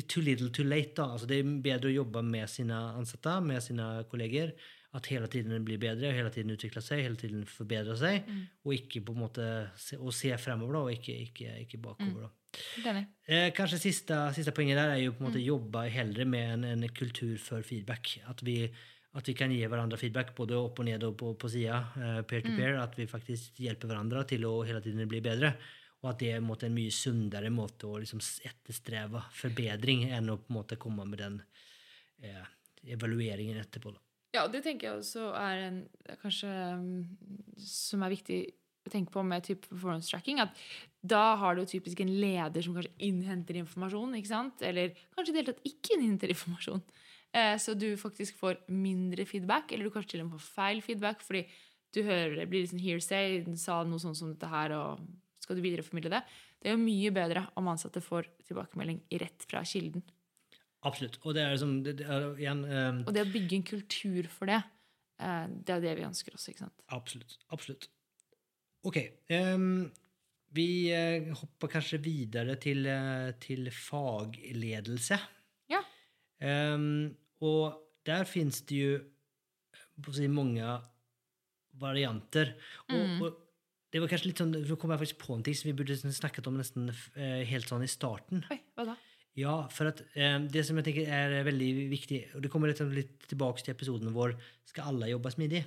too 0.06 0.22
little 0.26 0.52
too 0.54 0.68
late. 0.68 0.94
da. 1.00 1.08
Altså, 1.16 1.30
det 1.30 1.42
er 1.42 1.56
bedre 1.66 1.89
å 1.89 1.98
jobbe 2.02 2.22
med 2.28 2.52
sine 2.52 2.78
ansatte, 3.00 3.39
med 3.46 3.64
sine 3.66 3.89
kolleger. 4.12 4.54
At 4.92 5.08
hele 5.08 5.30
tiden 5.32 5.64
blir 5.64 5.80
bedre, 5.80 6.10
hele 6.12 6.30
tiden 6.36 6.52
utvikler 6.52 6.84
seg, 6.84 7.06
hele 7.06 7.16
tiden 7.18 7.46
forbedrer 7.48 7.96
seg. 7.96 8.28
Og 8.68 8.76
ikke 8.76 9.02
på 9.08 9.16
en 9.16 9.22
måte 9.24 9.48
se, 9.80 9.98
og 9.98 10.12
se 10.14 10.36
fremover, 10.38 10.76
da, 10.76 10.82
og 10.84 10.98
ikke, 11.00 11.16
ikke, 11.30 11.58
ikke 11.64 11.80
bakover. 11.82 12.28
da. 12.28 12.32
Helt. 12.84 13.12
Eh, 13.32 13.50
kanskje 13.56 13.80
siste, 13.80 14.18
siste 14.36 14.52
poenget 14.52 14.76
der 14.76 14.92
er 14.92 15.00
jo 15.06 15.14
på 15.16 15.24
en 15.24 15.30
måte 15.30 15.44
jobbe 15.44 15.86
heller 15.89 16.28
med 16.28 16.56
en, 16.58 16.66
en 16.74 16.89
kultur 16.92 17.38
for 17.39 17.64
feedback. 17.64 18.18
At 18.28 18.44
vi, 18.44 18.66
at 19.12 19.28
vi 19.28 19.36
kan 19.36 19.51
gi 19.51 19.59
hverandre 19.68 19.99
feedback 19.99 20.32
både 20.38 20.55
opp 20.55 20.80
og 20.80 20.88
ned 20.88 21.03
og 21.03 21.18
på, 21.20 21.34
på 21.39 21.49
sida, 21.51 21.82
eh, 21.99 22.20
peer 22.28 22.45
to 22.45 22.53
peer. 22.55 22.78
At 22.80 22.95
vi 22.95 23.09
faktisk 23.12 23.59
hjelper 23.59 23.91
hverandre 23.91 24.24
til 24.30 24.45
å 24.47 24.53
hele 24.68 24.80
tiden 24.84 25.09
bli 25.12 25.20
bedre. 25.24 25.51
Og 26.01 26.14
at 26.14 26.22
det 26.22 26.32
er 26.32 26.39
en, 26.39 26.47
en 26.49 26.78
mye 26.78 26.93
sunnere 26.95 27.51
måte 27.53 27.89
å 27.89 27.99
liksom 28.01 28.22
etterstreve 28.47 29.26
forbedring 29.36 30.07
enn 30.09 30.32
å 30.32 30.39
på 30.39 30.53
en 30.53 30.57
måte 30.62 30.80
komme 30.82 31.05
med 31.09 31.22
den 31.22 31.41
eh, 32.24 32.47
evalueringen 32.95 33.59
etterpå. 33.62 33.91
Da. 33.91 34.01
Ja, 34.32 34.45
og 34.45 34.55
det 34.55 34.64
tenker 34.64 34.88
jeg 34.88 35.01
også 35.01 35.28
er 35.36 35.66
en 35.68 35.84
kanskje 36.22 36.49
um, 36.80 36.88
som 37.59 38.05
er 38.05 38.14
viktig 38.16 38.39
å 38.88 38.93
tenke 38.93 39.12
på 39.14 39.22
med 39.28 39.43
type 39.45 39.68
performance 39.68 40.09
tracking. 40.09 40.39
At 40.39 40.55
da 41.03 41.36
har 41.41 41.59
du 41.59 41.66
typisk 41.68 41.99
en 42.01 42.16
leder 42.22 42.64
som 42.64 42.78
kanskje 42.78 42.95
innhenter 43.09 43.59
informasjon, 43.59 44.16
ikke 44.18 44.32
sant? 44.32 44.64
Eller 44.66 44.95
kanskje 45.12 45.34
i 45.34 45.36
det 45.36 45.41
hele 45.41 45.51
tatt 45.51 45.68
ikke 45.68 45.97
innhenter 45.97 46.32
informasjon. 46.32 46.82
Eh, 47.32 47.55
så 47.63 47.73
du 47.79 47.93
faktisk 47.99 48.39
får 48.41 48.59
mindre 48.67 49.25
feedback, 49.27 49.71
eller 49.71 49.88
du 49.88 49.93
kanskje 49.93 50.15
til 50.15 50.23
og 50.23 50.29
med 50.29 50.39
får 50.39 50.55
feil 50.57 50.82
feedback, 50.84 51.21
fordi 51.23 51.45
du 51.95 52.01
hører 52.03 52.36
det 52.39 52.47
blir 52.51 52.63
litt 52.63 52.73
sånn 52.73 52.84
hearsay, 52.84 53.41
den 53.45 53.59
sa 53.59 53.82
noe 53.88 54.01
sånn 54.03 54.17
som 54.17 54.34
dette 54.34 54.49
her, 54.51 54.75
og 54.75 55.05
skal 55.43 55.57
du 55.57 55.63
videreformidle 55.63 56.11
det? 56.13 56.21
Det 56.61 56.69
er 56.69 56.75
jo 56.75 56.84
mye 56.84 57.13
bedre 57.15 57.45
om 57.59 57.71
ansatte 57.71 58.03
får 58.03 58.27
tilbakemelding 58.47 58.99
rett 59.23 59.47
fra 59.47 59.63
kilden. 59.67 60.03
Absolutt. 60.88 61.17
Og 61.23 61.36
det 61.38 61.45
er 61.45 61.55
liksom 61.55 61.73
det, 61.86 61.95
det 62.01 62.05
er, 62.09 62.27
igjen 62.41 62.61
um... 62.65 63.01
Og 63.05 63.15
det 63.15 63.25
å 63.25 63.32
bygge 63.32 63.57
en 63.57 63.65
kultur 63.69 64.29
for 64.34 64.51
det, 64.51 64.59
eh, 65.21 65.47
det 65.49 65.75
er 65.75 65.84
det 65.88 65.97
vi 65.99 66.07
ønsker 66.07 66.38
oss, 66.38 66.47
ikke 66.51 66.65
sant? 66.65 66.86
Absolutt. 66.93 67.38
Absolutt. 67.55 67.89
Ok. 68.88 68.97
Um, 69.29 69.86
vi 70.57 70.67
eh, 70.91 71.32
hopper 71.38 71.71
kanskje 71.77 72.01
videre 72.03 72.57
til, 72.61 72.89
til 73.41 73.69
fagledelse. 73.71 75.19
Ja. 75.71 75.84
Ehm, 76.41 77.13
og 77.42 77.78
der 78.08 78.26
finnes 78.30 78.62
det 78.70 79.02
si, 80.14 80.28
mange 80.32 80.66
varianter. 81.82 82.56
Og, 82.92 83.24
og 83.26 83.39
det 83.92 84.02
var 84.02 84.12
kanskje 84.12 84.30
litt 84.32 84.42
sånn, 84.42 84.54
Så 84.68 84.78
kom 84.80 84.94
jeg 84.94 85.02
faktisk 85.04 85.22
på 85.24 85.36
en 85.36 85.46
ting 85.46 85.58
som 85.58 85.70
vi 85.70 85.78
burde 85.78 85.98
snakket 86.00 86.48
om 86.50 86.60
nesten 86.60 86.92
eh, 86.92 87.42
helt 87.50 87.70
sånn 87.70 87.86
i 87.86 87.92
starten. 87.92 88.46
Oi, 88.52 88.60
hva 88.78 88.92
da? 88.92 88.98
Ja, 89.39 89.56
for 89.72 89.92
at 89.92 90.02
eh, 90.20 90.38
det 90.52 90.66
som 90.68 90.80
jeg 90.80 90.89
tenker 90.89 91.12
er 91.12 91.38
veldig 91.48 91.72
viktig, 91.92 92.22
og 92.36 92.44
det 92.44 92.52
kommer 92.52 92.72
litt, 92.72 92.82
litt 92.96 93.28
tilbake 93.32 93.64
til 93.64 93.76
episoden 93.76 94.12
vår 94.16 94.36
Skal 94.68 94.92
alle 94.92 95.12
jobbe 95.12 95.32
smidig? 95.34 95.64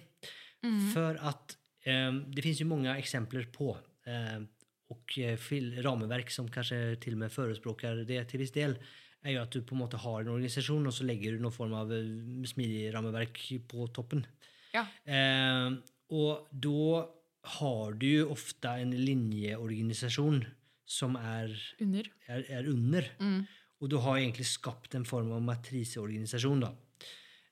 For 0.94 1.18
at 1.20 1.56
eh, 1.84 2.10
det 2.32 2.44
finnes 2.44 2.62
jo 2.62 2.68
mange 2.70 2.92
eksempler 2.96 3.48
på 3.52 3.74
eh, 4.08 4.44
och 4.88 5.18
eh, 5.18 5.38
ramverk 5.82 6.30
som 6.30 6.48
kanskje 6.48 6.96
til 7.00 7.16
og 7.16 7.24
med 7.24 7.32
forespråker 7.32 8.04
det 8.08 8.20
til 8.30 8.42
viss 8.42 8.54
del 8.54 8.76
är 9.24 9.36
jo 9.36 9.42
at 9.42 9.54
du 9.54 9.62
på 9.64 9.74
en 9.74 9.82
måte 9.84 10.00
har 10.00 10.20
en 10.20 10.32
organisasjon, 10.34 10.86
og 10.86 10.94
så 10.94 11.06
legger 11.08 11.34
du 11.34 11.42
noen 11.42 11.54
form 11.54 11.74
av 11.78 11.92
eh, 11.94 12.08
smidig 12.48 12.90
rammeverk 12.94 13.40
på 13.70 13.88
toppen. 13.96 14.24
Ja. 14.74 14.84
Eh, 15.08 15.78
og 16.14 16.48
da 16.52 17.04
har 17.58 17.96
du 18.00 18.06
jo 18.08 18.30
ofte 18.34 18.76
en 18.82 18.92
linjeorganisasjon 18.92 20.42
som 20.84 21.16
er, 21.16 21.52
Under. 21.80 22.08
er, 22.28 22.44
er 22.52 22.68
under. 22.68 23.08
Mm. 23.20 23.44
Og 23.80 23.90
du 23.92 23.98
har 24.04 24.20
egentlig 24.20 24.46
skapt 24.48 24.96
en 24.96 25.06
form 25.08 25.32
av 25.34 25.44
matriseorganisasjon. 25.44 26.64
da. 26.66 26.74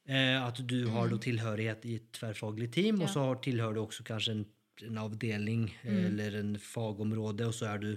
Eh, 0.04 0.36
at 0.36 0.60
du 0.68 0.82
har 0.92 1.08
mm. 1.08 1.20
tilhørighet 1.24 1.86
i 1.88 1.96
et 2.00 2.10
tverrfaglig 2.18 2.72
team, 2.74 3.00
og 3.00 3.12
så 3.12 3.28
har, 3.28 3.40
tilhører 3.44 3.78
du 3.78 3.84
også 3.84 4.04
kanskje 4.06 4.36
en, 4.36 4.44
en 4.88 5.00
avdeling 5.06 5.68
mm. 5.84 6.02
eller 6.10 6.36
en 6.42 6.52
fagområde, 6.60 7.48
og 7.48 7.56
så 7.56 7.72
er 7.72 7.84
du 7.84 7.92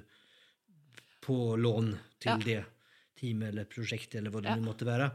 på 1.26 1.56
lån 1.58 1.96
til 2.22 2.32
Ja. 2.32 2.38
det 2.38 2.64
teamet 3.20 3.49
eller 3.53 3.66
prosjekt 3.72 4.16
eller 4.16 4.30
hva 4.34 4.41
det 4.43 4.49
Ja. 4.51 4.55
nu 4.59 4.66
måtte 4.70 4.86
være. 4.88 5.11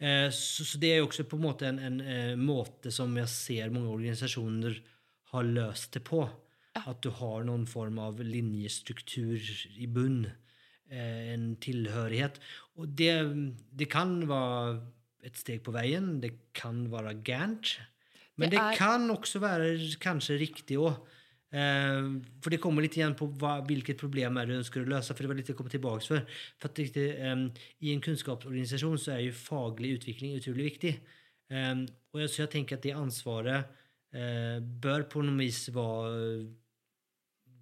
Eh, 0.00 0.28
så, 0.34 0.64
så 0.66 0.78
det 0.82 0.90
er 0.92 0.98
jo 1.02 1.06
også 1.08 1.24
på 1.30 1.36
en 1.38 1.44
måte 1.46 1.68
en, 1.68 1.78
en 1.78 2.00
eh, 2.00 2.34
måte 2.36 2.90
som 2.92 3.14
jeg 3.16 3.28
ser 3.28 3.70
mange 3.74 3.92
organisasjoner 3.94 4.80
har 5.34 5.42
løst 5.44 5.92
det 5.96 6.04
på. 6.04 6.24
At 6.74 7.00
du 7.06 7.10
har 7.14 7.44
noen 7.46 7.66
form 7.70 7.98
av 8.02 8.18
linjestruktur 8.18 9.38
i 9.78 9.86
bunn. 9.86 10.24
Eh, 10.90 11.32
en 11.34 11.54
tilhørighet. 11.62 12.36
Og 12.76 12.90
det, 12.98 13.14
det 13.72 13.86
kan 13.90 14.18
være 14.28 14.80
et 15.24 15.38
steg 15.40 15.62
på 15.64 15.72
veien. 15.74 16.20
Det 16.20 16.32
kan 16.52 16.84
være 16.92 17.14
gærent. 17.24 17.78
Men 18.36 18.50
Det 18.50 18.58
det, 18.58 18.64
er- 18.64 18.76
kan 18.76 19.08
også 19.14 19.38
være 19.40 19.70
kanskje 20.02 20.36
riktig 20.42 20.76
òg. 20.82 20.98
Eh, 21.54 22.08
for 22.42 22.50
det 22.50 22.58
kommer 22.62 22.82
litt 22.82 22.96
igjen 22.98 23.14
på 23.18 23.28
hva, 23.38 23.60
hvilket 23.66 24.00
problem 24.00 24.40
er 24.40 24.48
du 24.48 24.56
ønsker 24.56 24.82
å 24.82 24.90
løse. 24.90 25.14
For 25.14 25.22
det 25.22 25.30
var 25.30 25.38
litt 25.38 25.52
å 25.52 25.58
komme 25.58 25.72
tilbake 25.72 26.06
for. 26.08 26.24
for 26.58 26.74
det, 26.74 27.06
eh, 27.14 27.44
I 27.80 27.92
en 27.94 28.02
kunnskapsorganisasjon 28.02 28.98
så 28.98 29.14
er 29.14 29.26
jo 29.28 29.38
faglig 29.38 29.94
utvikling 30.00 30.34
utrolig 30.40 30.72
viktig. 30.72 30.96
Eh, 31.50 31.86
og 32.14 32.20
jeg, 32.22 32.32
så 32.32 32.44
jeg 32.44 32.54
tenker 32.56 32.78
at 32.78 32.86
det 32.86 32.96
ansvaret 32.98 33.70
eh, 34.14 34.58
bør 34.60 35.06
på 35.10 35.22
noe 35.22 35.38
vis 35.38 35.68
være 35.74 36.46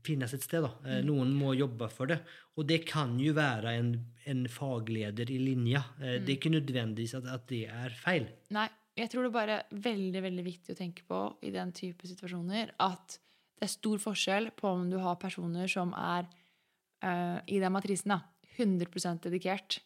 finnes 0.02 0.32
et 0.34 0.42
sted. 0.42 0.64
da. 0.64 0.72
Eh, 0.88 1.02
Noen 1.06 1.34
må 1.36 1.52
jobbe 1.54 1.90
for 1.92 2.10
det. 2.10 2.22
Og 2.56 2.66
det 2.68 2.82
kan 2.88 3.14
jo 3.20 3.34
være 3.36 3.76
en, 3.78 3.92
en 4.28 4.46
fagleder 4.50 5.30
i 5.30 5.38
linja. 5.40 5.84
Det 6.00 6.26
er 6.26 6.36
ikke 6.36 6.52
nødvendigvis 6.52 7.14
at, 7.20 7.28
at 7.32 7.44
det 7.48 7.66
er 7.70 7.94
feil. 7.96 8.26
Nei, 8.52 8.66
jeg 8.98 9.08
tror 9.12 9.24
det 9.24 9.30
er 9.30 9.36
bare 9.36 9.60
veldig, 9.84 10.24
veldig 10.26 10.44
viktig 10.44 10.74
å 10.74 10.80
tenke 10.80 11.04
på 11.08 11.20
i 11.48 11.52
den 11.54 11.70
type 11.76 12.08
situasjoner 12.08 12.74
at 12.82 13.16
det 13.62 13.68
er 13.68 13.76
stor 13.78 14.00
forskjell 14.02 14.48
på 14.58 14.66
om 14.74 14.88
du 14.90 14.96
har 14.98 15.20
personer 15.22 15.70
som 15.70 15.92
er 15.94 16.26
uh, 16.26 17.38
i 17.46 17.60
den 17.62 17.70
matrisen 17.70 18.10
da, 18.10 18.18
100% 18.58 19.22
dedikert 19.22 19.76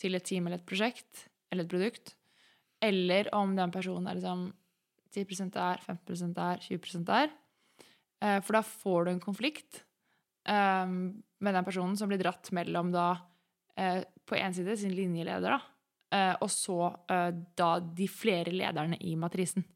til 0.00 0.16
et 0.16 0.24
team 0.24 0.46
eller 0.48 0.62
et 0.62 0.68
prosjekt 0.68 1.26
eller 1.52 1.66
et 1.66 1.72
produkt, 1.74 2.14
eller 2.80 3.28
om 3.36 3.52
den 3.58 3.74
personen 3.74 4.08
er 4.08 4.16
liksom 4.16 4.46
10 5.12 5.50
der, 5.52 5.82
15% 5.84 6.32
der, 6.36 6.62
20 6.64 7.04
der. 7.04 7.28
Uh, 8.24 8.40
for 8.40 8.56
da 8.56 8.62
får 8.64 9.04
du 9.04 9.10
en 9.12 9.20
konflikt 9.20 9.82
eh, 10.48 10.86
med 10.88 11.56
den 11.58 11.66
personen 11.66 11.96
som 12.00 12.08
blir 12.08 12.22
dratt 12.22 12.48
mellom 12.56 12.88
da 12.94 13.10
på 13.76 14.38
en 14.38 14.54
side 14.56 14.72
sin 14.80 14.94
linjeleder, 14.96 15.52
da, 15.52 16.30
og 16.40 16.48
så 16.48 16.86
da 17.60 17.66
de 17.84 18.06
flere 18.08 18.54
lederne 18.54 18.96
i 19.04 19.10
matrisen. 19.20 19.66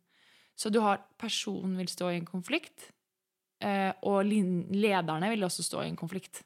Så 0.57 0.73
du 0.73 0.79
har 0.81 1.03
personen 1.21 1.75
vil 1.77 1.91
stå 1.93 2.09
i 2.09 2.17
en 2.17 2.25
konflikt, 2.25 2.87
og 3.61 4.23
lederne 4.25 5.29
vil 5.33 5.45
også 5.45 5.65
stå 5.67 5.83
i 5.85 5.91
en 5.91 5.99
konflikt. 5.99 6.43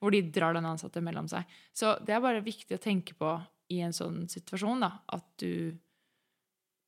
Hvor 0.00 0.12
de 0.12 0.22
drar 0.32 0.56
den 0.56 0.68
ansatte 0.68 1.02
mellom 1.04 1.28
seg. 1.28 1.44
Så 1.72 1.94
det 2.04 2.14
er 2.16 2.22
bare 2.24 2.44
viktig 2.44 2.76
å 2.76 2.82
tenke 2.82 3.16
på 3.18 3.34
i 3.72 3.80
en 3.82 3.94
sånn 3.96 4.26
situasjon, 4.30 4.84
da, 4.84 4.92
at 5.16 5.26
du, 5.42 5.74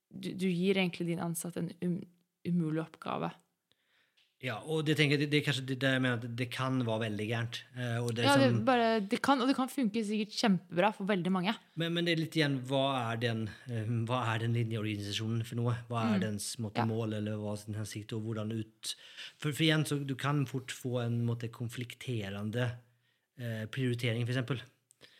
du, 0.08 0.30
du 0.38 0.46
gir 0.46 0.78
egentlig 0.78 1.08
din 1.08 1.22
ansatte 1.24 1.64
en 1.64 1.72
um, 1.82 1.96
umulig 2.46 2.84
oppgave. 2.84 3.32
Ja, 4.40 4.60
og 4.70 4.84
det, 4.86 4.94
tenker 5.00 5.18
det, 5.18 5.26
det 5.32 5.40
er 5.40 5.46
kanskje 5.48 5.64
det 5.66 5.76
det 5.82 5.88
jeg 5.96 6.02
mener 6.04 6.20
at 6.20 6.36
det 6.38 6.46
kan 6.54 6.76
være 6.86 7.00
veldig 7.08 7.24
gærent. 7.26 7.56
Eh, 7.74 7.96
og 7.98 8.12
det 8.14 8.22
Ja, 8.22 8.36
det, 8.38 8.44
sånn- 8.52 8.60
bare, 8.68 9.00
det 9.02 9.18
kan, 9.26 9.40
og 9.42 9.48
det 9.50 9.56
kan 9.58 9.66
funke 9.72 9.98
sikkert 10.06 10.30
kjempebra 10.38 10.92
for 10.94 11.08
veldig 11.10 11.32
mange. 11.34 11.54
Men, 11.74 11.92
men 11.96 12.04
det 12.06 12.12
er 12.14 12.20
litt 12.22 12.36
igjen 12.38 12.54
hva 12.68 12.84
er 13.10 13.16
den, 13.24 13.40
eh, 13.66 13.88
hva 14.06 14.20
er 14.36 14.44
den 14.44 14.54
linjeorganisasjonen 14.54 15.42
for 15.48 15.58
noe? 15.58 15.74
Hva 15.90 16.04
er 16.14 16.20
dens 16.22 16.52
måte, 16.62 16.78
Mm. 16.78 16.84
Ja. 16.84 16.84
mål, 16.86 17.14
eller 17.18 17.40
hva 17.42 17.56
er 17.56 17.58
sin 17.64 17.74
hensikt, 17.74 18.12
og 18.14 18.22
hvordan 18.28 18.52
ut 18.54 18.94
For, 19.38 19.50
for 19.50 19.62
igjen, 19.66 19.82
så 19.84 19.98
du 20.06 20.14
kan 20.14 20.44
fort 20.46 20.70
få 20.70 21.00
en 21.02 21.24
måte, 21.26 21.50
konflikterende 21.50 22.68
eh, 23.40 23.66
prioritering, 23.66 24.22
eksempel. 24.26 24.62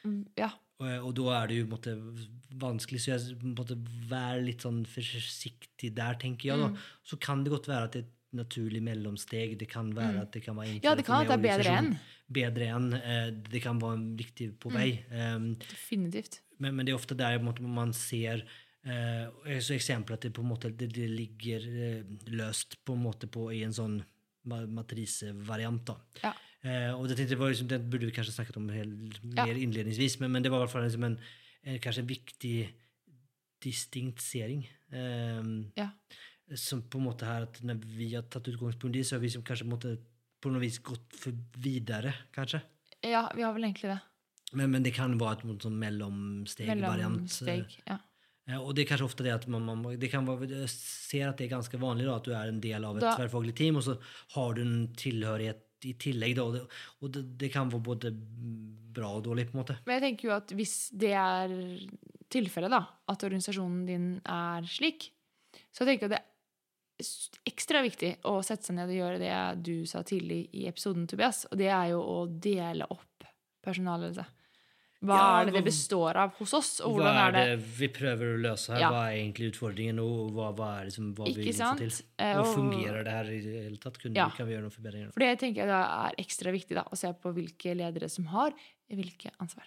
Mm, 0.04 0.26
Ja. 0.38 0.52
Og, 0.78 1.08
og 1.08 1.14
da 1.18 1.42
er 1.42 1.46
det 1.50 1.56
jo 1.58 1.66
måte, 1.66 1.96
vanskelig, 2.54 3.00
så 3.02 3.16
jeg 3.18 3.34
måtte 3.42 3.74
være 4.08 4.44
litt 4.46 4.62
sånn 4.62 4.84
forsiktig 4.86 5.90
der, 5.96 6.14
tenker 6.22 6.52
jeg. 6.52 6.58
Mm. 6.70 6.76
Så 7.02 7.18
kan 7.18 7.42
det 7.42 7.50
godt 7.50 7.66
være 7.66 7.88
at 7.88 7.92
det 7.98 8.04
et 8.04 8.14
naturlig 8.36 8.82
mellomsteg. 8.84 9.54
Det 9.60 9.68
kan 9.70 9.88
være 9.96 10.22
at 10.26 10.32
det 10.34 10.42
kan 10.44 10.56
være 10.58 10.74
enklere 10.74 10.90
Ja, 10.90 10.94
det 10.98 11.04
kan 11.06 11.22
for 11.22 11.24
meg 11.24 11.28
det 11.28 11.38
er 11.38 11.58
bedre 11.58 11.76
enn. 11.78 11.90
Bedre 12.38 12.66
enn. 12.76 12.88
Eh, 12.98 13.28
det 13.52 13.62
kan 13.64 13.80
være 13.80 14.02
viktig 14.18 14.48
på 14.60 14.72
vei. 14.74 14.88
Um, 15.10 15.54
Definitivt. 15.62 16.40
men, 16.58 16.74
men 16.76 16.86
det 16.86 16.92
er 16.92 16.98
ofte 16.98 17.16
der 17.16 17.38
man 17.40 17.94
ser 17.96 18.44
eh, 18.84 19.60
så 19.64 19.74
eksempel 19.76 20.18
at 20.18 20.26
det 20.26 20.34
på 20.36 20.44
en 20.44 20.50
måte 20.52 20.70
det, 20.70 20.90
det 20.94 21.08
ligger 21.10 21.64
eh, 21.68 22.02
løst 22.34 22.78
på 22.84 22.96
en 22.98 23.02
måte 23.06 23.30
på, 23.32 23.48
i 23.52 23.62
en 23.64 23.72
sånn 23.72 23.98
ma 24.48 24.62
matrisevariant. 24.66 25.90
Ja. 26.22 26.34
Og 26.98 27.04
det, 27.08 27.16
tenkte 27.18 27.36
var 27.38 27.52
liksom, 27.52 27.68
det 27.70 27.78
burde 27.86 28.08
vi 28.08 28.12
kanskje 28.16 28.32
snakket 28.34 28.56
om 28.58 28.68
helt, 28.72 29.18
Ja. 29.36 29.44
mer 29.46 29.56
innledningsvis, 29.60 30.18
men, 30.20 30.32
men 30.32 30.42
det 30.42 30.50
var 30.50 30.58
i 30.60 30.66
hvert 30.66 30.72
fall 30.72 30.84
liksom 30.86 31.04
en, 31.06 31.18
en 31.64 31.78
kanskje 31.84 32.02
en 32.02 32.08
viktig 32.10 32.54
distinksering. 33.64 34.66
Um, 34.92 35.70
Ja. 35.76 35.90
Som 36.56 36.82
på 36.88 36.98
en 36.98 37.04
måte 37.10 37.26
her 37.28 37.42
at 37.48 37.58
når 37.62 37.82
vi 37.84 38.14
har 38.14 38.22
tatt 38.22 38.48
utgangspunkt 38.48 38.96
i, 38.96 39.02
så 39.04 39.16
har 39.16 39.20
vi 39.20 39.28
som 39.34 39.42
kanskje 39.42 39.66
på, 39.66 39.68
en 39.68 39.76
måte, 39.76 39.98
på 40.40 40.50
noe 40.52 40.60
vis 40.62 40.78
gått 40.80 41.12
for 41.18 41.32
videre, 41.60 42.14
kanskje. 42.32 42.62
ja, 43.04 43.26
vi 43.34 43.42
har 43.42 43.52
vel 43.52 43.64
egentlig 43.68 43.90
det. 43.92 44.00
Men, 44.56 44.70
men 44.70 44.82
det 44.82 44.94
kan 44.96 45.12
være 45.20 45.44
et 45.52 45.62
sånn 45.66 45.76
mellomstegvariant. 45.78 47.18
Mellomsteg. 47.18 47.74
Ja. 47.86 47.98
Eh, 48.48 48.56
Og 48.62 48.74
det 48.74 48.86
er 48.86 48.88
kanskje 48.94 49.04
ofte 49.10 49.24
det 49.26 49.34
at 49.34 49.46
man, 49.52 49.66
man 49.68 49.82
det 50.00 50.08
kan 50.10 50.24
være, 50.24 50.48
jeg 50.48 50.70
ser 50.72 51.28
at 51.28 51.36
det 51.36 51.48
er 51.50 51.56
ganske 51.58 51.80
vanlig 51.82 52.06
da, 52.08 52.16
at 52.16 52.24
du 52.24 52.32
er 52.32 52.48
en 52.48 52.60
del 52.64 52.84
av 52.88 52.96
et 52.96 53.04
Da- 53.04 53.16
tverrfaglig 53.18 53.54
team, 53.58 53.76
og 53.76 53.84
så 53.84 53.98
har 54.36 54.54
du 54.56 54.62
en 54.62 54.88
tilhørighet 54.96 55.64
i 55.84 55.92
tillegg. 56.00 56.34
Da, 56.38 56.42
og 56.48 56.54
det, 56.56 56.62
og 57.02 57.12
det, 57.12 57.24
det 57.38 57.52
kan 57.52 57.68
være 57.70 57.84
både 57.90 58.14
bra 58.96 59.12
og 59.18 59.24
dårlig, 59.28 59.50
på 59.50 59.58
en 59.58 59.60
måte. 59.62 59.76
Men 59.86 59.98
jeg 60.00 60.06
tenker 60.08 60.28
jo 60.30 60.34
at 60.38 60.56
hvis 60.56 60.72
det 60.96 61.12
er 61.12 61.52
tilfellet, 62.32 62.70
da, 62.72 62.80
at 63.08 63.22
organisasjonen 63.28 63.84
din 63.86 64.08
er 64.24 64.62
slik, 64.66 65.10
så 65.72 65.84
tenker 65.86 66.08
jeg 66.08 66.16
det 66.16 66.18
er 66.18 66.24
s- 66.24 66.37
ekstra 67.46 67.82
viktig 67.84 68.16
å 68.28 68.38
sette 68.44 68.66
seg 68.68 68.76
ned 68.78 68.90
og 68.90 68.98
gjøre 68.98 69.18
det 69.22 69.62
du 69.64 69.86
sa 69.86 70.02
tidlig 70.02 70.48
i 70.52 70.66
episoden, 70.70 71.06
Tobias, 71.10 71.44
og 71.50 71.58
det 71.60 71.68
er 71.70 71.92
jo 71.92 72.00
å 72.02 72.18
dele 72.28 72.86
opp 72.90 73.24
personalledelse. 73.64 74.24
Hva 74.98 75.14
Ja, 75.14 75.26
er 75.40 75.44
det 75.46 75.52
det 75.54 75.62
består 75.68 76.16
av 76.18 76.32
hos 76.40 76.52
oss, 76.58 76.70
og 76.82 76.96
hvordan 76.96 77.14
er 77.14 77.28
er 77.28 77.32
det 77.36 77.42
det 77.52 77.66
vi 77.78 77.88
prøver 77.94 78.32
å 78.34 78.40
løse 78.42 78.72
her? 78.72 78.80
Ja. 78.82 78.88
Hva 78.90 79.02
er 79.06 79.18
egentlig 79.20 79.52
utfordringen, 79.52 80.00
og 80.02 80.32
hva, 80.34 80.48
hva 80.58 80.70
er 80.80 80.88
det 80.88 80.94
som 80.96 81.12
hva 81.14 81.28
Ikke 81.30 81.38
vi 81.38 81.44
vil 81.52 81.54
få 81.54 81.76
til? 81.78 81.92
Eh, 82.18 82.32
Og 82.34 82.46
og- 82.46 82.56
fungerer 82.56 83.04
det 83.06 83.12
her 83.14 83.30
i 83.30 83.40
det 83.44 83.62
hele 83.62 83.76
tatt? 83.78 83.98
Kunne, 84.02 84.14
Ja. 84.16 84.28
Kan 84.30 84.48
vi 84.48 84.54
gjøre 84.56 84.62
noen 84.66 84.74
forbedringer? 84.74 85.12
For 85.12 85.20
det 85.20 85.38
tenker 85.38 85.66
jeg 85.66 85.70
er 85.70 86.14
ekstra 86.18 86.50
viktig, 86.50 86.74
da, 86.74 86.82
å 86.82 86.96
se 86.98 87.12
på 87.12 87.32
hvilke 87.32 87.76
ledere 87.76 88.10
som 88.10 88.24
har 88.26 88.50
hvilke 88.90 89.30
ansvar. 89.38 89.64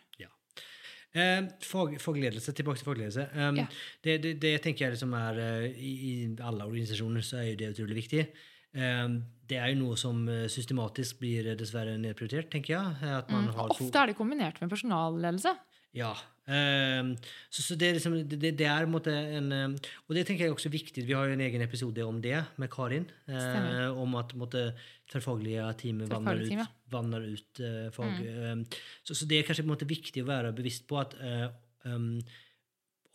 Eh, 1.14 1.41
fag, 1.68 1.97
fagledelse, 1.99 2.53
tilbake 2.55 2.80
til 2.80 2.88
fagledelse. 2.88 3.26
Um, 3.36 3.57
Ja. 3.59 3.66
det, 4.03 4.18
det, 4.24 4.34
det 4.39 4.53
tenker 4.64 4.86
jeg 4.86 4.93
liksom 4.95 5.14
er 5.18 5.39
eh, 5.43 5.66
i, 5.76 5.91
I 6.14 6.14
alle 6.39 6.64
organisasjoner 6.70 7.22
så 7.28 7.41
er 7.41 7.49
jo 7.51 7.57
det 7.59 7.72
utrolig 7.76 7.97
viktig. 8.03 8.28
Um, 8.72 9.18
det 9.49 9.57
er 9.59 9.74
jo 9.74 9.82
noe 9.82 9.97
som 9.99 10.22
eh, 10.32 10.45
systematisk 10.47 11.20
blir 11.20 11.51
eh, 11.51 11.57
dessverre 11.59 11.97
nedprioritert, 11.99 12.47
tenker 12.53 12.78
jeg. 12.78 13.01
Har 13.03 13.74
Ofte 13.76 13.91
er 13.99 14.14
det 14.14 14.16
kombinert 14.16 14.62
med 14.64 14.72
personalledelse. 14.72 15.51
Ja. 15.91 16.14
Um, 16.47 17.12
så, 17.51 17.62
så 17.62 17.76
det 17.78 17.89
er 17.91 17.97
liksom 17.99 18.16
det, 18.28 18.39
det- 18.57 18.66
er 18.66 18.88
en 18.88 18.91
måte 18.91 19.12
en 19.14 19.51
ehm, 19.53 19.74
Og 20.07 20.16
det 20.16 20.24
tenker 20.26 20.45
jeg 20.47 20.49
er 20.49 20.55
også 20.55 20.72
viktig. 20.74 21.03
Vi 21.05 21.14
har 21.14 21.28
jo 21.28 21.36
en 21.36 21.43
egen 21.43 21.62
episode 21.62 22.01
om 22.07 22.18
det 22.24 22.39
med 22.57 22.72
Karin. 22.72 23.05
eh, 23.28 23.91
om 23.91 24.16
at 24.16 24.32
på 24.32 24.39
måte, 24.39 24.64
tverrfaglige 25.12 25.66
teamet 25.82 26.12
vanner 26.12 26.39
ut, 26.39 26.78
vanner 26.91 27.26
ut 27.34 27.64
uh, 27.64 27.89
fag. 27.95 28.22
ehm, 28.32 28.64
så, 29.03 29.18
så 29.18 29.28
det 29.28 29.41
er 29.41 29.49
kanskje 29.49 29.66
på 29.66 29.70
en 29.70 29.76
måte 29.76 29.89
viktig 29.89 30.24
å 30.24 30.30
være 30.30 30.53
bevisst 30.55 30.88
på 30.89 31.01
at 31.01 31.18
uh, 31.20 31.49
um, 31.84 32.16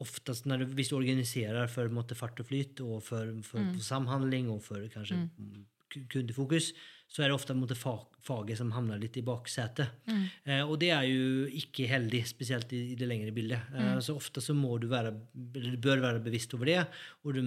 oftast 0.03 0.45
når 0.49 0.65
du, 0.65 0.75
hvis 0.77 0.93
du 0.93 0.99
organiserer 0.99 1.71
for 1.73 1.89
måte, 1.93 2.19
fart 2.19 2.41
og 2.43 2.51
flyt 2.51 2.83
og 2.85 3.01
for, 3.05 3.33
for 3.47 3.65
Mm. 3.65 3.79
samhandling 3.81 4.51
og 4.53 4.61
for 4.67 4.85
kanskje 4.93 5.23
mm. 5.25 5.65
kundefokus, 6.13 6.75
så 7.09 7.23
er 7.23 7.31
det 7.31 7.37
ofte 7.39 7.55
måte, 7.57 7.77
fag, 7.79 8.19
faget 8.27 8.59
som 8.59 8.73
havner 8.75 8.99
litt 9.01 9.17
i 9.17 9.25
baksetet. 9.25 10.03
Mm. 10.11 10.25
Eh, 10.45 10.63
og 10.67 10.75
det 10.83 10.91
er 10.91 11.07
jo 11.07 11.47
ikke 11.49 11.87
heldig, 11.89 12.25
spesielt 12.29 12.73
i, 12.75 12.83
i 12.93 12.97
det 12.99 13.09
lengre 13.09 13.33
bildet. 13.33 13.71
Eh, 13.73 13.99
så 14.03 14.17
ofte 14.19 14.43
så 14.43 14.57
må 14.59 14.75
du 14.83 14.89
være, 14.91 15.15
eller 15.55 15.77
du 15.77 15.81
bør 15.87 16.03
være 16.03 16.25
bevisst 16.25 16.53
over 16.59 16.67
det, 16.67 16.81
og 17.23 17.39
du 17.39 17.43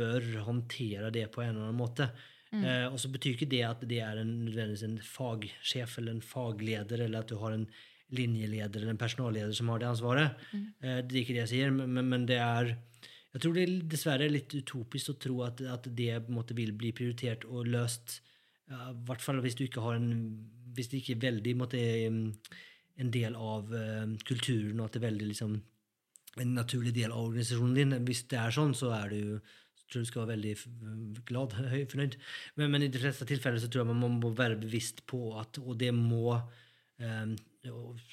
bør 0.00 0.30
håndtere 0.48 1.12
det 1.14 1.28
på 1.30 1.44
en 1.44 1.52
eller 1.52 1.68
annen 1.68 1.78
måte. 1.78 2.08
Eh, 2.62 2.86
og 2.92 2.98
så 3.02 3.08
betyr 3.10 3.34
ikke 3.34 3.48
det 3.50 3.62
at 3.66 3.80
det 3.88 3.98
er 4.04 4.20
en, 4.20 4.44
nødvendigvis 4.46 4.84
en 4.86 4.98
fagsjef 5.02 5.98
eller 5.98 6.12
en 6.14 6.20
fagleder, 6.22 7.00
eller 7.06 7.18
at 7.24 7.28
du 7.32 7.36
har 7.40 7.52
en 7.56 7.66
linjeleder 8.14 8.76
eller 8.82 8.90
en 8.94 9.00
personalleder 9.00 9.52
som 9.56 9.68
har 9.72 9.78
det 9.82 9.88
ansvaret. 9.88 10.36
Eh, 10.54 11.00
det 11.02 11.12
er 11.16 11.22
ikke 11.24 11.34
det 11.34 11.42
jeg 11.48 11.52
sier, 11.54 11.70
men, 11.74 11.90
men- 11.92 12.08
men 12.08 12.26
det 12.26 12.38
er 12.38 12.76
jeg 13.34 13.40
tror 13.42 13.54
det 13.54 13.62
er 13.64 13.80
dessverre 13.90 14.28
litt 14.30 14.52
utopisk 14.54 15.10
å 15.10 15.18
tro 15.18 15.40
at, 15.42 15.60
at 15.66 15.88
det 15.96 16.12
på 16.22 16.30
en 16.30 16.36
måte 16.38 16.54
vil 16.54 16.70
bli 16.78 16.92
prioritert 16.94 17.42
og 17.50 17.66
løst. 17.66 18.20
Ja, 18.70 18.92
I 18.92 19.00
hvert 19.08 19.20
fall 19.24 19.40
hvis 19.42 19.56
du 19.58 19.64
ikke 19.66 19.82
har 19.82 19.96
en 19.96 20.12
Hvis 20.74 20.88
det 20.90 21.00
ikke 21.02 21.14
er 21.16 21.30
veldig 21.32 21.52
på 21.58 21.66
en 22.98 23.10
del 23.10 23.34
av 23.34 23.72
eh, 23.74 24.06
kulturen, 24.26 24.78
og 24.80 24.86
at 24.86 24.92
det 24.94 25.02
er 25.02 25.10
veldig 25.10 25.26
liksom 25.32 25.52
en 26.42 26.54
naturlig 26.54 26.92
del 26.94 27.12
av 27.12 27.28
organisasjonen 27.28 27.74
din. 27.74 27.92
Hvis 28.06 28.24
det 28.30 28.38
er 28.38 28.50
sånn, 28.50 28.72
så 28.74 28.90
er 28.94 29.08
det 29.12 29.20
så 29.24 29.40
tror 29.94 30.04
du 30.04 30.10
skal 30.10 30.24
være 30.24 30.34
veldig 30.34 31.24
glad, 31.28 31.56
høy, 31.72 31.84
fornøyd. 31.90 32.18
Men, 32.58 32.74
men 32.74 32.86
i 32.86 32.90
de 32.92 33.02
fleste 33.02 33.26
tilfeller 33.28 33.62
så 33.62 33.70
tror 33.70 33.84
jeg 33.84 33.94
man 33.94 34.20
må 34.20 34.32
være 34.34 34.60
bevisst 34.60 35.04
på 35.10 35.26
at 35.40 35.60
Og 35.62 35.78
det 35.80 35.92
må 35.96 36.34
eh, 36.34 37.34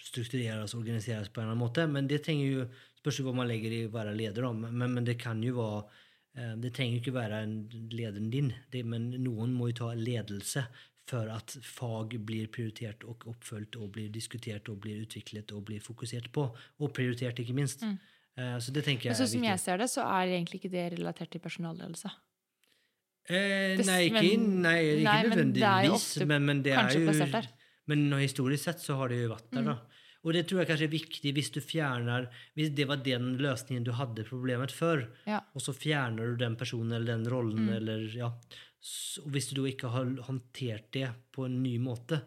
struktureres 0.05 0.75
og 0.75 0.84
organiseres 0.84 1.29
på 1.29 1.41
en 1.41 1.49
eller 1.49 1.57
annen 1.57 1.65
måte. 1.65 1.88
Men 1.89 2.07
det 2.09 2.23
trenger 2.25 2.47
jo 2.47 2.69
spørs 3.01 3.23
hva 3.25 3.36
man 3.36 3.49
legger 3.49 3.73
i 3.73 3.84
å 3.88 3.93
være 3.93 4.15
leder. 4.15 4.47
Men, 4.53 4.95
men 4.95 5.07
det 5.07 5.17
kan 5.21 5.41
jo 5.43 5.57
være 5.59 5.82
eh, 6.38 6.55
Det 6.61 6.73
trenger 6.75 7.01
ikke 7.01 7.17
være 7.17 7.43
lederen 7.91 8.32
din, 8.32 8.53
men 8.86 9.11
noen 9.23 9.53
må 9.57 9.71
jo 9.71 9.82
ta 9.84 9.91
ledelse 9.97 10.67
for 11.09 11.27
at 11.34 11.57
fag 11.65 12.15
blir 12.23 12.47
prioritert 12.53 13.03
og 13.09 13.25
oppfølgt 13.27 13.75
og 13.82 13.91
blir 13.97 14.11
diskutert 14.13 14.69
og 14.71 14.79
blir 14.84 15.01
utviklet 15.03 15.51
og 15.55 15.65
blir 15.67 15.84
fokusert 15.84 16.29
på. 16.32 16.45
Og 16.79 16.93
prioritert, 16.95 17.41
ikke 17.41 17.57
minst. 17.57 17.84
Eh, 17.84 17.97
Så 18.36 18.71
det 18.71 18.84
tenker 18.86 19.09
jeg 19.09 19.11
Men 19.11 19.17
viktig. 19.19 19.27
sånn 19.27 19.32
som 19.36 19.43
er 19.43 19.49
jeg 19.51 19.59
ser 19.59 19.77
det, 19.77 19.89
så 19.91 20.01
er 20.07 20.27
egentlig 20.32 20.59
ikke 20.61 20.71
det 20.71 20.86
relatert 20.97 21.29
til 21.32 21.41
personalledelse. 21.43 22.11
Eh, 23.29 23.77
nei, 23.86 23.99
ikke, 24.09 24.21
nei, 24.39 24.77
ikke 24.97 25.03
nei, 25.05 25.17
men 25.29 25.51
det 25.53 25.63
er 25.67 25.86
jo 25.86 25.97
Men, 26.25 26.45
men 26.47 26.61
det 26.65 26.73
er 26.73 26.95
jo. 26.97 27.41
Men 27.91 28.05
historisk 28.17 28.63
sett 28.65 28.82
så 28.82 28.95
har 28.97 29.11
det 29.11 29.19
jo 29.23 29.29
vært 29.34 29.51
der, 29.53 29.67
da. 29.67 29.75
Og 30.23 30.34
det 30.36 30.43
tror 30.49 30.61
jeg 30.61 30.69
kanskje 30.69 30.86
er 30.88 30.93
viktig 30.93 31.32
hvis 31.34 31.49
du 31.53 31.59
fjerner 31.65 32.27
Hvis 32.57 32.69
det 32.77 32.86
var 32.89 32.99
den 33.01 33.38
løsningen 33.41 33.84
du 33.88 33.91
hadde 33.97 34.25
problemet 34.27 34.71
før, 34.73 35.07
Ja. 35.27 35.39
og 35.53 35.61
så 35.61 35.73
fjerner 35.73 36.32
du 36.32 36.36
den 36.38 36.55
personen 36.55 36.93
eller 36.93 37.17
den 37.17 37.25
rollen, 37.32 37.67
Mm. 37.67 37.73
eller 37.77 38.07
ja 38.15 38.27
Og 39.21 39.29
hvis 39.32 39.49
du 39.53 39.61
da 39.61 39.69
ikke 39.69 39.89
har 39.93 40.05
håndtert 40.25 40.91
det 40.91 41.09
på 41.32 41.45
en 41.45 41.61
ny 41.61 41.77
måte, 41.77 42.21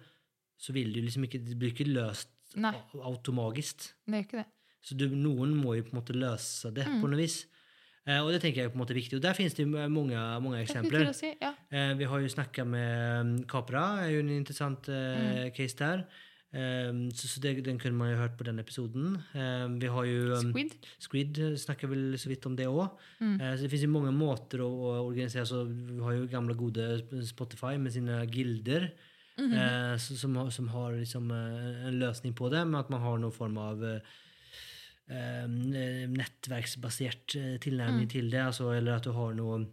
så 0.58 0.72
vil 0.72 0.92
du 0.92 1.00
liksom 1.02 1.24
ikke 1.26 1.44
Det 1.44 1.58
blir 1.58 1.72
ikke 1.74 1.90
løst 1.92 2.28
Nei. 2.56 2.72
automagisk. 3.02 3.92
Det 4.06 4.14
er 4.14 4.22
ikke 4.22 4.38
det. 4.44 4.46
Så 4.84 4.96
du, 5.00 5.06
noen 5.16 5.54
må 5.56 5.74
jo 5.78 5.86
på 5.86 5.94
en 5.94 6.00
måte 6.02 6.12
løse 6.16 6.70
det 6.76 6.84
Mm. 6.86 7.00
på 7.00 7.08
noe 7.08 7.20
vis. 7.22 7.46
Eh, 8.06 8.20
og 8.20 8.32
det 8.34 8.42
tenker 8.42 8.60
jeg 8.60 8.68
er 8.68 8.72
på 8.74 8.76
en 8.76 8.82
måte 8.84 8.94
viktig. 8.96 9.16
Og 9.16 9.22
der 9.24 9.32
finnes 9.32 9.54
det 9.56 9.64
mange, 9.66 10.12
mange 10.44 10.58
er 10.58 10.66
eksempler. 10.66 11.08
si. 11.16 11.30
Ja. 11.40 11.54
Eh, 11.72 11.94
vi 11.96 12.04
har 12.04 12.20
jo 12.20 12.28
snakka 12.28 12.66
med 12.68 13.20
um, 13.24 13.44
Capra, 13.48 13.84
er 14.04 14.10
jo 14.12 14.20
en 14.20 14.28
interessant 14.34 14.88
eh, 14.92 15.48
case 15.56 15.76
der. 15.80 16.04
Um, 16.54 17.08
så 17.10 17.26
så 17.26 17.40
det, 17.42 17.64
den 17.66 17.78
kunne 17.82 17.96
man 17.98 18.12
jo 18.12 18.18
hørt 18.20 18.36
på 18.38 18.44
den 18.44 18.60
episoden. 18.60 19.16
Um, 19.34 19.80
vi 19.80 19.88
har 19.90 20.04
jo 20.04 20.34
um, 20.36 20.52
Squid. 20.52 20.76
Squid 21.00 21.38
eh, 21.42 21.56
snakker 21.56 21.88
vel 21.90 22.14
så 22.20 22.28
vidt 22.28 22.44
om 22.46 22.54
det 22.54 22.68
òg. 22.68 22.92
Mm. 23.20 23.38
så 23.40 23.62
det 23.64 23.70
finnes 23.72 23.86
jo 23.88 23.90
mange 23.96 24.12
måter 24.14 24.60
å, 24.62 24.68
å 24.68 24.92
organisere 25.08 25.46
så 25.48 25.64
Vi 25.64 25.98
har 26.04 26.12
jo 26.12 26.28
gamle, 26.30 26.54
gode 26.54 27.24
Spotify 27.26 27.74
med 27.78 27.92
sine 27.96 28.20
gilder. 28.30 28.90
Mhm. 29.36 29.50
eh, 29.52 29.96
som, 29.98 30.36
som 30.50 30.68
har 30.68 30.92
liksom 30.94 31.30
eh, 31.34 31.88
en 31.88 31.98
løsning 31.98 32.34
på 32.38 32.52
det, 32.52 32.62
med 32.68 32.84
at 32.84 32.90
man 32.92 33.00
har 33.02 33.18
noen 33.18 33.32
form 33.34 33.58
av 33.58 33.82
eh, 33.82 33.96
eh, 33.96 34.00
nettverksbasert 36.16 37.36
eh, 37.36 37.56
tilnærming 37.60 38.06
Mm. 38.06 38.10
til 38.10 38.30
det. 38.30 38.40
Altså, 38.40 38.70
eller 38.76 38.96
at 38.96 39.04
du 39.04 39.12
har 39.12 39.34
noen 39.34 39.66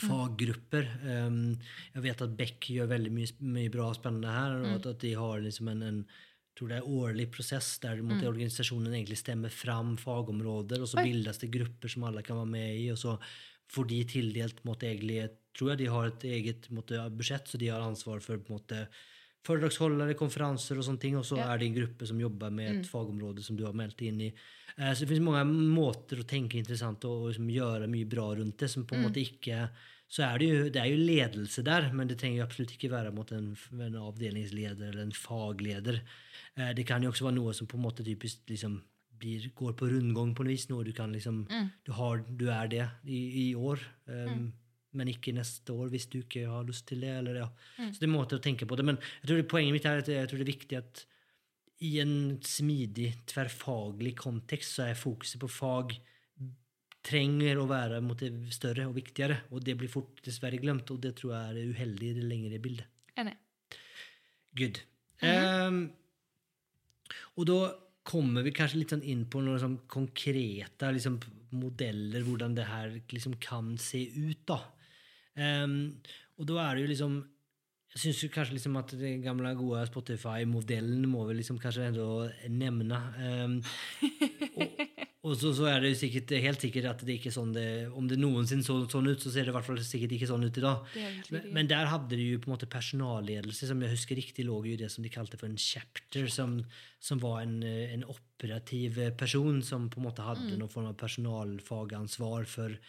faggrupper. 0.00 0.86
Um, 1.04 1.58
jeg 1.94 2.02
vet 2.02 2.22
at 2.24 2.36
Beck 2.36 2.66
gjør 2.72 2.88
veldig 2.88 3.12
mye, 3.12 3.28
mye 3.40 3.70
bra 3.72 3.90
og 3.90 3.96
spennende 3.98 4.32
her. 4.32 4.56
Mm. 4.56 4.64
og 4.64 4.74
at, 4.78 4.86
at 4.94 5.00
de 5.00 5.12
har 5.14 5.40
liksom 5.44 5.68
en, 5.68 5.82
en 5.82 6.00
tror 6.56 6.68
det 6.68 6.78
er 6.80 6.88
årlig 6.88 7.26
prosess 7.32 7.78
der 7.80 8.00
mm. 8.02 8.24
organisasjonen 8.26 8.92
egentlig 8.92 9.18
stemmer 9.20 9.52
fram 9.52 9.96
fagområder, 9.96 10.80
og 10.80 10.88
så 10.88 10.98
Mm. 10.98 11.04
Oi. 11.04 11.12
bildes 11.12 11.38
det 11.38 11.50
grupper 11.50 11.88
som 11.88 12.04
alle 12.04 12.22
kan 12.22 12.36
være 12.36 12.52
med 12.56 12.78
i. 12.80 12.90
og 12.90 12.98
så 12.98 13.18
får 13.70 13.86
de 13.88 14.04
tildelt 14.04 14.64
måtte, 14.64 14.88
egentlig, 14.88 15.30
tror 15.54 15.70
jeg 15.70 15.78
de 15.78 15.86
har 15.86 16.06
et 16.06 16.24
eget 16.24 16.70
måtte, 16.70 16.98
budsjett, 17.16 17.46
så 17.46 17.58
de 17.58 17.68
har 17.68 17.80
ansvar 17.80 18.20
for 18.20 18.36
på 18.38 18.58
foredragsholdere, 19.46 20.14
konferanser 20.18 20.76
og 20.78 20.84
sånne 20.84 21.00
ting, 21.00 21.16
og 21.16 21.24
så 21.24 21.38
Ja. 21.38 21.52
er 21.54 21.58
det 21.58 21.66
en 21.68 21.74
gruppe 21.74 22.06
som 22.06 22.18
jobber 22.20 22.50
med 22.52 22.70
et 22.70 22.82
Mm. 22.86 22.90
fagområde 22.90 23.42
som 23.42 23.56
du 23.56 23.64
har 23.64 23.72
meldt 23.72 24.02
inn 24.02 24.20
i. 24.20 24.32
Eh, 24.78 24.92
Så 24.94 25.00
det 25.00 25.08
finnes 25.08 25.24
mange 25.24 25.44
måter 25.46 26.18
å 26.20 26.26
tenke 26.26 26.54
interessant 26.58 27.04
og, 27.04 27.22
og 27.22 27.28
liksom 27.32 27.48
gjøre 27.50 27.88
mye 27.88 28.08
bra 28.08 28.34
rundt 28.36 28.56
det, 28.58 28.68
som 28.70 28.84
på 28.84 28.94
en 28.94 29.02
Mm. 29.02 29.10
måte 29.10 29.20
ikke 29.20 29.70
så 30.10 30.24
er 30.34 30.38
det, 30.38 30.48
jo, 30.48 30.68
det 30.70 30.76
er 30.82 30.90
jo 30.90 31.06
ledelse 31.06 31.62
der, 31.62 31.92
men 31.92 32.08
det 32.08 32.18
trenger 32.18 32.38
jo 32.38 32.46
absolutt 32.46 32.72
ikke 32.76 32.90
være 32.90 33.12
mot 33.14 33.30
en, 33.32 33.56
en 33.80 33.94
avdelingsleder 33.94 34.88
eller 34.90 35.02
en 35.02 35.12
fagleder. 35.12 36.00
Eh, 36.56 36.72
det 36.74 36.84
kan 36.86 37.00
jo 37.02 37.10
også 37.10 37.24
være 37.30 37.34
noe 37.36 37.52
som 37.54 37.66
på 37.66 37.76
en 37.76 37.82
måte 37.84 38.04
typisk 38.04 38.38
liksom 38.48 38.82
blir, 39.18 39.52
går 39.54 39.72
på 39.74 39.88
rundgang 39.90 40.34
på 40.34 40.42
noe 40.44 40.48
vis. 40.52 40.68
Noe 40.68 40.82
du 40.84 40.92
kan 40.92 41.12
liksom 41.12 41.46
Mm. 41.48 41.70
du, 41.84 41.92
har, 41.92 42.24
du 42.36 42.48
er 42.48 42.68
det 42.68 42.90
i, 43.06 43.50
i 43.50 43.54
år, 43.54 43.78
um, 44.08 44.52
men 44.96 45.10
ikke 45.12 45.34
neste 45.36 45.74
år 45.74 45.90
hvis 45.92 46.08
du 46.10 46.20
ikke 46.20 46.46
har 46.50 46.66
lyst 46.66 46.86
til 46.90 47.04
det. 47.04 47.12
Eller, 47.20 47.42
ja. 47.44 47.48
Mm. 47.78 47.92
Så 47.92 48.02
det 48.02 48.08
er 48.08 48.12
måter 48.12 48.40
å 48.40 48.44
tenke 48.44 48.68
på 48.68 48.78
det. 48.78 48.86
Men 48.88 49.00
jeg 49.20 49.30
tror 49.30 49.40
det, 49.40 49.48
poenget 49.50 49.76
mitt 49.76 49.88
er 49.88 50.02
at 50.02 50.10
jeg 50.10 50.30
tror 50.30 50.40
det 50.40 50.46
er 50.46 50.52
viktig 50.52 50.80
at 50.80 51.04
i 51.80 51.94
en 52.02 52.14
smidig, 52.44 53.10
tverrfaglig 53.30 54.12
kontekst 54.20 54.76
så 54.76 54.90
er 54.90 54.98
fokuset 54.98 55.40
på 55.40 55.48
fag 55.48 55.94
trenger 57.06 57.60
å 57.60 57.68
være 57.68 58.00
mot 58.04 58.18
det 58.20 58.52
større 58.52 58.86
og 58.88 58.96
viktigere. 58.98 59.38
Og 59.54 59.64
det 59.64 59.76
blir 59.80 59.92
fort 59.92 60.20
dessverre 60.24 60.60
glemt, 60.60 60.90
og 60.92 61.00
det 61.04 61.14
tror 61.18 61.34
jeg 61.36 61.54
er 61.54 61.72
uheldig 61.74 62.10
i 62.10 62.16
det 62.18 62.26
lengre 62.26 62.60
bildet. 62.62 62.90
Enig. 63.16 63.36
Good. 64.56 64.82
Mm 65.22 65.30
-hmm. 65.30 65.68
um, 65.68 65.92
og 67.36 67.46
da 67.46 67.60
kommer 68.02 68.42
vi 68.42 68.52
kanskje 68.52 68.78
litt 68.78 68.90
sånn 68.94 69.02
inn 69.02 69.26
på 69.30 69.40
noen 69.40 69.60
sånn 69.60 69.78
konkrete 69.86 70.92
liksom, 70.92 71.20
modeller, 71.50 72.22
hvordan 72.22 72.54
det 72.54 72.64
her 72.64 73.00
liksom 73.12 73.36
kan 73.40 73.76
se 73.78 74.02
ut. 74.16 74.46
da. 74.46 74.60
Ehm, 75.40 75.76
og 76.38 76.48
da 76.50 76.64
er 76.64 76.76
det 76.76 76.86
jo 76.86 76.94
liksom 76.94 77.20
Jeg 77.90 78.00
syns 78.04 78.20
kanskje 78.30 78.54
liksom 78.54 78.76
at 78.78 78.92
den 78.94 79.22
gamle, 79.24 79.50
gode 79.58 79.80
Spotify-modellen 79.88 81.08
må 81.10 81.24
vi 81.26 81.40
liksom 81.40 81.56
kanskje 81.58 81.88
enda 81.88 82.04
nevne. 82.46 83.00
Um, 83.18 83.56
og 84.54 84.76
og 85.20 85.34
så, 85.36 85.50
så 85.52 85.66
er 85.68 85.82
det 85.82 85.90
jo 85.90 85.96
sikkert, 86.00 86.30
helt 86.40 86.62
sikkert 86.64 86.86
at 86.88 87.02
det 87.04 87.18
ikke 87.18 87.28
er 87.28 87.34
sånn 87.34 87.50
det 87.52 87.64
Om 87.92 88.06
det 88.08 88.16
noensinne 88.20 88.64
så 88.64 88.78
sånn 88.88 89.10
ut, 89.10 89.20
så 89.20 89.32
ser 89.32 89.44
det 89.44 89.52
i 89.52 89.56
hvert 89.56 89.66
fall 89.66 89.80
sikkert 89.84 90.14
ikke 90.16 90.28
sånn 90.30 90.46
ut 90.46 90.60
i 90.60 90.64
dag. 90.64 90.94
Men, 91.34 91.50
men 91.58 91.68
der 91.68 91.90
hadde 91.92 92.16
de 92.16 92.30
jo 92.30 92.38
på 92.40 92.48
en 92.48 92.54
måte 92.54 92.68
personalledelse, 92.72 93.68
som 93.68 93.84
jeg 93.84 93.92
husker 93.92 94.16
riktig 94.16 94.46
lå 94.48 94.56
i 94.64 94.78
det 94.80 94.88
som 94.92 95.04
de 95.04 95.12
kalte 95.12 95.36
for 95.40 95.50
en 95.50 95.60
chapter, 95.60 96.30
som, 96.32 96.56
som 97.04 97.20
var 97.20 97.42
en, 97.42 97.60
en 97.60 98.06
operativ 98.08 98.96
person 99.20 99.60
som 99.66 99.90
på 99.92 100.00
en 100.00 100.08
måte 100.08 100.24
hadde 100.24 100.54
noen 100.54 100.72
form 100.72 100.88
av 100.88 100.96
personalfagansvar 101.04 102.48
for, 102.48 102.80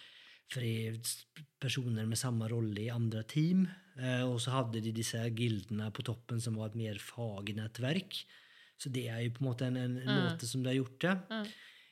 s- 0.57 1.25
personer 1.61 2.05
med 2.05 2.19
samme 2.19 2.47
rolle 2.51 2.81
i 2.83 2.91
andre 2.91 3.23
team. 3.23 3.67
Eh, 3.99 4.23
og 4.23 4.39
så 4.41 4.51
hadde 4.51 4.81
de 4.83 4.91
disse 4.95 5.19
gildene 5.35 5.91
på 5.91 6.03
toppen 6.03 6.41
som 6.41 6.55
var 6.59 6.71
et 6.71 6.79
mer 6.79 6.99
fagnettverk. 6.99 8.23
Så 8.81 8.89
det 8.89 9.07
er 9.09 9.21
jo 9.21 9.35
på 9.35 9.43
en 9.43 9.49
måte 9.51 9.67
en, 9.67 9.77
en, 9.77 9.99
mm. 10.01 10.15
måte 10.25 10.47
som 10.49 10.63
de 10.63 10.71
har 10.71 10.79
gjort 10.79 10.99
det. 11.03 11.15
Mm. 11.29 11.45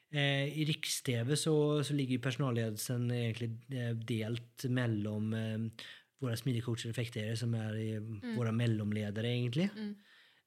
Eh, 0.09 0.45
I 0.57 0.65
Riks-TV 0.65 1.35
så, 1.37 1.55
så 1.85 1.93
ligger 1.93 2.23
personalledelsen 2.23 3.11
egentlig 3.13 3.51
eh, 3.69 3.93
delt 3.93 4.65
mellom 4.73 5.33
eh, 5.37 5.85
våre 6.19 6.37
smidigcoacher 6.39 6.89
og 6.89 6.95
effektere, 6.95 7.35
som 7.37 7.53
er 7.55 7.99
mm. 8.01 8.33
våre 8.35 8.51
mellomledere, 8.55 9.29
egentlig. 9.29 9.69
Mm. 9.75 9.93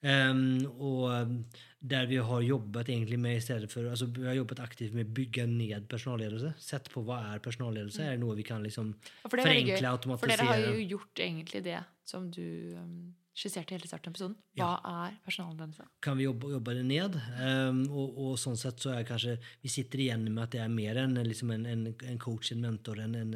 Ehm, 0.02 0.64
og 0.82 1.04
eh, 1.14 1.62
der 1.82 2.06
vi 2.10 2.18
har 2.22 2.42
jobbet 2.42 2.90
egentlig 2.90 3.18
med 3.18 3.36
i 3.36 3.42
stedet 3.42 3.70
for, 3.70 3.86
altså 3.90 4.06
vi 4.06 4.26
har 4.26 4.36
jobbet 4.38 4.62
aktivt 4.62 4.94
med 4.94 5.08
å 5.08 5.14
bygge 5.14 5.46
ned 5.50 5.88
personalledelse. 5.90 6.52
Sett 6.62 6.90
på 6.92 7.02
hva 7.06 7.20
er 7.32 7.42
personalledelse. 7.42 8.04
Er 8.04 8.16
det 8.16 8.22
noe 8.22 8.36
vi 8.38 8.46
kan 8.46 8.62
liksom 8.62 8.92
Ja, 8.94 9.28
for 9.28 9.38
det 9.38 9.46
er 9.46 9.58
gøy. 9.58 9.74
forenkle, 9.78 10.18
For 10.18 10.30
dere 10.30 10.46
har 10.50 10.62
jo 10.62 10.86
gjort 10.96 11.26
egentlig 11.26 11.64
det 11.66 11.80
som 12.06 12.28
du 12.30 12.74
um, 12.78 13.14
skisserte 13.34 13.74
hele 13.74 13.88
starten 13.88 14.10
av 14.10 14.14
episoden. 14.14 14.36
Hva 14.58 14.72
er 14.90 15.16
personalledelse? 15.24 15.86
kan 16.02 16.18
vi 16.18 16.26
jobbe, 16.26 16.50
jobbe 16.52 16.74
det 16.78 16.84
ned. 16.86 17.18
Um, 17.38 17.82
og, 17.90 18.18
og 18.26 18.36
sånn 18.42 18.58
sett 18.58 18.82
så 18.82 18.92
er 18.96 19.06
kanskje 19.08 19.38
Vi 19.62 19.70
sitter 19.70 20.02
igjen 20.02 20.26
med 20.28 20.42
at 20.44 20.54
det 20.54 20.62
er 20.62 20.70
mer 20.70 20.98
enn 21.02 21.18
liksom 21.18 21.54
en, 21.54 21.66
en, 21.66 21.88
en 21.94 22.22
coach, 22.22 22.52
en 22.52 22.62
mentor, 22.62 23.00
en, 23.02 23.14
en, 23.14 23.34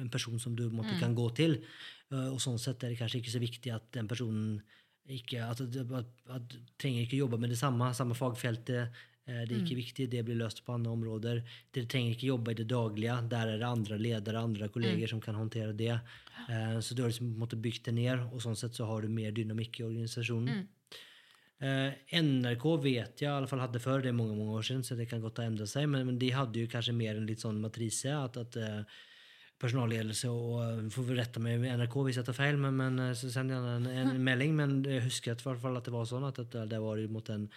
en 0.00 0.12
person 0.12 0.40
som 0.40 0.56
du 0.56 0.66
måtte, 0.68 0.96
mm. 0.96 1.00
kan 1.00 1.16
gå 1.16 1.30
til. 1.36 1.60
Uh, 2.10 2.32
og 2.32 2.40
sånn 2.42 2.60
sett 2.60 2.84
er 2.84 2.92
det 2.92 3.00
kanskje 3.00 3.20
ikke 3.20 3.36
så 3.36 3.44
viktig 3.44 3.72
at 3.72 3.88
den 3.96 4.08
personen 4.10 4.60
ikke 5.16 5.44
at, 5.46 5.60
at, 5.60 6.10
at, 6.36 6.58
trenger 6.80 7.04
ikke 7.06 7.20
jobbe 7.20 7.38
med 7.40 7.50
det 7.50 7.58
samme, 7.60 7.92
samme 7.94 8.14
fagfeltet. 8.14 8.88
Eh, 9.26 9.44
Det 9.46 9.54
er 9.54 9.60
ikke 9.62 9.76
viktig, 9.78 10.08
det 10.10 10.24
blir 10.24 10.38
løst 10.40 10.64
på 10.64 10.74
andre 10.74 10.90
områder. 10.90 11.42
Dere 11.72 11.86
trenger 11.86 12.14
ikke 12.16 12.30
jobbe 12.32 12.50
i 12.50 12.58
det 12.60 12.68
daglige. 12.68 13.16
Der 13.30 13.46
er 13.54 13.58
det 13.58 13.66
andre 13.68 13.98
ledere 13.98 14.42
andre 14.42 14.68
kolleger 14.68 15.06
som 15.08 15.20
kan 15.20 15.34
håndtere 15.34 15.72
det. 15.76 16.00
Eh, 16.48 16.78
Så 16.80 16.94
du 16.94 17.02
har 17.02 17.10
liksom 17.10 17.34
på 17.38 17.52
en 17.52 17.62
bygd 17.62 17.84
det 17.84 17.94
ned, 17.94 18.18
og 18.32 18.40
sånn 18.42 18.56
sett 18.56 18.74
så 18.74 18.86
har 18.86 19.02
du 19.02 19.08
mer 19.08 19.30
dynamikk 19.32 19.80
i 19.80 19.84
organisasjonen. 19.84 20.48
Eh, 21.60 21.92
NRK 22.22 22.64
vet 22.82 23.20
jeg 23.20 23.28
i 23.28 23.36
alle 23.36 23.46
fall 23.46 23.60
hadde 23.60 23.78
før, 23.78 24.00
det 24.00 24.08
er 24.08 24.16
mange 24.16 24.34
mange 24.34 24.56
år 24.56 24.62
siden, 24.64 24.82
så 24.82 24.96
det 24.96 25.08
kan 25.10 25.20
godt 25.20 25.36
ha 25.38 25.44
endret 25.44 25.68
seg, 25.68 25.86
men, 25.92 26.06
men 26.06 26.18
de 26.18 26.30
hadde 26.32 26.56
jo 26.56 26.66
kanskje 26.66 26.94
mer 26.96 27.16
en 27.16 27.26
litt 27.28 27.42
sånn 27.44 27.60
matrise, 27.60 28.08
at, 28.16 28.36
at 28.40 28.56
personalledelse 29.60 30.30
og 30.32 30.54
eh, 30.64 30.86
får 30.94 31.10
rette 31.18 31.42
meg 31.42 31.58
med 31.62 31.74
NRK 31.82 31.96
hvis 32.06 32.20
jeg 32.20 32.28
tar 32.30 32.36
feil, 32.38 32.60
men, 32.60 32.76
men 32.80 32.98
eh, 33.10 33.12
så 33.18 33.30
sender 33.32 33.58
jeg 33.58 33.80
en, 33.80 33.90
en 34.14 34.22
melding. 34.30 34.54
Men 34.56 34.78
jeg 34.88 35.04
husker 35.08 35.34
at, 35.36 35.44
i 35.44 35.56
fall 35.60 35.76
at 35.80 35.88
det 35.88 35.94
var 35.94 36.08
sånn 36.08 36.26
at, 36.28 36.40
at 36.46 36.56
det 36.70 36.80
var 36.82 37.02
mot 37.12 37.28
en, 37.34 37.48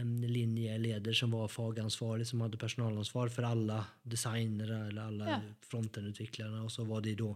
en 0.00 0.12
linjeleder 0.24 1.16
som 1.16 1.34
var 1.36 1.50
fagansvarlig, 1.52 2.26
som 2.30 2.40
hadde 2.44 2.60
personalansvar 2.60 3.32
for 3.34 3.48
alle 3.48 3.82
designere 4.08 4.86
eller 4.90 5.02
alle 5.10 5.32
Ja. 5.34 5.40
frontendutviklerne, 5.68 6.62
og 6.64 6.72
så 6.72 6.86
var 6.88 7.04
de 7.04 7.16
da 7.20 7.34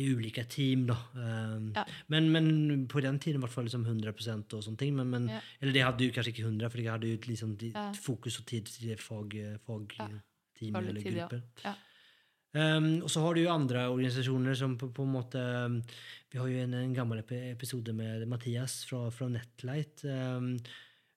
i 0.00 0.06
ulike 0.08 0.46
team, 0.48 0.86
da. 0.88 0.94
Um, 1.12 1.66
Ja. 1.76 1.82
men, 2.08 2.30
men 2.32 2.86
på 2.88 3.02
den 3.04 3.18
tiden 3.20 3.36
i 3.36 3.44
hvert 3.44 3.52
fall 3.52 3.66
liksom 3.68 3.82
100 3.84 4.14
og 4.56 4.62
sånne 4.64 4.80
ting. 4.80 4.94
Men, 4.96 5.10
men, 5.12 5.26
Ja. 5.28 5.40
Eller 5.60 5.72
det 5.76 5.82
hadde 5.84 6.06
jo 6.06 6.14
kanskje 6.16 6.32
ikke 6.32 6.46
100, 6.48 6.70
for 6.72 6.80
jeg 6.80 6.92
hadde 6.94 7.10
jo 7.10 7.18
liksom 7.28 7.52
fokus 8.00 8.38
og 8.40 8.46
tid 8.48 8.72
til 8.72 8.96
fag, 8.96 9.36
fagteam 9.68 10.78
eller 10.80 11.02
grupper. 11.04 11.42
Ja. 11.66 11.74
Um, 12.52 13.00
og 13.02 13.08
så 13.08 13.22
har 13.24 13.34
du 13.34 13.40
jo 13.46 13.50
andre 13.52 13.86
organisasjoner 13.88 14.54
som 14.58 14.74
på, 14.76 14.90
på 14.92 15.02
en 15.06 15.12
måte 15.14 15.40
um, 15.40 15.78
Vi 16.32 16.36
har 16.38 16.48
jo 16.52 16.58
en, 16.66 16.74
en 16.76 16.92
gammel 16.94 17.22
episode 17.24 17.94
med 17.96 18.26
Mathias 18.28 18.82
fra, 18.84 19.06
fra 19.10 19.28
Netlight. 19.32 20.02
Um, 20.04 20.50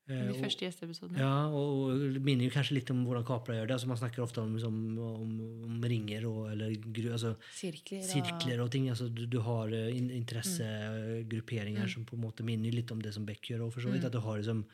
eh, 0.08 0.30
De 0.32 0.38
første 0.40 0.64
gjesteepisodene. 0.64 1.20
ja, 1.20 1.48
og 1.52 1.90
og 1.90 2.22
minner 2.24 2.48
jo 2.48 2.54
kanskje 2.56 2.78
litt 2.78 2.92
om 2.94 3.04
hvordan 3.08 3.26
kapra 3.28 3.58
gjør 3.58 3.68
det. 3.68 3.76
altså 3.76 3.88
Man 3.92 4.00
snakker 4.00 4.24
ofte 4.24 4.40
om, 4.46 4.54
liksom, 4.56 4.80
om, 5.02 5.36
om 5.68 5.84
ringer 5.84 6.24
og 6.30 6.52
eller 6.54 6.72
gru, 6.86 7.10
altså, 7.12 7.34
Sirkler 7.52 8.00
og 8.00 8.10
sirkler 8.14 8.64
og 8.64 8.72
ting. 8.72 8.88
altså 8.94 9.10
Du, 9.12 9.26
du 9.26 9.40
har 9.44 9.76
eh, 9.76 9.92
in, 9.98 10.08
interessegrupperinger 10.22 11.84
Mm. 11.84 11.90
som 11.90 12.06
på 12.06 12.16
en 12.16 12.24
måte 12.24 12.44
minner 12.48 12.72
litt 12.72 12.92
om 12.96 13.02
det 13.04 13.12
som 13.14 13.26
Beck 13.28 13.44
gjør. 13.52 13.66
Og 13.68 13.74
for 13.76 13.82
så 13.84 13.92
vidt, 13.92 14.06
At 14.08 14.14
du 14.16 14.20
har 14.24 14.38
liksom 14.40 14.66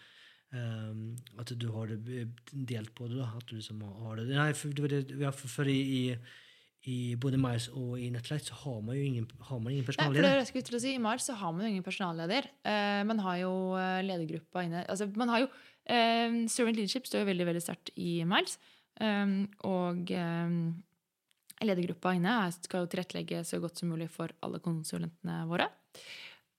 Um, 0.53 1.15
At 1.39 1.47
du 1.55 1.69
har 1.71 1.87
det 1.87 2.01
eh, 2.11 2.25
delt 2.51 2.89
på 2.93 3.07
det. 3.07 3.15
da, 3.21 3.29
at 3.37 3.45
du 3.47 3.55
liksom 3.55 3.79
har 4.03 4.17
det. 4.19 4.25
Nei, 4.35 4.51
for, 4.51 4.67
det, 4.75 4.97
ja, 5.21 5.29
for, 5.31 5.47
for 5.47 5.63
i, 5.71 5.77
i, 5.79 6.17
i 6.89 7.15
både 7.21 7.37
Miles 7.37 7.67
og 7.77 7.93
i 8.01 8.07
Netlight 8.09 8.47
så 8.49 8.55
har 8.63 8.79
man 8.81 8.97
jo 8.97 9.05
ingen, 9.05 9.25
har 9.45 9.59
man 9.61 9.73
ingen 9.73 9.85
Nei, 9.85 9.93
for 9.93 10.17
det 10.17 10.29
jeg 10.33 10.47
skulle 10.49 10.65
til 10.65 10.77
å 10.77 10.81
si, 10.81 10.93
I 10.97 11.01
Mars 11.01 11.27
så 11.27 11.35
har 11.37 11.51
man 11.53 11.65
jo 11.65 11.69
ingen 11.69 11.85
personalleder. 11.85 12.47
Uh, 12.65 13.01
man 13.05 13.21
har 13.21 13.35
jo 13.43 13.51
eh, 13.77 13.99
ledergruppa 14.07 14.63
inne 14.65 14.81
altså 14.89 15.05
man 15.19 15.29
har 15.29 15.43
jo, 15.43 15.49
uh, 15.51 16.39
Servant 16.49 16.79
leadership 16.79 17.05
står 17.05 17.21
jo 17.21 17.29
veldig 17.29 17.47
veldig 17.51 17.61
sterkt 17.61 17.93
i 18.01 18.15
Miles. 18.25 18.57
Um, 19.01 19.45
og 19.65 20.09
um, 20.09 20.57
ledergruppa 21.61 22.15
inne 22.17 22.33
skal 22.57 22.83
jo 22.83 22.89
tilrettelegge 22.91 23.43
så 23.47 23.61
godt 23.61 23.81
som 23.81 23.93
mulig 23.93 24.09
for 24.13 24.33
alle 24.41 24.61
konsulentene 24.65 25.43
våre. 25.49 25.69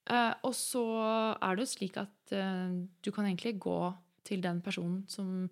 Uh, 0.07 0.31
og 0.47 0.55
så 0.55 0.85
er 1.35 1.59
det 1.59 1.65
jo 1.65 1.73
slik 1.73 1.99
at 1.99 2.33
du 2.33 3.11
kan 3.13 3.27
egentlig 3.27 3.57
gå 3.61 3.77
til 4.25 4.39
den 4.41 4.63
personen 4.63 5.03
som 5.11 5.49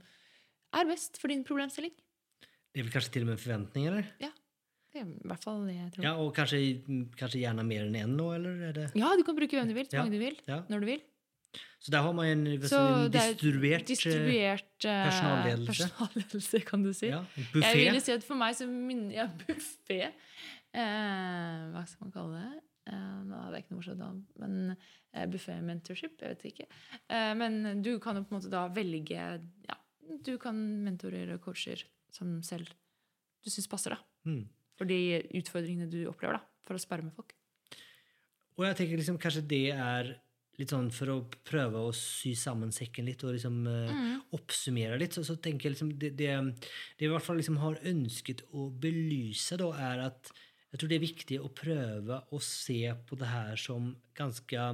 er 0.72 0.88
best 0.88 1.20
for 1.20 1.32
din 1.32 1.44
problemstilling. 1.44 1.92
Det 2.72 2.80
er 2.80 2.88
vel 2.88 2.94
kanskje 2.94 3.12
til 3.18 3.26
og 3.28 3.34
med 3.34 3.40
förväntningar? 3.40 3.92
Eller? 3.92 4.08
Det 4.18 4.26
er 4.30 4.41
i 4.96 5.04
hvert 5.28 5.44
fall 5.44 5.62
det 5.68 5.76
jeg 5.78 5.92
tror. 5.96 6.04
Ja, 6.04 6.14
og 6.20 6.34
kanskje, 6.36 6.60
kanskje 7.20 7.40
gjerne 7.44 7.64
mer 7.68 7.86
enn 7.88 7.96
en 8.02 8.18
nå, 8.18 8.28
eller? 8.36 8.62
Är 8.70 8.74
det? 8.74 8.88
Ja, 9.00 9.14
du 9.18 9.24
kan 9.24 9.36
bruke 9.38 9.56
hvem 9.58 9.68
du 9.70 9.74
vil, 9.78 9.86
så 9.88 9.96
Ja. 9.98 10.04
mange 10.04 10.12
du 10.18 10.20
vil, 10.20 10.38
Ja. 10.48 10.62
når 10.70 10.80
du 10.80 10.86
vil. 10.86 11.02
Så 11.82 11.90
der 11.92 12.02
har 12.06 12.14
man 12.14 12.26
en, 12.26 12.48
en 12.48 12.54
er 12.54 13.10
distribuert, 13.10 13.82
eh, 13.82 13.86
distribuert 13.88 14.86
eh, 14.86 15.06
personalledelse. 15.10 15.68
personalledelse, 15.90 16.60
kan 16.66 16.84
du 16.84 16.94
si. 16.94 17.08
ja, 17.08 17.24
buffé. 17.54 17.62
Jeg 17.64 17.78
ville 17.92 18.02
si 18.02 18.12
at 18.12 18.24
for 18.24 18.36
meg 18.36 18.54
så 18.56 18.68
minner 18.70 19.16
jeg 19.16 19.30
buffé. 19.48 20.02
Eh, 20.74 21.64
hva 21.74 21.82
skal 21.88 22.06
man 22.08 22.12
kalle 22.16 22.42
det? 22.44 22.62
Eh, 22.92 23.18
nå 23.28 23.42
hadde 23.44 23.58
jeg 23.58 23.64
ikke 23.66 23.74
noe 23.74 23.82
morsomt 23.82 24.00
da, 24.00 24.12
men 24.40 24.78
eh, 25.14 25.26
buffé-mentorship, 25.28 26.16
jeg 26.22 26.36
vet 26.36 26.46
ikke. 26.52 26.68
Eh, 27.10 27.34
men 27.36 27.82
du 27.82 28.00
kan 28.00 28.16
jo 28.16 28.24
på 28.24 28.34
en 28.36 28.40
måte 28.40 28.50
da 28.54 28.68
velge 28.74 29.18
ja, 29.18 29.76
Du 30.26 30.38
kan 30.38 30.56
mentorer 30.86 31.34
og 31.36 31.42
coacher 31.42 31.84
som 32.12 32.42
selv 32.44 32.68
du 33.44 33.50
syns 33.50 33.68
passer, 33.72 33.96
da. 33.96 33.98
Mm. 34.30 34.44
For 34.82 34.90
de 34.90 35.22
utfordringene 35.38 35.86
du 35.92 36.00
opplever, 36.10 36.40
da. 36.40 36.66
For 36.66 36.78
å 36.78 36.82
sperre 36.82 37.06
med 37.06 37.14
folk. 37.14 37.36
Og 38.58 38.66
jeg 38.66 38.78
tenker 38.80 38.98
liksom 38.98 39.20
kanskje 39.22 39.46
det 39.46 39.66
er 39.76 40.10
litt 40.60 40.74
sånn 40.74 40.90
for 40.94 41.10
å 41.14 41.18
prøve 41.48 41.80
å 41.88 41.92
sy 41.96 42.34
sammen 42.38 42.74
sekken 42.76 43.06
litt 43.08 43.22
og 43.26 43.36
liksom 43.38 43.62
Mm. 43.66 44.18
oppsummere 44.36 44.98
litt, 45.00 45.14
så, 45.16 45.24
så 45.26 45.38
tenker 45.42 45.70
jeg 45.70 45.76
liksom 45.76 45.94
det, 46.02 46.12
det, 46.20 46.34
det 46.98 47.06
jag 47.06 47.10
i 47.10 47.14
hvert 47.14 47.26
fall 47.26 47.40
liksom 47.40 47.58
har 47.62 47.80
ønsket 47.94 48.44
å 48.54 48.68
belyse, 48.84 49.58
da, 49.62 49.70
er 49.92 50.04
at 50.10 50.32
jeg 50.72 50.80
tror 50.82 50.90
det 50.92 50.98
er 50.98 51.06
viktig 51.06 51.40
å 51.42 51.50
prøve 51.56 52.20
å 52.32 52.40
se 52.44 52.82
på 53.08 53.18
det 53.20 53.28
her 53.32 53.56
som 53.60 53.90
ganska 54.18 54.68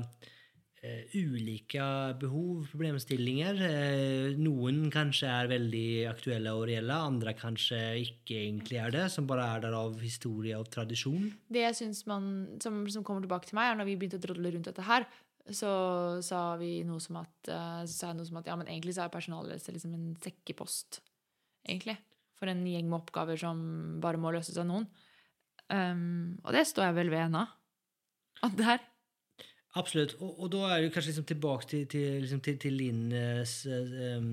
eh, 0.85 1.13
ulika 1.15 2.13
behov, 2.19 2.67
problemstillinger. 2.71 3.61
Eh, 3.67 4.37
noen 4.39 4.87
kanskje 4.93 5.29
er 5.31 5.51
veldig 5.51 5.87
aktuelle 6.11 6.53
og 6.57 6.65
reelle, 6.69 6.97
andre 7.11 7.33
kanskje 7.37 7.79
ikke 8.03 8.39
egentlig 8.45 8.81
er 8.83 8.95
det, 8.95 9.05
som 9.13 9.29
bare 9.29 9.47
er 9.55 9.63
der 9.67 9.77
av 9.77 9.97
historie 10.03 10.57
og 10.57 10.69
tradisjon. 10.73 11.29
Det 11.49 11.63
jeg 11.65 11.79
synes 11.81 12.03
man, 12.09 12.27
som, 12.63 12.83
som 12.91 13.05
kommer 13.07 13.25
tilbake 13.25 13.49
til 13.49 13.59
meg, 13.59 13.71
er 13.71 13.79
når 13.79 13.89
vi 13.91 13.97
begynte 13.99 14.21
å 14.21 14.25
drodle 14.27 14.53
rundt 14.53 14.71
dette 14.71 14.87
her, 14.87 15.07
så 15.47 15.71
sa 16.25 16.41
vi 16.59 16.81
noe 16.83 16.99
som 16.99 17.21
at, 17.21 17.47
jeg 17.47 18.15
noe 18.17 18.27
som 18.27 18.41
at 18.41 18.49
ja, 18.49 18.57
men 18.59 18.67
egentlig 18.67 18.97
så 18.97 19.05
er 19.05 19.13
personalledelse 19.13 19.71
liksom 19.71 19.93
en 19.95 20.09
sekkepost. 20.19 20.99
Egentlig. 21.67 21.95
For 22.37 22.51
en 22.51 22.65
gjeng 22.67 22.89
med 22.89 22.99
oppgaver 22.99 23.39
som 23.39 23.61
bare 24.03 24.19
må 24.21 24.33
løses 24.35 24.59
av 24.59 24.67
noen. 24.67 24.85
Um, 25.67 26.37
og 26.45 26.53
det 26.55 26.63
står 26.67 26.89
jeg 26.89 26.97
vel 26.99 27.11
ved 27.11 27.25
ennå. 27.25 27.43
At 28.45 28.53
det 28.59 28.67
er 28.75 28.83
Absolutt. 29.77 30.15
Og, 30.19 30.33
og 30.43 30.51
da 30.53 30.63
er 30.71 30.83
det 30.83 30.91
kanskje 30.95 31.11
liksom 31.11 31.27
tilbake 31.29 31.69
til, 31.71 31.85
til, 31.91 32.19
liksom 32.23 32.43
til, 32.45 32.57
til 32.61 32.77
Linnes 32.79 33.53
um, 33.69 34.31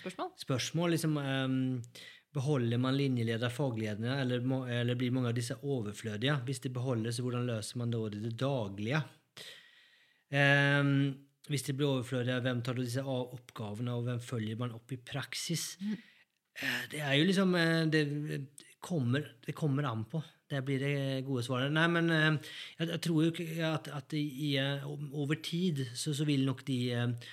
spørsmål. 0.00 0.30
spørsmål. 0.40 0.94
Liksom, 0.96 1.18
um, 1.20 1.58
beholder 2.36 2.80
man 2.80 2.96
linjeleder 2.96 3.52
faglederne, 3.52 4.18
eller, 4.22 4.42
eller 4.80 4.98
blir 4.98 5.14
mange 5.14 5.32
av 5.32 5.36
disse 5.36 5.56
overflødige? 5.62 6.38
Hvis 6.48 6.64
de 6.64 6.72
beholder, 6.72 7.14
så 7.14 7.24
hvordan 7.24 7.46
løser 7.48 7.80
man 7.80 7.94
da 7.94 8.02
det, 8.12 8.34
daglige? 8.40 9.04
Um, 10.32 10.92
hvis 11.46 11.64
de 11.68 11.76
blir 11.78 11.92
overflødige, 11.92 12.42
hvem 12.42 12.60
tar 12.66 12.78
disse 12.80 13.02
av 13.04 13.34
oppgavene, 13.36 13.94
og 13.94 14.06
hvem 14.08 14.22
følger 14.22 14.58
man 14.60 14.74
opp 14.76 14.92
i 14.92 15.00
praksis? 15.00 15.74
Mm. 15.80 15.96
Det 16.90 17.02
er 17.04 17.12
jo 17.18 17.26
liksom 17.28 17.50
eh, 17.60 17.82
Det 17.92 18.02
kommer, 18.80 19.26
det 19.44 19.54
kommer 19.54 19.84
an 19.90 20.06
på. 20.08 20.22
Det 20.46 20.60
blir 20.62 20.82
det 20.82 21.24
gode 21.26 21.42
svaret. 21.42 21.72
Nei, 21.74 21.86
men 21.90 22.12
eh, 22.14 22.52
jeg, 22.78 23.00
tror 23.02 23.24
jo 23.26 23.46
at, 23.66 23.90
at 23.90 24.14
i, 24.14 24.54
eh, 24.60 24.84
over 24.86 25.40
tid 25.42 25.82
så, 25.90 26.14
så 26.14 26.26
vil 26.28 26.46
nok 26.46 26.62
de 26.68 26.78
eh, 26.94 27.32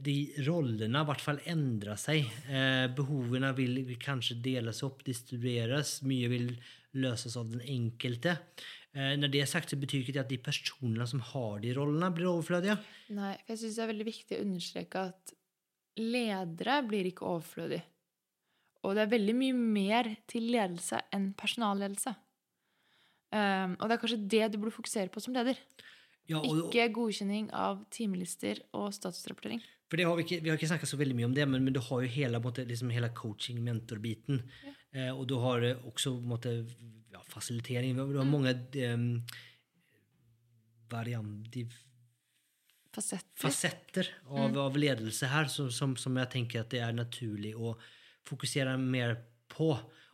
de 0.00 0.14
rollene 0.46 1.02
i 1.02 1.08
hvert 1.10 1.20
fall 1.20 1.42
endre 1.50 1.98
seg. 2.00 2.24
Eh, 2.48 2.86
behovene 2.96 3.50
vil, 3.58 3.82
vil 3.84 4.00
kanskje 4.00 4.38
deles 4.40 4.80
opp, 4.86 5.04
distribueres. 5.04 5.98
Mye 6.08 6.30
vil 6.32 6.48
løses 6.96 7.36
av 7.36 7.50
den 7.52 7.60
enkelte. 7.68 8.38
Når 8.94 9.26
det 9.26 9.40
er 9.42 9.48
sagt, 9.50 9.72
så 9.72 9.76
betyr 9.76 10.04
ikke 10.04 10.12
det 10.14 10.20
at 10.22 10.28
de 10.30 10.36
personene 10.38 11.02
som 11.10 11.18
har 11.32 11.56
de 11.58 11.72
rollene, 11.74 12.12
blir 12.14 12.28
overflødige. 12.30 12.76
Nei, 13.16 13.32
for 13.40 13.50
jeg 13.50 13.60
syns 13.64 13.74
det 13.74 13.82
er 13.82 13.90
veldig 13.90 14.06
viktig 14.06 14.36
å 14.36 14.44
understreke 14.44 15.02
at 15.10 15.32
ledere 15.98 16.76
blir 16.86 17.08
ikke 17.10 17.26
overflødige. 17.26 17.82
Og 18.86 18.94
det 18.94 19.02
er 19.02 19.10
veldig 19.10 19.34
mye 19.40 19.56
mer 19.56 20.10
til 20.30 20.46
ledelse 20.54 21.00
enn 21.16 21.32
personalledelse. 21.34 22.14
Um, 23.34 23.74
og 23.80 23.88
det 23.88 23.96
er 23.96 24.02
kanskje 24.02 24.22
det 24.30 24.48
du 24.52 24.60
burde 24.62 24.76
fokusere 24.76 25.10
på 25.10 25.22
som 25.22 25.34
leder. 25.34 25.58
Ja, 26.30 26.38
og, 26.38 26.68
Ikke 26.68 26.86
godkjenning 26.94 27.50
av 27.52 27.82
timelister 27.92 28.62
og 28.76 28.92
statusrapportering. 28.96 29.60
For 29.90 30.00
det 30.00 30.06
har 30.08 30.16
vi, 30.16 30.24
ikke, 30.24 30.38
vi 30.40 30.50
har 30.50 30.56
ikke 30.56 30.70
snakket 30.70 30.88
så 30.88 30.98
veldig 30.98 31.16
mye 31.18 31.26
om 31.28 31.34
det, 31.36 31.44
men, 31.50 31.64
men 31.66 31.74
du 31.74 31.80
har 31.84 32.04
jo 32.04 32.12
hele, 32.14 32.40
på 32.40 32.48
måte, 32.48 32.64
liksom 32.68 32.92
hele 32.94 33.10
coaching-mentor-biten. 33.14 34.40
Eh, 34.94 35.10
og 35.10 35.26
du 35.28 35.36
har 35.42 35.66
eh, 35.66 35.82
også 35.90 36.14
på 36.16 36.30
måte, 36.30 36.54
ja, 37.12 37.20
fasilitering. 37.28 37.98
Du 37.98 38.16
har 38.16 38.28
mange 38.28 38.54
um, 38.94 39.10
varianter 40.92 41.74
Fasetter. 42.94 43.40
fasetter 43.42 44.08
av, 44.30 44.56
av 44.64 44.76
ledelse 44.78 45.26
her 45.26 45.48
som, 45.50 45.66
som, 45.74 45.96
som 45.98 46.16
jeg 46.22 46.30
tenker 46.30 46.62
at 46.62 46.70
det 46.70 46.78
er 46.86 46.94
naturlig 46.94 47.50
å 47.58 47.74
fokusere 48.24 48.76
mer 48.78 49.16
på. 49.50 49.72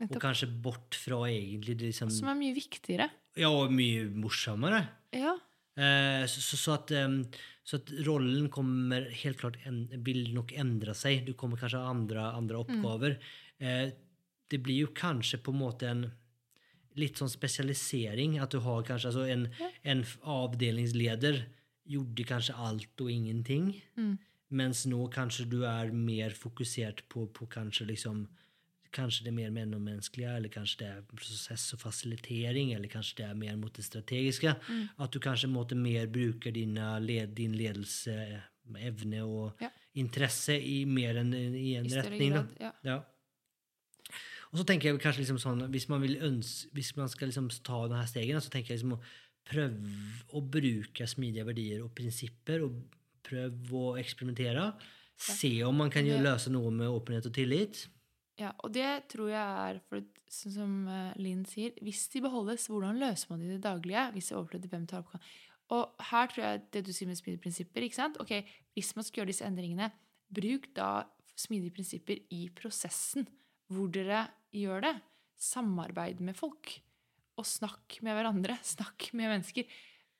Og 0.09 0.17
kanskje 0.23 0.49
bort 0.65 0.97
fra 0.97 1.21
egentlig 1.29 1.77
liksom, 1.83 2.11
Som 2.15 2.31
er 2.33 2.39
mye 2.39 2.57
viktigere. 2.57 3.11
Ja, 3.37 3.51
og 3.53 3.73
mye 3.75 4.07
morsommere. 4.09 4.81
Ja. 5.13 5.35
Eh, 5.77 6.25
så, 6.29 6.41
så, 6.43 6.57
så, 6.57 6.77
at, 6.79 6.93
um, 7.05 7.21
så 7.65 7.81
at 7.81 7.93
rollen 8.07 8.49
kommer 8.53 9.07
helt 9.23 9.41
klart 9.43 9.61
en, 9.69 9.85
vil 10.07 10.31
nok 10.35 10.55
endre 10.57 10.97
seg. 10.97 11.27
Du 11.29 11.35
kommer 11.39 11.61
kanskje 11.61 11.83
andre, 11.85 12.31
andre 12.33 12.63
oppgaver. 12.63 13.19
Eh, 13.61 13.93
det 14.51 14.63
blir 14.65 14.87
jo 14.87 14.95
kanskje 14.97 15.43
på 15.45 15.55
en 15.55 15.61
måte 15.61 15.93
en 15.93 16.03
litt 16.99 17.21
sånn 17.21 17.31
spesialisering. 17.31 18.41
At 18.43 18.57
du 18.57 18.65
har 18.65 18.83
kanskje 18.89 19.13
altså 19.13 19.29
en, 19.31 19.47
en 19.85 20.05
avdelingsleder 20.41 21.45
gjorde 21.91 22.27
kanskje 22.27 22.59
alt 22.59 23.05
og 23.05 23.13
ingenting. 23.13 23.73
Mens 24.51 24.83
nå 24.91 25.05
kanskje 25.15 25.47
du 25.51 25.61
er 25.69 25.93
mer 25.95 26.35
fokusert 26.35 27.05
på, 27.13 27.29
på 27.31 27.47
kanskje 27.51 27.87
liksom 27.93 28.25
Kanskje 28.93 29.25
det 29.25 29.31
er 29.31 29.37
mer 29.37 29.51
mellommenneskelige, 29.55 30.31
eller 30.37 30.51
kanskje 30.51 30.79
det 30.81 30.87
er 30.91 31.03
prosess 31.07 31.69
og 31.77 31.83
fasilitering, 31.85 32.73
eller 32.75 32.91
kanskje 32.91 33.21
det 33.21 33.27
er 33.29 33.37
mer 33.39 33.57
mot 33.57 33.73
det 33.77 33.85
strategiske. 33.87 34.55
At 34.99 35.13
du 35.15 35.21
kanskje 35.23 35.51
måtte 35.53 35.77
mer 35.79 36.09
bruker 36.11 36.51
led, 36.53 37.35
din 37.37 37.55
ledelse, 37.55 38.43
evne 38.79 39.23
og 39.25 39.57
Ja. 39.61 39.71
interesse 39.95 40.55
i 40.61 40.85
mer 40.85 41.17
enn 41.17 41.33
i 41.35 41.75
en 41.77 41.87
I 41.87 41.95
retning. 41.95 42.33
Grad. 42.33 42.57
Ja. 42.61 42.73
Ja. 42.85 43.03
Og 44.53 44.59
så 44.59 44.65
tenker 44.67 44.91
jeg 44.91 45.01
kanskje 45.01 45.23
liksom 45.23 45.39
sånn, 45.39 45.71
hvis 45.71 45.89
man, 45.89 46.01
vil 46.03 46.17
øns 46.17 46.67
hvis 46.75 46.97
man 46.97 47.09
skal 47.09 47.29
liksom 47.29 47.49
ta 47.63 47.87
denne 47.87 48.07
stegen, 48.07 48.41
så 48.43 48.51
tenker 48.51 48.75
jeg 48.75 48.81
liksom 48.81 48.97
å 48.99 49.01
prøve 49.45 49.79
å 50.35 50.43
bruke 50.43 51.07
smidige 51.07 51.47
verdier 51.47 51.85
og 51.85 51.95
prinsipper, 51.95 52.65
og 52.67 52.83
prøve 53.23 53.71
å 53.71 53.99
eksperimentere. 54.01 54.73
Se 55.21 55.63
om 55.63 55.77
man 55.77 55.91
kan 55.91 56.05
løse 56.05 56.51
noe 56.51 56.71
med 56.73 56.89
åpenhet 56.89 57.27
og 57.27 57.35
tillit. 57.37 57.87
Ja, 58.41 58.55
og 58.65 58.73
det 58.73 58.89
tror 59.13 59.29
jeg 59.29 59.37
er, 59.69 59.79
for 59.91 60.05
sånn 60.33 60.55
som 60.55 60.75
eh, 60.89 61.17
Linn 61.21 61.43
sier, 61.49 61.75
hvis 61.85 62.07
de 62.15 62.23
beholdes, 62.25 62.69
hvordan 62.73 63.01
løser 63.01 63.33
man 63.33 63.43
det 63.43 63.51
i 63.51 63.55
det 63.57 63.65
daglige? 63.67 64.07
Hvis 64.15 64.31
de 64.31 64.37
overflytter 64.39 64.73
hvem 64.73 64.87
tar 64.89 65.03
oppgaven? 65.03 65.27
Og 65.77 66.05
her 66.11 66.31
tror 66.31 66.45
jeg 66.47 66.63
det 66.75 66.83
du 66.87 66.91
sier 66.95 67.11
med 67.11 67.19
smidige 67.21 67.43
prinsipper, 67.45 67.85
ikke 67.85 67.99
sant? 67.99 68.17
Ok, 68.23 68.33
hvis 68.75 68.95
man 68.97 69.07
skal 69.07 69.21
gjøre 69.21 69.31
disse 69.31 69.47
endringene, 69.47 69.91
bruk 70.33 70.71
da 70.75 70.89
smidige 71.39 71.75
prinsipper 71.77 72.23
i 72.35 72.47
prosessen 72.57 73.29
hvor 73.71 73.93
dere 73.93 74.25
gjør 74.57 74.87
det. 74.89 74.95
Samarbeid 75.41 76.25
med 76.25 76.37
folk. 76.39 76.73
Og 77.39 77.47
snakk 77.47 78.01
med 78.05 78.17
hverandre. 78.17 78.57
Snakk 78.75 79.13
med 79.17 79.31
mennesker. 79.35 79.69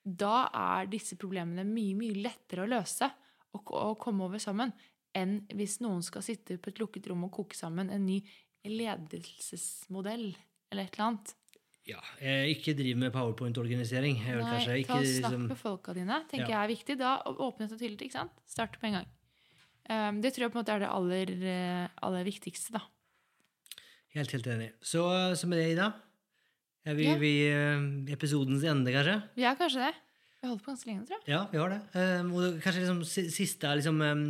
Da 0.01 0.47
er 0.55 0.87
disse 0.93 1.17
problemene 1.19 1.65
mye, 1.67 1.97
mye 1.97 2.21
lettere 2.21 2.63
å 2.63 2.69
løse 2.69 3.09
og 3.51 3.97
komme 3.99 4.23
over 4.23 4.39
sammen 4.39 4.71
enn 5.15 5.41
hvis 5.53 5.79
noen 5.83 6.01
skal 6.05 6.21
sitte 6.25 6.57
på 6.61 6.69
et 6.71 6.79
lukket 6.79 7.07
rom 7.11 7.23
og 7.27 7.31
koke 7.31 7.55
sammen 7.57 7.89
en 7.91 8.05
ny 8.05 8.21
ledelsesmodell 8.65 10.31
eller 10.71 10.83
et 10.87 10.93
eller 10.95 11.05
annet. 11.07 11.33
Ja, 11.89 11.97
eh, 12.21 12.45
ikke 12.53 12.75
driv 12.77 12.97
med 13.01 13.11
powerpoint-organisering. 13.15 14.19
er 14.21 14.37
Nei, 14.43 14.59
ikke, 14.83 14.87
ta 14.87 14.99
og 14.99 15.05
Snakk 15.09 15.31
liksom, 15.31 15.47
med 15.49 15.57
folka 15.57 15.93
dine. 15.97 16.19
tenker 16.29 16.47
Ja. 16.49 16.61
jeg 16.61 16.63
er 16.63 16.75
viktig. 16.75 16.97
Da 16.99 17.15
Åpnet 17.25 17.71
og 17.73 17.79
tillit. 17.79 18.01
ikke 18.01 18.11
sant? 18.19 18.31
Start 18.45 18.79
på 18.79 18.85
en 18.87 18.93
gang. 18.99 19.07
Um, 19.89 20.21
det 20.21 20.33
tror 20.33 20.45
jeg 20.45 20.51
på 20.53 20.59
en 20.59 20.63
måte 20.63 20.75
er 20.75 20.79
det 20.79 20.89
aller, 20.89 21.31
eh, 21.43 21.87
aller 22.03 22.23
viktigste. 22.23 22.71
da. 22.71 22.81
Helt, 24.13 24.31
helt 24.31 24.45
enig. 24.47 24.71
Så, 24.81 25.01
så 25.35 25.47
med 25.47 25.57
det, 25.57 25.71
Ida, 25.73 25.93
Er 26.85 26.95
vi 26.95 27.03
Ja. 27.05 27.15
eh, 27.15 28.13
episodens 28.13 28.63
ende, 28.63 28.91
kanskje? 28.91 29.29
Vi 29.35 29.43
er 29.43 29.55
kanskje 29.55 29.85
det. 29.89 29.95
Vi 30.41 30.47
har 30.47 30.55
holdt 30.55 30.63
på 30.65 30.71
ganske 30.71 30.89
lenge, 30.89 31.03
tror 31.05 31.19
jeg. 31.19 31.29
Ja, 31.29 31.39
vi 31.51 31.59
har 31.61 31.69
det. 31.69 31.79
Um, 31.93 32.29
og 32.33 32.55
kanskje 32.63 32.81
liksom 32.81 33.01
siste 33.05 33.73
liksom, 33.77 33.99
um, 34.01 34.23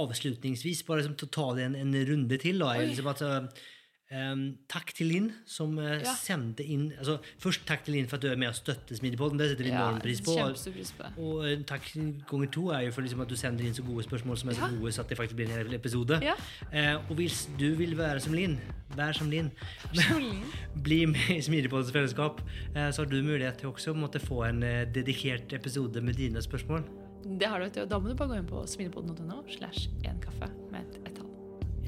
avslutningsvis, 0.00 0.80
bare 0.88 1.02
liksom, 1.02 1.18
ta 1.28 1.44
det 1.58 1.66
en, 1.66 1.74
en 1.82 1.98
runde 2.08 2.38
til. 2.40 2.64
Da, 2.64 2.70
liksom 2.80 3.10
at, 3.12 3.20
uh, 3.28 3.66
um, 4.12 4.42
takk 4.70 4.92
til 4.96 5.08
Linn, 5.10 5.28
som 5.46 5.78
uh, 5.78 5.96
Ja. 6.02 6.12
sendte 6.18 6.64
inn 6.64 6.92
altså, 6.98 7.18
Først 7.40 7.64
takk 7.66 7.84
til 7.86 7.94
Linn 7.96 8.08
for 8.08 8.16
at 8.16 8.22
du 8.22 8.28
er 8.28 8.36
med 8.36 8.48
og 8.48 8.54
støtter 8.58 8.96
Smidigpodden. 8.98 9.38
Det 9.38 9.50
setter 9.50 9.64
vi 9.64 9.70
enorm 9.70 10.00
pris 10.02 10.20
på. 10.24 10.34
På. 10.34 11.10
Og 11.22 11.44
uh, 11.44 11.64
takk 11.68 11.88
ganger 12.28 12.50
to 12.52 12.68
er 12.74 12.86
jo 12.86 12.94
for 12.96 13.06
liksom, 13.06 13.22
at 13.24 13.30
du 13.30 13.36
sender 13.36 13.64
inn 13.68 13.76
så 13.76 13.84
gode 13.86 14.04
spørsmål 14.06 14.40
som 14.40 14.50
er 14.50 14.58
så 14.58 14.70
gode 14.74 14.92
så 14.92 15.04
at 15.04 15.12
det 15.12 15.18
faktisk 15.18 15.38
blir 15.38 15.50
en 15.50 15.56
hel 15.58 15.78
episode. 15.78 16.20
Ja. 16.22 16.34
Uh, 16.72 17.10
og 17.10 17.14
hvis 17.20 17.44
du 17.58 17.70
vil 17.78 17.96
være 17.98 18.20
som 18.20 18.34
Linn, 18.36 18.58
vær 18.96 19.12
som 19.16 19.30
Linn. 19.30 19.50
Bli 20.86 21.04
med 21.10 21.30
i 21.34 21.40
Smidigpoddens 21.42 21.92
fellesskap, 21.92 22.42
så 22.74 23.02
har 23.02 23.08
du 23.10 23.16
mulighet 23.22 23.58
til 23.58 23.70
også 23.72 23.94
å 23.94 23.98
måtte 23.98 24.20
få 24.22 24.44
en 24.48 24.60
dedikert 24.94 25.52
episode 25.56 26.02
med 26.04 26.18
dine 26.18 26.42
spørsmål. 26.42 26.84
Det 27.24 27.48
har 27.48 27.58
du, 27.58 27.64
vet 27.68 27.80
du. 27.80 27.86
Da 27.88 27.98
må 27.98 28.12
du 28.12 28.18
bare 28.18 28.34
gå 28.34 28.42
inn 28.42 28.50
på 28.50 28.66
smidepodden.no 28.68 29.42
slash 29.56 29.88
en 30.04 30.20
kaffe 30.22 30.50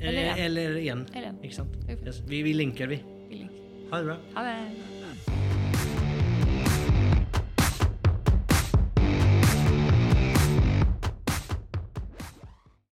Eller 0.01 0.77
én. 0.77 1.05
En. 1.15 1.39
Ikke 1.43 1.55
sant? 1.57 1.77
Yes. 1.89 2.23
Vi, 2.29 2.43
vi 2.43 2.53
linker, 2.53 2.87
vi. 2.91 3.01
Vi 3.29 3.43
linker. 3.45 3.63
Ha 3.91 3.99
det 4.03 4.07
bra. 4.11 4.17
Ha 4.35 4.45
det. 4.45 4.57